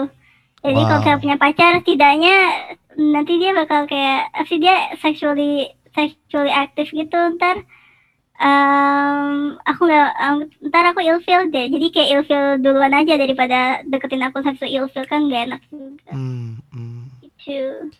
jadi 0.61 0.79
kalau 0.79 0.99
Wow. 0.99 1.05
saya 1.05 1.17
punya 1.17 1.35
pacar 1.35 1.71
setidaknya 1.79 2.35
nanti 2.93 3.33
dia 3.35 3.51
bakal 3.51 3.85
kayak 3.85 4.29
apa 4.31 4.45
sih 4.45 4.57
dia 4.57 4.75
sexually 4.97 5.51
sexually 5.91 6.49
active 6.49 6.87
gitu 6.87 7.17
ntar 7.35 7.61
Em, 8.41 9.29
aku 9.61 9.85
nggak 9.85 10.09
em, 10.17 10.37
ntar 10.65 10.83
aku 10.87 10.99
ilfeel 10.99 11.53
deh 11.53 11.69
jadi 11.69 11.87
kayak 11.87 12.09
ilfeel 12.11 12.45
duluan 12.57 12.89
aja 12.89 13.13
daripada 13.13 13.85
deketin 13.85 14.25
aku 14.25 14.41
sampai 14.41 14.65
ilfeel 14.71 15.05
kan 15.05 15.29
gak 15.29 15.45
enak 15.45 15.61
juga 15.69 16.09
Hmm, 16.09 16.57
hmm. 16.73 17.21
gitu 17.21 17.93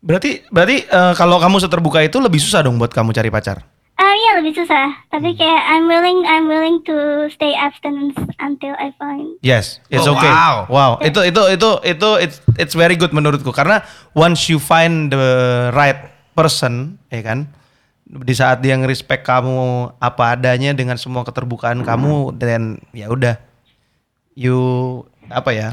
Berarti 0.00 0.44
berarti 0.48 0.84
eh, 0.84 1.12
kalau 1.14 1.38
kamu 1.38 1.56
seterbuka 1.58 2.00
itu 2.00 2.18
lebih 2.18 2.38
susah 2.38 2.62
dong 2.62 2.76
buat 2.76 2.92
kamu 2.92 3.12
cari 3.12 3.30
pacar. 3.30 3.64
ah 3.96 4.12
iya 4.12 4.36
lebih 4.36 4.52
susah 4.52 4.92
tapi 5.08 5.32
kayak 5.32 5.72
I'm 5.72 5.88
willing 5.88 6.20
I'm 6.28 6.44
willing 6.44 6.84
to 6.84 6.96
stay 7.32 7.56
abstinence 7.56 8.12
until 8.36 8.76
I 8.76 8.92
find 9.00 9.40
Yes, 9.40 9.80
it's 9.88 10.04
Oh, 10.04 10.12
okay. 10.12 10.28
wow. 10.28 10.68
Wow, 10.68 10.90
itu 11.00 11.16
itu 11.24 11.42
itu 11.48 11.70
itu 11.80 12.08
it's 12.20 12.44
it's 12.60 12.76
very 12.76 13.00
good 13.00 13.16
menurutku 13.16 13.56
karena 13.56 13.80
once 14.12 14.52
you 14.52 14.60
find 14.60 15.08
the 15.08 15.24
right 15.72 16.12
person, 16.36 17.00
ya 17.08 17.24
kan, 17.24 17.48
di 18.04 18.36
saat 18.36 18.60
dia 18.60 18.76
nge-respect 18.76 19.24
kamu 19.24 19.88
apa 19.96 20.36
adanya 20.36 20.76
dengan 20.76 21.00
semua 21.00 21.24
keterbukaan 21.24 21.80
kamu, 21.80 22.36
dan 22.36 22.76
ya 22.92 23.08
udah, 23.08 23.40
you 24.36 24.60
apa 25.32 25.56
ya, 25.56 25.68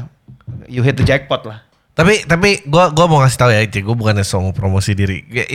you 0.64 0.80
hit 0.80 0.96
the 0.96 1.04
jackpot 1.04 1.44
lah. 1.44 1.60
Tapi 1.94 2.26
tapi 2.26 2.62
gua 2.66 2.90
gua 2.90 3.06
mau 3.06 3.22
ngasih 3.22 3.38
tahu 3.38 3.50
ya, 3.54 3.62
Ci, 3.70 3.80
gua 3.86 3.94
bukannya 3.94 4.26
song 4.26 4.50
promosi 4.50 4.98
diri. 4.98 5.22
Ya, 5.30 5.46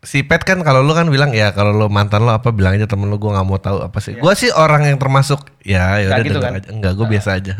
si 0.00 0.22
Pet 0.22 0.46
kan 0.46 0.62
kalau 0.62 0.80
lu 0.86 0.94
kan 0.96 1.10
bilang 1.10 1.34
ya 1.34 1.50
kalau 1.50 1.74
lu 1.74 1.86
mantan 1.90 2.24
lo 2.24 2.32
apa 2.32 2.54
bilang 2.54 2.78
aja 2.78 2.86
temen 2.86 3.10
lu 3.10 3.18
gua 3.18 3.38
nggak 3.38 3.46
mau 3.46 3.58
tahu 3.58 3.82
apa 3.82 3.98
sih. 3.98 4.14
Gua 4.16 4.38
sih 4.38 4.54
orang 4.54 4.86
yang 4.86 5.02
termasuk 5.02 5.50
ya 5.66 5.98
ya 5.98 6.14
udah 6.14 6.24
gitu 6.24 6.40
kan? 6.40 6.52
aja. 6.56 6.68
Enggak, 6.70 6.92
gua 6.94 7.06
biasa 7.10 7.28
aja. 7.36 7.54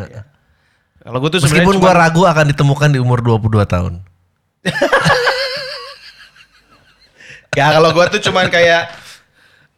Kalau 1.01 1.16
gue 1.16 1.31
tuh 1.33 1.41
Meskipun 1.41 1.81
gua 1.81 1.97
ragu 1.97 2.28
akan 2.28 2.53
ditemukan 2.53 2.93
di 2.93 3.01
umur 3.01 3.24
22 3.24 3.64
tahun. 3.66 3.95
Ya 7.59 7.74
kalau 7.74 7.91
gua 7.91 8.07
tuh 8.07 8.22
cuman 8.22 8.47
kayak 8.47 8.95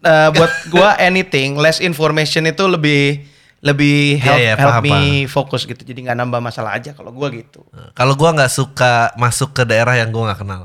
eh, 0.04 0.28
buat 0.36 0.52
gua 0.68 0.92
anything 1.00 1.56
less 1.56 1.80
information 1.80 2.44
itu 2.44 2.68
lebih 2.68 3.24
lebih 3.62 4.18
Iya, 4.18 4.26
help, 4.26 4.38
iya, 4.38 4.52
help 4.58 4.72
paham, 4.74 4.82
me 4.82 4.90
paham. 4.90 5.30
fokus 5.30 5.62
gitu. 5.64 5.78
Jadi 5.78 6.02
nggak 6.02 6.18
nambah 6.18 6.42
masalah 6.42 6.74
aja 6.74 6.90
kalau 6.92 7.14
gua 7.14 7.30
gitu. 7.30 7.62
Kalau 7.94 8.12
gua 8.12 8.34
nggak 8.34 8.50
suka 8.50 9.14
masuk 9.14 9.54
ke 9.54 9.62
daerah 9.62 9.94
yang 9.94 10.10
gua 10.10 10.30
nggak 10.30 10.42
kenal. 10.42 10.62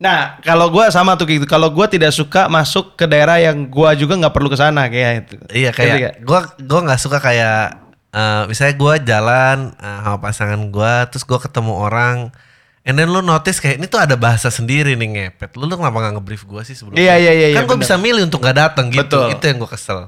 Nah, 0.00 0.40
kalau 0.40 0.72
gua 0.72 0.88
sama 0.88 1.12
tuh 1.14 1.28
gitu. 1.28 1.44
Kalau 1.44 1.68
gua 1.68 1.84
tidak 1.84 2.10
suka 2.10 2.48
masuk 2.48 2.96
ke 2.96 3.04
daerah 3.04 3.36
yang 3.36 3.68
gua 3.68 3.92
juga 3.92 4.16
nggak 4.16 4.32
perlu 4.32 4.48
ke 4.48 4.56
sana 4.56 4.88
kayak 4.88 5.12
itu. 5.22 5.34
Iya 5.52 5.70
kayak 5.70 6.24
gua 6.24 6.48
gua 6.56 6.80
nggak 6.88 6.96
suka 6.98 7.20
kayak 7.20 7.76
eh, 8.10 8.42
misalnya 8.48 8.74
gua 8.74 8.94
jalan 8.96 9.56
eh, 9.76 9.98
sama 10.00 10.18
pasangan 10.18 10.60
gua 10.72 11.04
terus 11.06 11.22
gua 11.22 11.36
ketemu 11.36 11.76
orang 11.76 12.32
and 12.80 12.96
then 12.96 13.12
lu 13.12 13.20
notice 13.20 13.60
kayak 13.60 13.76
ini 13.76 13.84
tuh 13.84 14.00
ada 14.00 14.16
bahasa 14.16 14.48
sendiri 14.48 14.96
nih 14.96 15.08
ngepet. 15.28 15.60
Lu, 15.60 15.68
lu 15.68 15.76
kenapa 15.76 16.00
nggak 16.00 16.14
nge-brief 16.16 16.48
gua 16.48 16.64
sih 16.64 16.72
sebelumnya? 16.72 17.04
Iya, 17.04 17.14
iya, 17.20 17.32
iya, 17.36 17.46
Kan 17.52 17.52
iya, 17.52 17.68
gua 17.68 17.76
bener. 17.76 17.84
bisa 17.84 17.94
milih 18.00 18.22
untuk 18.24 18.40
nggak 18.40 18.56
datang 18.56 18.88
gitu. 18.88 19.04
Betul. 19.04 19.36
Itu 19.36 19.44
yang 19.44 19.58
gua 19.60 19.70
kesel. 19.70 19.98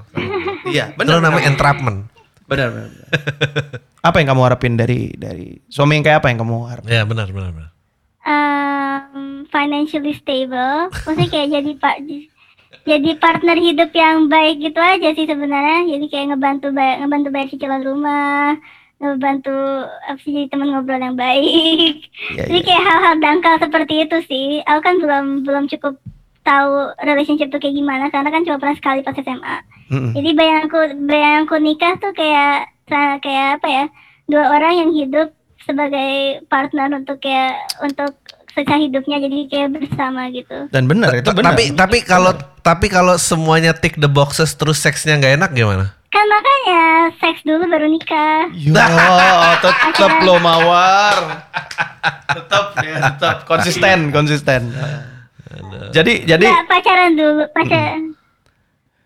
Iya, 0.65 0.85
Itu 0.97 1.13
namanya 1.21 1.45
entrapment. 1.45 2.09
Benar, 2.53 2.69
benar. 2.69 2.89
benar. 2.89 3.09
apa 4.09 4.17
yang 4.19 4.29
kamu 4.29 4.43
harapin 4.43 4.75
dari 4.75 5.01
dari 5.15 5.63
suami 5.67 5.97
yang 5.97 6.05
kayak 6.05 6.19
apa 6.21 6.29
yang 6.29 6.39
kamu 6.41 6.57
harapin? 6.67 6.91
Ya 6.91 7.03
benar 7.03 7.29
benar 7.29 7.51
benar. 7.51 7.71
um, 8.23 9.47
financially 9.49 10.15
stable 10.15 10.87
maksudnya 10.93 11.29
kayak 11.29 11.49
jadi 11.53 11.73
pak 11.77 11.97
jadi 12.83 13.11
partner 13.15 13.55
hidup 13.57 13.91
yang 13.93 14.27
baik 14.27 14.59
gitu 14.59 14.79
aja 14.79 15.09
sih 15.13 15.23
sebenarnya 15.23 15.87
jadi 15.89 16.07
kayak 16.07 16.27
ngebantu 16.31 16.67
bayar 16.71 16.97
ngebantu 17.01 17.29
bayar 17.31 17.49
cicilan 17.49 17.83
rumah 17.83 18.59
ngebantu 18.99 19.55
apa 20.07 20.19
sih 20.19 20.33
jadi 20.33 20.47
teman 20.49 20.71
ngobrol 20.71 20.99
yang 20.99 21.15
baik 21.15 22.07
Iya, 22.33 22.47
jadi 22.47 22.59
iya. 22.59 22.67
kayak 22.67 22.83
hal-hal 22.83 23.15
dangkal 23.19 23.55
seperti 23.59 23.95
itu 24.03 24.17
sih 24.27 24.47
aku 24.63 24.81
kan 24.81 24.95
belum 24.99 25.25
belum 25.43 25.65
cukup 25.69 25.95
tahu 26.43 26.91
relationship 27.07 27.49
tuh 27.55 27.63
kayak 27.63 27.79
gimana 27.79 28.11
karena 28.11 28.29
kan 28.31 28.43
cuma 28.43 28.59
pernah 28.59 28.77
sekali 28.79 29.01
pas 29.07 29.15
SMA 29.15 29.57
Mm-mm. 29.95 30.13
jadi 30.15 30.31
bayanganku 30.35 30.79
bayanganku 31.07 31.55
nikah 31.63 31.95
tuh 32.03 32.13
kayak 32.15 32.71
kayak 33.23 33.63
apa 33.63 33.69
ya 33.71 33.85
dua 34.27 34.45
orang 34.59 34.73
yang 34.75 34.91
hidup 34.91 35.31
sebagai 35.63 36.43
partner 36.51 36.91
untuk 36.99 37.23
kayak 37.23 37.55
untuk 37.83 38.19
sisa 38.53 38.77
hidupnya 38.77 39.17
jadi 39.23 39.39
kayak 39.49 39.69
bersama 39.73 40.29
gitu. 40.29 40.69
Dan 40.69 40.85
benar 40.85 41.17
itu 41.17 41.33
benar. 41.33 41.57
Tapi 41.57 41.73
tapi 41.73 41.99
kalau 42.05 42.33
tapi 42.61 42.87
kalau 42.93 43.17
semuanya 43.17 43.73
tick 43.73 43.97
the 43.97 44.11
boxes 44.11 44.53
terus 44.55 44.83
seksnya 44.83 45.17
nggak 45.17 45.35
enak 45.41 45.51
gimana? 45.57 45.97
Kan 46.13 46.29
makanya 46.29 46.83
seks 47.17 47.41
dulu 47.49 47.65
baru 47.65 47.89
nikah. 47.89 48.53
Ya, 48.53 48.85
tetap 49.65 50.13
lo 50.29 50.37
mawar. 50.37 51.49
tetap 52.29 52.65
ya, 52.85 52.97
tetap 53.17 53.37
konsisten, 53.49 54.13
konsisten. 54.13 54.63
Jadi 55.93 56.25
jadi 56.25 56.47
Nggak, 56.47 56.67
pacaran 56.69 57.13
dulu, 57.15 57.43
pacaran. 57.53 58.03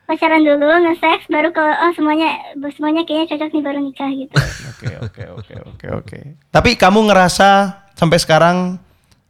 Pacaran 0.07 0.43
dulu, 0.47 0.71
nge-seks 0.87 1.27
baru 1.27 1.51
kalau 1.51 1.75
oh 1.75 1.91
semuanya 1.99 2.39
semuanya 2.71 3.03
kayaknya 3.03 3.35
cocok 3.35 3.51
nih 3.51 3.63
baru 3.67 3.79
nikah 3.83 4.11
gitu. 4.15 4.35
Oke, 4.77 4.93
oke, 5.03 5.23
oke, 5.35 5.55
oke, 5.67 5.87
oke. 5.99 6.19
Tapi 6.53 6.71
kamu 6.79 7.11
ngerasa 7.11 7.49
sampai 7.97 8.19
sekarang 8.23 8.79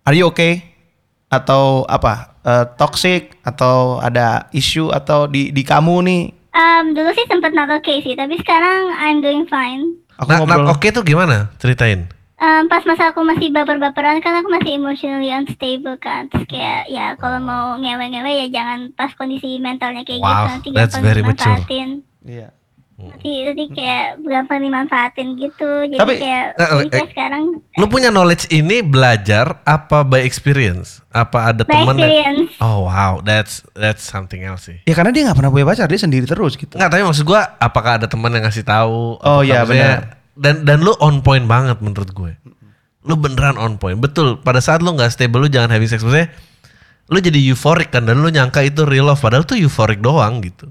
are 0.04 0.12
you 0.12 0.28
okay? 0.28 0.60
Atau 1.32 1.88
apa? 1.88 2.36
eh, 2.46 2.64
toxic 2.78 3.34
atau 3.42 3.98
ada 3.98 4.46
isu 4.54 4.94
atau 4.94 5.26
di 5.26 5.50
di 5.50 5.62
kamu 5.66 5.94
nih? 6.06 6.22
Um, 6.56 6.94
dulu 6.96 7.10
sih 7.12 7.26
sempet 7.28 7.52
not 7.52 7.68
okay 7.68 8.00
sih, 8.00 8.16
tapi 8.16 8.38
sekarang 8.40 8.88
I'm 8.96 9.20
doing 9.20 9.44
fine. 9.44 10.00
Aku 10.16 10.30
Nah, 10.32 10.46
nah, 10.46 10.56
ngobrol. 10.56 10.72
oke 10.72 10.88
tuh 10.88 11.04
gimana? 11.04 11.52
Ceritain. 11.60 12.08
Um, 12.36 12.68
pas 12.68 12.84
masa 12.84 13.08
aku 13.08 13.24
masih 13.24 13.48
baper-baperan 13.48 14.20
kan 14.20 14.44
aku 14.44 14.52
masih 14.52 14.76
emotionally 14.76 15.32
unstable 15.32 15.96
kan 15.96 16.28
Terus 16.28 16.44
kayak 16.44 16.84
ya 16.86 17.16
kalau 17.16 17.40
mau 17.40 17.80
ngewe-ngewe 17.80 18.28
ya 18.28 18.46
jangan 18.52 18.92
pas 18.92 19.08
kondisi 19.16 19.56
mentalnya 19.56 20.04
kayak 20.04 20.20
Wow, 20.20 20.28
gitu 20.28 20.44
Nanti 20.44 20.68
that's 20.70 20.94
gampang 20.94 21.16
dimanfaatin 21.16 21.88
Iya. 22.20 22.48
Nanti, 22.96 23.32
nanti 23.40 23.64
kayak 23.72 24.06
gampang 24.20 24.60
dimanfaatin 24.60 25.26
gitu 25.36 25.70
Jadi 25.88 25.96
Tapi- 25.96 26.20
kayak, 26.20 26.44
Eh, 26.54 26.68
jadi 26.68 26.84
eh, 26.84 26.92
kayak 26.92 27.10
sekarang 27.12 27.42
Lu 27.76 27.86
punya 27.88 28.08
knowledge 28.08 28.44
ini 28.48 28.80
belajar 28.80 29.64
apa 29.64 30.04
by 30.04 30.20
experience? 30.20 31.00
Apa 31.12 31.52
ada 31.52 31.64
by 31.64 31.72
teman? 31.72 31.96
Oh 32.60 32.84
wow, 32.84 33.20
that's 33.20 33.64
that's 33.72 34.00
something 34.00 34.44
else 34.44 34.68
sih. 34.68 34.80
Ya 34.84 34.92
karena 34.92 35.12
dia 35.12 35.28
nggak 35.28 35.36
pernah 35.36 35.52
punya 35.52 35.68
pacar, 35.68 35.88
dia 35.88 36.00
sendiri 36.00 36.24
terus 36.24 36.56
gitu. 36.56 36.76
Enggak, 36.76 36.88
tapi 36.88 37.04
maksud 37.04 37.24
gua 37.24 37.56
apakah 37.56 38.00
ada 38.00 38.08
teman 38.08 38.32
yang 38.32 38.48
ngasih 38.48 38.64
tahu? 38.64 39.20
Oh, 39.20 39.40
iya, 39.40 39.64
benar. 39.64 40.16
Dan 40.36 40.68
dan 40.68 40.84
lu 40.84 40.92
on 41.00 41.24
point 41.24 41.48
banget 41.48 41.80
menurut 41.80 42.12
gue. 42.12 42.32
Lu 43.02 43.16
beneran 43.16 43.56
on 43.56 43.80
point. 43.80 43.96
Betul. 43.96 44.36
Pada 44.38 44.60
saat 44.60 44.84
lu 44.84 44.92
nggak 44.92 45.08
stable 45.08 45.42
lu 45.42 45.48
jangan 45.48 45.72
having 45.72 45.88
sex 45.88 46.04
maksudnya 46.04 46.28
lu 47.06 47.22
jadi 47.22 47.38
euphoric 47.38 47.94
kan 47.94 48.02
dan 48.02 48.18
lu 48.18 48.26
nyangka 48.28 48.66
itu 48.66 48.82
real 48.82 49.06
love 49.06 49.22
padahal 49.22 49.46
tuh 49.46 49.54
euphoric 49.56 50.02
doang 50.02 50.42
gitu. 50.42 50.68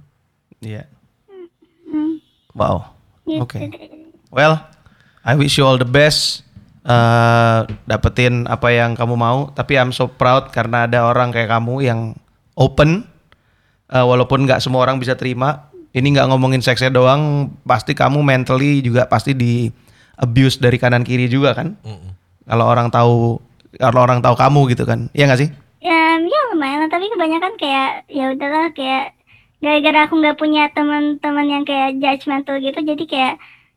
Iya. 0.59 0.83
Hmm, 1.87 2.19
Wow. 2.51 2.91
gitu. 3.23 3.41
Oke. 3.41 3.57
Well, 4.29 4.59
I 5.23 5.33
wish 5.33 5.55
you 5.55 5.65
all 5.65 5.79
the 5.79 5.87
best. 5.87 6.43
eh 6.85 7.59
dapetin 7.89 8.45
apa 8.45 8.69
yang 8.69 8.93
kamu 8.93 9.17
mau. 9.17 9.49
Tapi 9.49 9.73
I'm 9.73 9.89
so 9.89 10.05
proud 10.05 10.53
karena 10.53 10.85
ada 10.85 11.09
orang 11.09 11.33
kayak 11.33 11.49
kamu 11.49 11.81
yang 11.81 12.13
open. 12.53 13.09
Eh, 13.89 14.05
walaupun 14.05 14.45
nggak 14.45 14.61
semua 14.61 14.85
orang 14.85 15.01
bisa 15.01 15.17
terima. 15.17 15.73
Ini 15.95 16.07
nggak 16.11 16.27
ngomongin 16.27 16.59
seksnya 16.59 16.91
doang. 16.91 17.55
Pasti 17.63 17.95
kamu 17.95 18.19
mentally 18.19 18.83
juga 18.83 19.07
pasti 19.07 19.31
di 19.31 19.71
abuse 20.19 20.59
dari 20.59 20.75
kanan 20.75 21.07
kiri 21.07 21.31
juga 21.31 21.55
kan. 21.55 21.79
Kalau 22.43 22.65
orang 22.67 22.91
tahu, 22.91 23.39
kalau 23.79 23.99
orang 24.03 24.19
tahu 24.19 24.35
kamu 24.35 24.75
gitu 24.75 24.83
kan. 24.83 25.07
Iya 25.15 25.31
nggak 25.31 25.39
sih? 25.39 25.49
Ya, 25.79 26.19
ya 26.19 26.39
lumayan 26.51 26.83
lah, 26.83 26.89
tapi 26.89 27.07
kebanyakan 27.13 27.53
kayak 27.61 28.09
ya 28.09 28.33
udahlah 28.33 28.73
kayak 28.73 29.13
gara-gara 29.61 30.09
aku 30.09 30.17
nggak 30.17 30.37
punya 30.37 30.67
teman-teman 30.73 31.45
yang 31.45 31.63
kayak 31.63 32.01
judgmental 32.01 32.57
gitu, 32.57 32.79
jadi 32.81 33.03
kayak 33.05 33.35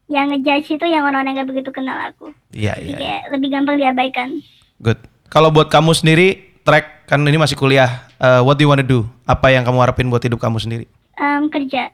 yang 0.09 0.33
ngejudge 0.33 0.81
itu 0.81 0.85
yang 0.89 1.05
orang-orang 1.05 1.37
yang 1.37 1.45
gak 1.45 1.51
begitu 1.53 1.71
kenal 1.71 1.97
aku. 2.01 2.33
Iya 2.57 2.81
iya. 2.81 2.97
kayak 2.97 3.23
lebih 3.37 3.49
gampang 3.53 3.77
diabaikan. 3.77 4.29
Good. 4.81 5.05
Kalau 5.29 5.53
buat 5.53 5.69
kamu 5.69 5.93
sendiri, 5.93 6.57
track 6.65 7.05
kan 7.05 7.21
ini 7.29 7.37
masih 7.37 7.61
kuliah. 7.61 8.09
eh, 8.19 8.41
what 8.41 8.57
do 8.57 8.65
you 8.65 8.71
wanna 8.73 8.83
do? 8.83 9.05
Apa 9.29 9.53
yang 9.53 9.69
kamu 9.69 9.79
harapin 9.85 10.09
buat 10.09 10.25
hidup 10.25 10.41
kamu 10.41 10.59
sendiri? 10.59 10.89
Em, 11.21 11.53
kerja. 11.53 11.93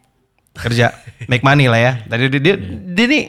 Kerja, 0.55 0.94
make 1.26 1.42
money 1.42 1.66
lah 1.66 1.80
ya. 1.80 1.92
Tadi 2.07 2.30
dia, 2.30 2.40
dia, 2.40 2.55
dia 2.94 3.07
nih 3.11 3.24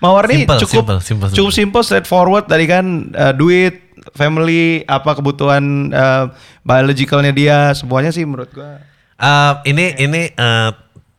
Mawar 0.00 0.24
nih 0.32 0.48
Simple, 0.48 0.60
cukup 0.64 0.74
simple, 0.80 0.98
simple, 1.04 1.28
cukup 1.36 1.52
simple, 1.52 1.82
straightforward 1.84 2.48
tadi 2.48 2.64
kan 2.64 3.12
eh, 3.12 3.36
duit, 3.36 3.92
family, 4.16 4.80
apa 4.88 5.12
kebutuhan 5.12 5.92
eh, 5.92 6.24
biologicalnya 6.64 7.32
dia, 7.36 7.58
semuanya 7.76 8.08
sih 8.08 8.24
menurut 8.24 8.48
gua. 8.48 8.80
Eh, 9.20 9.52
ini 9.68 9.92
ini 10.00 10.32
eh, 10.32 10.70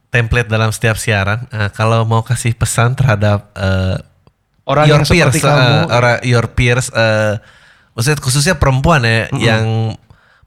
template 0.10 0.50
dalam 0.50 0.74
setiap 0.74 0.98
siaran. 0.98 1.46
Eh, 1.54 1.70
kalau 1.78 2.10
mau 2.10 2.26
kasih 2.26 2.58
pesan 2.58 2.98
terhadap 2.98 3.54
eh, 3.54 4.02
Orang 4.66 4.86
your 4.90 5.02
yang 5.02 5.06
seperti 5.06 5.42
peers, 5.42 5.46
kamu. 5.46 5.78
orang 5.94 6.18
your 6.26 6.46
peers, 6.50 6.88
eh, 6.90 7.38
maksudnya 7.94 8.18
khususnya 8.18 8.56
perempuan 8.58 9.06
ya 9.06 9.30
yang 9.38 9.94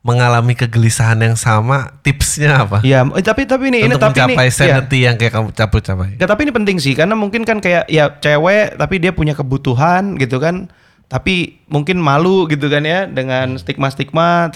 mengalami 0.04 0.52
kegelisahan 0.52 1.16
yang 1.24 1.32
sama, 1.32 1.96
tipsnya 2.04 2.68
apa? 2.68 2.84
Iya, 2.84 3.08
eh, 3.16 3.24
tapi 3.24 3.48
tapi 3.48 3.72
ini 3.72 3.88
ini 3.88 3.96
Untuk 3.96 4.12
tapi 4.12 4.20
ini 4.20 4.36
mencapai 4.36 4.46
iya. 4.46 4.54
sanity 4.54 4.98
yang 5.08 5.16
kayak 5.16 5.32
kamu 5.32 5.48
capai-capai. 5.56 6.20
Ya, 6.20 6.28
tapi 6.28 6.44
ini 6.44 6.52
penting 6.52 6.76
sih 6.76 6.92
karena 6.92 7.16
mungkin 7.16 7.48
kan 7.48 7.58
kayak 7.64 7.88
ya 7.88 8.12
cewek 8.20 8.76
tapi 8.76 9.00
dia 9.00 9.16
punya 9.16 9.32
kebutuhan 9.32 10.20
gitu 10.20 10.36
kan. 10.36 10.68
Tapi 11.08 11.60
mungkin 11.68 12.00
malu 12.00 12.44
gitu 12.52 12.68
kan 12.68 12.84
ya 12.84 13.08
dengan 13.08 13.56
stigma-stigma. 13.56 14.52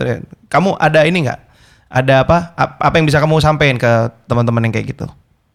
Kamu 0.53 0.77
ada 0.77 1.05
ini 1.09 1.25
nggak? 1.25 1.41
Ada 1.89 2.29
apa? 2.29 2.53
Ap- 2.53 2.81
Apa 2.85 2.95
yang 3.01 3.09
bisa 3.09 3.17
kamu 3.17 3.41
sampaikan 3.41 3.81
ke 3.81 3.93
teman-teman 4.29 4.69
yang 4.69 4.73
kayak 4.77 4.93
gitu? 4.93 5.07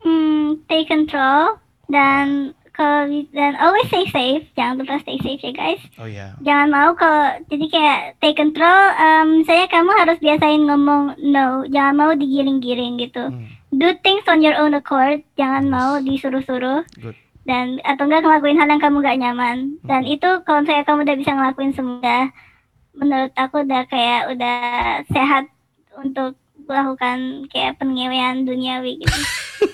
Hmm, 0.01 0.57
take 0.65 0.89
control 0.89 1.61
dan 1.89 2.57
kalau 2.73 3.05
dan 3.31 3.53
always 3.61 3.85
stay 3.87 4.05
safe. 4.09 4.43
Jangan 4.57 4.81
lupa 4.81 4.97
stay 5.05 5.21
safe 5.21 5.41
ya 5.45 5.53
guys. 5.53 5.81
Oh 6.01 6.09
iya. 6.09 6.33
Jangan 6.41 6.67
mau 6.73 6.91
kalau 6.97 7.37
jadi 7.47 7.65
kayak 7.69 7.99
take 8.19 8.37
control. 8.37 8.81
em, 8.97 9.45
saya 9.45 9.69
kamu 9.69 9.93
harus 9.93 10.17
biasain 10.17 10.65
ngomong 10.65 11.15
no. 11.21 11.63
Jangan 11.69 11.95
mau 11.95 12.11
digiring-giring 12.17 12.97
gitu. 12.97 13.29
Do 13.73 13.93
things 14.01 14.25
on 14.29 14.41
your 14.41 14.57
own 14.57 14.73
accord. 14.73 15.21
Jangan 15.37 15.69
mau 15.69 16.01
disuruh-suruh. 16.01 16.85
Good. 16.97 17.17
dan 17.43 17.75
atau 17.83 18.07
enggak 18.07 18.23
ngelakuin 18.23 18.55
hal 18.55 18.71
yang 18.71 18.79
kamu 18.79 19.03
gak 19.03 19.19
nyaman 19.19 19.75
dan 19.83 20.07
itu 20.07 20.29
kalau 20.47 20.63
saya 20.63 20.87
kamu 20.87 21.03
udah 21.03 21.17
bisa 21.19 21.31
ngelakuin 21.35 21.75
semua 21.75 22.31
menurut 22.95 23.35
aku 23.35 23.67
udah 23.67 23.83
kayak 23.91 24.31
udah 24.31 24.59
sehat 25.11 25.51
untuk 25.99 26.39
melakukan 26.63 27.17
kayak 27.47 27.75
pengewean 27.77 28.43
duniawi 28.43 28.97
gitu 28.97 29.19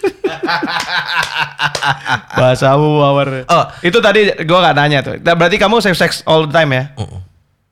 Bahasamu 2.31 2.87
power. 2.99 3.27
Oh. 3.47 3.65
itu 3.81 3.97
tadi 3.99 4.21
gua 4.43 4.59
nggak 4.61 4.75
nanya 4.75 4.99
tuh. 5.01 5.15
Nah, 5.17 5.33
Berarti 5.33 5.57
kamu 5.57 5.79
safe 5.79 5.97
sex 5.97 6.21
all 6.23 6.45
the 6.45 6.53
time 6.53 6.71
ya? 6.71 6.83
Mm-mm. 6.95 7.21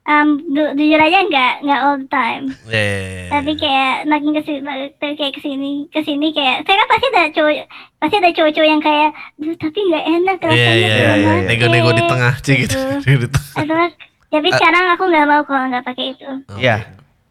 um, 0.04 0.28
ju- 0.48 0.72
jujur 0.74 0.96
aja 0.96 1.18
nggak 1.22 1.52
nggak 1.62 1.80
all 1.80 1.96
the 1.96 2.08
time 2.08 2.48
ya. 2.66 3.28
tapi 3.28 3.52
kayak 3.54 4.08
makin 4.08 4.32
ke 4.32 4.40
sini 4.40 4.58
kayak 4.98 5.32
ke 5.32 5.40
sini 5.40 5.70
ke 5.86 6.00
sini 6.00 6.26
kayak 6.32 6.64
saya 6.64 6.76
kan 6.76 6.88
pasti 6.88 7.06
ada 7.08 7.22
cowok 7.30 7.54
pasti 7.98 8.14
ada 8.16 8.30
cowok-cowok 8.32 8.68
yang 8.68 8.80
kayak 8.80 9.10
Duh, 9.36 9.52
tapi 9.54 9.78
nggak 9.78 10.04
enak 10.08 10.36
rasanya 10.40 10.72
iya, 10.74 10.88
segala 10.90 11.12
iya. 11.14 11.26
macem." 11.28 11.46
Nego-nego 11.46 11.90
di 11.92 12.02
tengah, 12.02 12.34
Ci, 12.40 12.52
gitu. 12.58 12.76
Gitu. 13.00 13.28
Atau, 13.60 13.76
tapi 14.28 14.48
sekarang 14.50 14.84
aku 14.90 15.04
nggak 15.06 15.26
mau 15.26 15.42
kalau 15.44 15.64
nggak 15.68 15.84
pakai 15.84 16.04
itu 16.10 16.28
Iya. 16.56 16.76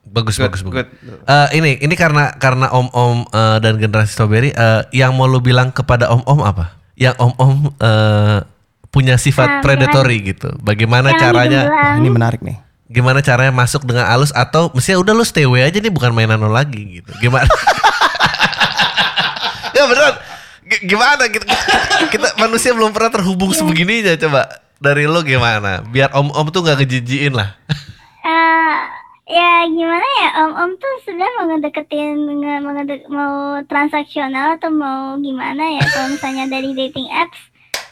Bagus, 0.07 0.35
Good, 0.35 0.45
bagus, 0.47 0.61
bagus. 0.61 0.85
good. 0.85 0.87
Eh, 1.23 1.47
ini 1.53 1.71
ini 1.77 1.93
karena 1.93 2.33
karena 2.33 2.69
om-om 2.69 3.27
eh, 3.27 3.57
dan 3.59 3.75
generasi 3.75 4.11
strawberry 4.11 4.49
eh, 4.49 4.81
yang 4.91 5.11
mau 5.11 5.25
lu 5.25 5.37
bilang 5.37 5.69
kepada 5.69 6.07
om-om 6.07 6.41
apa? 6.41 6.73
Yang 6.93 7.15
om-om 7.17 7.69
eh, 7.73 8.39
punya 8.87 9.15
sifat 9.15 9.49
Nah, 9.49 9.61
predatory 9.61 10.17
gitu. 10.25 10.55
Bagaimana 10.57 11.13
caranya? 11.13 11.67
Wah, 11.67 11.95
ini 11.95 12.09
menarik 12.09 12.41
nih. 12.41 12.57
Gimana 12.87 13.19
caranya 13.19 13.51
masuk 13.51 13.83
dengan 13.83 14.07
halus 14.07 14.31
atau 14.31 14.71
mestinya 14.71 15.03
udah 15.03 15.13
lu 15.13 15.21
stay 15.21 15.43
away 15.43 15.61
aja 15.61 15.77
nih 15.77 15.91
bukan 15.91 16.15
mainan 16.15 16.39
lo 16.39 16.47
lagi 16.47 16.97
gitu. 16.97 17.11
Gimana? 17.19 17.45
ya 19.75 19.83
beneran. 19.85 20.15
G- 20.63 20.83
gimana 20.85 21.23
kita, 21.27 21.45
kita, 22.09 22.27
manusia 22.37 22.71
belum 22.71 22.91
pernah 22.91 23.11
terhubung 23.11 23.51
sebegininya 23.51 24.15
coba. 24.17 24.41
Dari 24.77 25.03
lo 25.03 25.19
gimana? 25.21 25.81
Biar 25.83 26.13
om-om 26.13 26.47
tuh 26.47 26.61
nggak 26.61 26.79
ngejijiin 26.79 27.33
lah. 27.33 27.57
Eh, 28.21 28.75
ya 29.27 29.67
gimana 29.67 30.07
ya? 30.23 30.29
Om 30.41 30.51
om 30.55 30.71
tuh 30.75 30.93
sudah 31.03 31.27
mau 31.35 31.45
ngedeketin 31.51 32.15
nge- 32.15 32.63
mau, 32.63 32.71
ngede- 32.73 33.07
mau 33.11 33.33
transaksional 33.67 34.55
atau 34.55 34.71
mau 34.71 35.19
gimana 35.19 35.77
ya? 35.77 35.83
Kalau 35.83 36.07
misalnya 36.09 36.47
dari 36.47 36.71
dating 36.71 37.11
apps 37.11 37.37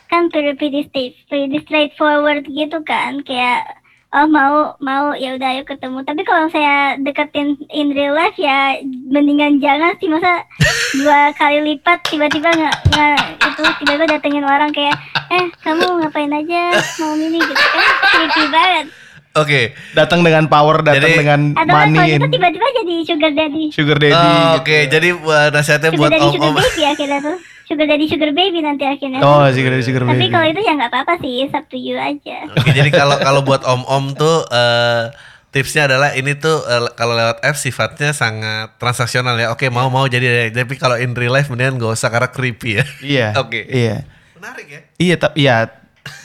kan 0.07 0.31
pretty 0.31 0.55
pretty, 0.55 0.81
straight, 0.87 1.13
pretty 1.27 1.59
straightforward 1.61 2.47
gitu 2.47 2.79
kan? 2.87 3.19
Kayak 3.21 3.67
oh 4.15 4.31
mau 4.31 4.79
mau 4.79 5.11
ya 5.11 5.35
udah 5.35 5.59
ayo 5.59 5.67
ketemu. 5.67 6.07
Tapi 6.07 6.23
kalau 6.23 6.47
saya 6.47 6.95
deketin 6.95 7.59
in 7.67 7.91
real 7.91 8.15
life 8.15 8.39
ya 8.39 8.79
mendingan 9.11 9.59
jangan 9.59 9.91
sih. 9.99 10.07
Masa 10.07 10.47
dua 10.95 11.35
kali 11.35 11.59
lipat 11.67 11.99
tiba-tiba 12.07 12.47
nggak 12.47 12.75
nggak 12.95 13.17
itu 13.43 13.63
tiba-tiba 13.83 14.05
datengin 14.07 14.47
orang 14.47 14.71
kayak 14.71 14.95
eh 15.35 15.51
kamu 15.59 15.99
ngapain 15.99 16.31
aja? 16.31 16.79
Mau 17.03 17.11
ini 17.19 17.43
gitu 17.43 17.53
kan? 17.59 17.87
Creepy 18.15 18.45
banget 18.47 18.87
Oke. 19.35 19.61
Datang 19.91 20.19
dengan 20.21 20.47
power, 20.47 20.79
datang 20.79 21.03
Jadi- 21.05 21.19
dengan 21.19 21.41
atau 21.51 21.65
kalau 21.65 21.85
money, 21.85 22.15
itu 22.15 22.27
tiba-tiba 22.29 22.67
jadi 22.73 22.95
sugar 23.03 23.31
daddy 23.31 23.63
sugar 23.69 23.97
daddy. 23.97 24.15
Oh, 24.15 24.23
gitu. 24.23 24.57
Oke, 24.57 24.77
jadi 24.87 25.09
uh, 25.11 25.47
nasihatnya 25.49 25.89
sugar 25.89 25.99
buat 25.99 26.11
daddy 26.11 26.27
sugar 26.29 26.47
om-om. 26.47 26.55
baby 26.57 26.83
akhirnya 26.83 27.19
tuh 27.19 27.37
sugar 27.65 27.85
daddy 27.85 28.05
sugar 28.05 28.29
baby 28.31 28.59
nanti 28.61 28.83
akhirnya 28.83 29.19
Oh, 29.19 29.43
sugar 29.49 29.71
daddy, 29.71 29.83
sugar 29.83 30.01
tapi 30.01 30.15
baby. 30.17 30.29
kalau 30.29 30.47
itu 30.47 30.61
ya 30.61 30.71
nggak 30.73 30.89
apa-apa 30.89 31.13
sih 31.17 31.33
it's 31.41 31.51
up 31.51 31.65
to 31.65 31.75
you 31.75 31.95
aja 31.95 32.37
Oke, 32.47 32.69
jadi 32.71 32.89
kalau 32.89 33.17
kalau 33.19 33.41
buat 33.41 33.65
om-om 33.65 34.13
tuh 34.13 34.45
eh, 34.47 35.09
tipsnya 35.49 35.87
adalah 35.87 36.13
ini 36.13 36.35
tuh 36.35 36.61
eh, 36.61 36.93
kalau 36.93 37.11
lewat 37.13 37.41
app 37.41 37.55
sifatnya 37.55 38.11
sangat 38.11 38.75
transaksional 38.75 39.33
ya. 39.33 39.49
Oke, 39.49 39.67
mau 39.67 39.87
mau 39.87 40.05
jadi 40.05 40.47
tapi 40.49 40.75
kalau 40.75 40.95
in 40.95 41.11
real 41.11 41.31
life 41.31 41.49
mendingan 41.49 41.75
gak 41.75 41.91
usah 41.91 42.07
karena 42.07 42.29
creepy 42.29 42.69
ya. 42.71 42.85
Iya. 43.01 43.27
Oke. 43.35 43.65
Iya. 43.65 44.05
Menarik 44.35 44.67
ya. 44.67 44.79
Iya, 44.95 45.15
tapi 45.17 45.37
ya 45.41 45.57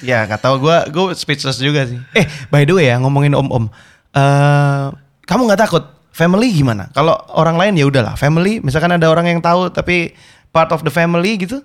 ya 0.00 0.24
nggak 0.28 0.40
tahu 0.40 0.60
gua 0.62 0.84
gue 0.88 1.16
speechless 1.16 1.60
juga 1.60 1.86
sih. 1.88 2.00
Eh, 2.16 2.26
by 2.52 2.64
the 2.64 2.74
way 2.76 2.88
ya 2.88 3.00
ngomongin 3.00 3.36
om-om. 3.36 3.68
Eh, 4.14 4.86
kamu 5.24 5.46
nggak 5.46 5.62
takut 5.66 5.84
family 6.10 6.50
gimana? 6.52 6.90
Kalau 6.92 7.14
orang 7.32 7.56
lain 7.56 7.78
ya 7.78 7.86
udahlah, 7.86 8.18
family 8.18 8.58
misalkan 8.60 8.92
ada 8.92 9.06
orang 9.08 9.30
yang 9.30 9.40
tahu 9.40 9.70
tapi 9.70 10.12
part 10.50 10.70
of 10.74 10.82
the 10.82 10.92
family 10.92 11.38
gitu. 11.38 11.62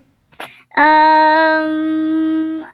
Em, 0.75 1.67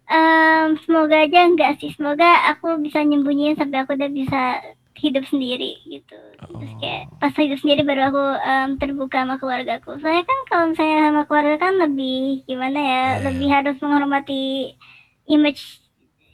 em, 0.10 0.68
semoga 0.84 1.22
aja 1.22 1.46
enggak 1.46 1.78
sih. 1.78 1.94
Semoga 1.94 2.50
aku 2.50 2.82
bisa 2.82 3.06
nyembunyiin 3.06 3.56
sampai 3.56 3.86
aku 3.86 3.94
udah 3.94 4.10
bisa 4.10 4.58
hidup 4.98 5.26
sendiri 5.30 5.82
gitu. 5.86 6.18
Terus 6.38 6.74
kayak 6.82 7.04
pas 7.18 7.34
hidup 7.34 7.58
sendiri 7.62 7.82
baru 7.86 8.10
aku 8.10 8.26
em, 8.42 8.70
terbuka 8.82 9.22
sama 9.22 9.38
keluargaku. 9.38 10.02
Soalnya 10.02 10.26
kan 10.26 10.40
kalau 10.50 10.66
misalnya 10.74 10.98
sama 11.10 11.22
keluarga 11.30 11.56
kan 11.62 11.74
lebih 11.78 12.42
gimana 12.50 12.80
ya, 12.82 13.06
lebih 13.26 13.48
harus 13.50 13.78
menghormati 13.82 14.74
image 15.32 15.80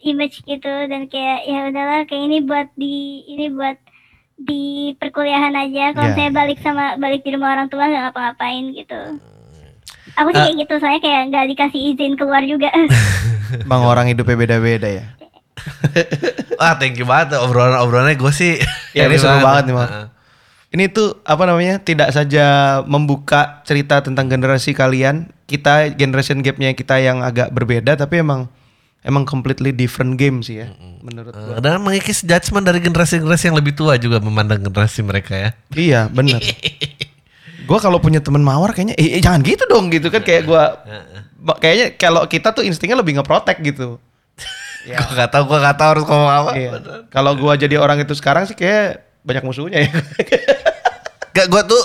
image 0.02 0.42
gitu 0.44 0.74
dan 0.90 1.06
kayak 1.06 1.46
ya 1.46 1.70
udahlah 1.70 2.02
kayak 2.06 2.24
ini 2.26 2.38
buat 2.42 2.70
di 2.74 3.26
ini 3.30 3.54
buat 3.54 3.78
di 4.38 4.94
perkuliahan 4.98 5.54
aja. 5.54 5.94
Kalau 5.98 6.10
Ya. 6.14 6.16
saya 6.16 6.30
balik 6.30 6.62
sama 6.62 6.98
balik 6.98 7.26
di 7.26 7.34
rumah 7.34 7.58
orang 7.58 7.70
tua 7.70 7.90
nggak 7.90 8.04
ngapa-ngapain 8.10 8.74
gitu. 8.74 9.00
Aku 10.18 10.34
sih 10.34 10.42
kayak 10.42 10.56
gitu, 10.66 10.74
soalnya 10.82 11.02
kayak 11.02 11.22
nggak 11.30 11.46
dikasih 11.54 11.82
izin 11.94 12.14
keluar 12.18 12.42
juga. 12.42 12.70
Bang 13.70 13.86
orang 13.86 14.10
hidupnya 14.10 14.38
beda-beda 14.38 14.90
ya. 14.90 15.06
Wah 16.58 16.74
thank 16.82 16.98
you 16.98 17.06
banget 17.06 17.38
obrolan-obrolannya 17.38 18.18
gue 18.18 18.34
sih. 18.34 18.58
Iya, 18.98 19.14
ini 19.14 19.22
seru 19.22 19.38
banget 19.46 19.70
nih, 19.70 19.76
Mal. 19.78 19.86
Heeh. 19.86 20.08
Ini 20.74 20.84
tuh 20.90 21.22
apa 21.22 21.46
namanya? 21.46 21.78
Tidak 21.78 22.10
saja 22.10 22.46
membuka 22.90 23.62
cerita 23.62 24.02
tentang 24.02 24.26
generasi 24.26 24.74
kalian, 24.74 25.30
kita 25.46 25.94
generation 25.94 26.42
gapnya 26.42 26.74
kita 26.74 26.98
yang 26.98 27.22
agak 27.22 27.54
berbeda, 27.54 27.94
tapi 27.94 28.26
emang 28.26 28.50
emang 29.06 29.24
completely 29.24 29.70
different 29.74 30.18
game 30.18 30.42
sih 30.42 30.66
ya, 30.66 30.74
menurut 31.04 31.34
gua. 31.34 31.58
Eh, 31.58 31.62
Dan 31.62 31.82
mengikis 31.84 32.26
judgement 32.26 32.66
dari 32.66 32.82
generasi-generasi 32.82 33.44
yang 33.52 33.58
lebih 33.58 33.74
tua 33.78 33.96
juga 34.02 34.18
memandang 34.18 34.62
generasi 34.62 35.06
mereka 35.06 35.34
ya. 35.38 35.50
Iya, 35.74 36.02
bener. 36.10 36.42
gua 37.70 37.80
kalau 37.84 38.00
punya 38.00 38.24
temen 38.24 38.42
mawar 38.42 38.72
kayaknya, 38.72 38.96
eh, 38.96 39.18
eh, 39.18 39.22
jangan 39.22 39.44
gitu 39.44 39.64
dong 39.68 39.92
gitu 39.92 40.08
kan 40.10 40.24
kayak 40.24 40.48
gua, 40.48 40.80
kayaknya 41.60 41.88
kalau 42.00 42.24
kita 42.26 42.56
tuh 42.56 42.64
instingnya 42.66 42.98
lebih 43.00 43.18
ngeprotek 43.20 43.60
gitu. 43.62 43.98
Ya. 44.88 45.04
Gue 45.04 45.20
gak 45.20 45.36
tau, 45.36 45.44
gue 45.44 45.60
gak 45.60 45.76
tau 45.76 45.90
harus 45.92 46.08
ngomong 46.08 46.32
apa. 46.32 46.52
Iya. 46.56 46.72
Kalau 47.12 47.36
gua 47.36 47.60
jadi 47.60 47.76
orang 47.76 48.00
itu 48.00 48.16
sekarang 48.16 48.48
sih 48.48 48.56
kayak 48.56 49.04
banyak 49.20 49.44
musuhnya 49.44 49.84
ya. 49.84 49.92
Gak 51.36 51.52
gue 51.52 51.62
tuh 51.68 51.84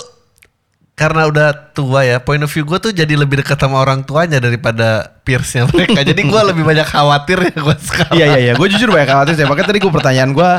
karena 1.03 1.27
udah 1.27 1.47
tua 1.75 2.07
ya, 2.07 2.23
point 2.23 2.39
of 2.39 2.47
view 2.47 2.63
gue 2.63 2.79
tuh 2.79 2.95
jadi 2.95 3.11
lebih 3.19 3.43
dekat 3.43 3.59
sama 3.59 3.83
orang 3.83 4.07
tuanya 4.07 4.39
daripada 4.39 5.11
peersnya 5.27 5.67
mereka. 5.75 5.99
jadi 5.99 6.21
gue 6.23 6.41
lebih 6.47 6.63
banyak 6.63 6.87
khawatir 6.87 7.43
ya 7.43 7.55
gue 7.59 7.75
sekarang. 7.75 8.15
Iya 8.15 8.25
iya 8.31 8.39
iya, 8.39 8.53
gue 8.55 8.67
jujur 8.71 8.87
banyak 8.87 9.11
khawatir 9.11 9.33
sih. 9.35 9.43
Makanya 9.43 9.67
tadi 9.67 9.79
gue 9.83 9.91
pertanyaan 9.91 10.31
gue, 10.31 10.51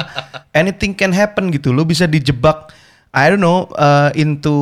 anything 0.52 0.92
can 0.92 1.16
happen 1.16 1.48
gitu. 1.48 1.72
Lu 1.72 1.88
bisa 1.88 2.04
dijebak, 2.04 2.76
I 3.16 3.32
don't 3.32 3.40
know, 3.40 3.72
uh, 3.80 4.12
into 4.12 4.52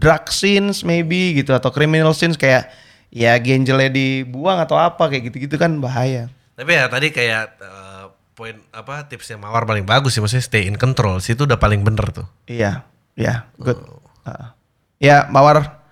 drug 0.00 0.32
scenes 0.32 0.80
maybe 0.80 1.36
gitu 1.36 1.52
atau 1.52 1.68
criminal 1.68 2.16
scenes 2.16 2.40
kayak 2.40 2.72
ya 3.12 3.36
genjelnya 3.36 3.92
dibuang 3.92 4.64
atau 4.64 4.80
apa 4.80 5.12
kayak 5.12 5.28
gitu-gitu 5.28 5.60
kan 5.60 5.76
bahaya. 5.76 6.32
Tapi 6.56 6.72
ya 6.72 6.88
tadi 6.88 7.12
kayak 7.12 7.44
eh, 7.60 8.04
poin 8.34 8.56
apa 8.74 9.06
tipsnya 9.06 9.38
Mawar 9.38 9.68
paling 9.68 9.84
bagus 9.84 10.16
sih 10.16 10.24
maksudnya 10.24 10.42
stay 10.42 10.64
in 10.64 10.80
control. 10.80 11.20
Situ 11.20 11.44
udah 11.44 11.60
paling 11.60 11.84
bener 11.84 12.08
tuh. 12.10 12.26
Iya, 12.48 12.82
iya, 13.14 13.46
good. 13.60 13.78
Uh, 14.24 14.56
ya 15.02 15.26
Mawar, 15.30 15.82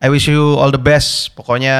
I 0.00 0.08
wish 0.12 0.28
you 0.28 0.56
all 0.56 0.72
the 0.72 0.80
best. 0.80 1.32
Pokoknya 1.36 1.76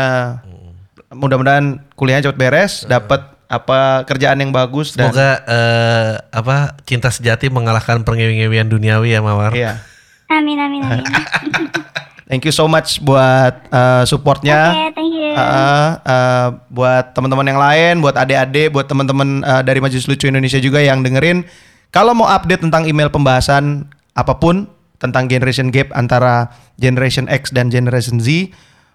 mudah-mudahan 1.13 1.85
kuliahnya 1.97 2.31
cepet 2.31 2.39
beres, 2.39 2.73
dapat 2.89 3.37
apa 3.47 4.03
kerjaan 4.05 4.43
yang 4.43 4.51
bagus 4.51 4.99
dan 4.99 5.15
Semoga 5.15 5.31
eh, 5.47 6.13
apa 6.35 6.75
cinta 6.83 7.15
sejati 7.15 7.47
mengalahkan 7.47 8.03
pengewi-ngewian 8.03 8.67
duniawi 8.67 9.15
ya 9.15 9.23
Mawar. 9.23 9.55
iya. 9.55 9.79
amin 10.27 10.59
amin 10.59 10.81
amin. 10.83 11.07
Thank 12.27 12.43
you 12.43 12.51
so 12.51 12.67
much 12.67 12.99
buat 13.07 13.71
uh, 13.71 14.03
supportnya. 14.03 14.75
Oke, 14.75 14.99
thank 14.99 15.15
you. 15.15 15.31
Uh, 15.31 15.95
uh, 16.03 16.49
buat 16.75 17.15
teman-teman 17.15 17.47
yang 17.47 17.61
lain, 17.63 18.03
buat 18.03 18.19
adik-adik, 18.19 18.75
buat 18.75 18.91
teman-teman 18.91 19.47
uh, 19.47 19.63
dari 19.63 19.79
Majelis 19.79 20.11
Lucu 20.11 20.27
Indonesia 20.27 20.59
juga 20.59 20.83
yang 20.83 21.07
dengerin. 21.07 21.47
Kalau 21.95 22.19
mau 22.19 22.27
update 22.27 22.67
tentang 22.67 22.83
email 22.83 23.15
pembahasan 23.15 23.87
apa 24.19 24.43
pun 24.43 24.67
tentang 25.03 25.29
generation 25.29 25.69
gap 25.73 25.93
antara 25.93 26.53
generation 26.81 27.29
X 27.29 27.53
dan 27.53 27.69
generation 27.69 28.21
Z, 28.21 28.53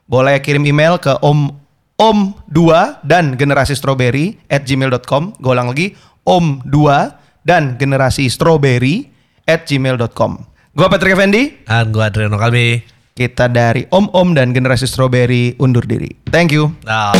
boleh 0.09 0.41
kirim 0.41 0.65
email 0.65 0.97
ke 0.97 1.13
om 1.21 1.53
om 2.01 2.33
2 2.49 3.05
dan 3.05 3.37
generasi 3.37 3.77
strawberry 3.77 4.41
at 4.49 4.65
gmail.com. 4.65 5.37
Gue 5.37 5.51
ulang 5.53 5.69
lagi, 5.69 5.93
om 6.25 6.61
2 6.65 7.45
dan 7.45 7.77
generasi 7.77 8.25
strawberry 8.25 9.09
at 9.45 9.69
gmail.com. 9.69 10.31
Gue 10.71 10.87
Patrick 10.87 11.13
Effendi. 11.13 11.67
Dan 11.67 11.91
gue 11.91 11.99
Adriano 11.99 12.39
Kalbi. 12.39 12.79
Kita 13.11 13.51
dari 13.51 13.83
Om 13.91 14.15
Om 14.15 14.27
dan 14.39 14.55
generasi 14.55 14.87
Strawberry 14.87 15.59
undur 15.59 15.83
diri. 15.83 16.09
Thank 16.31 16.55
you. 16.55 16.71
Nah. 16.87 17.11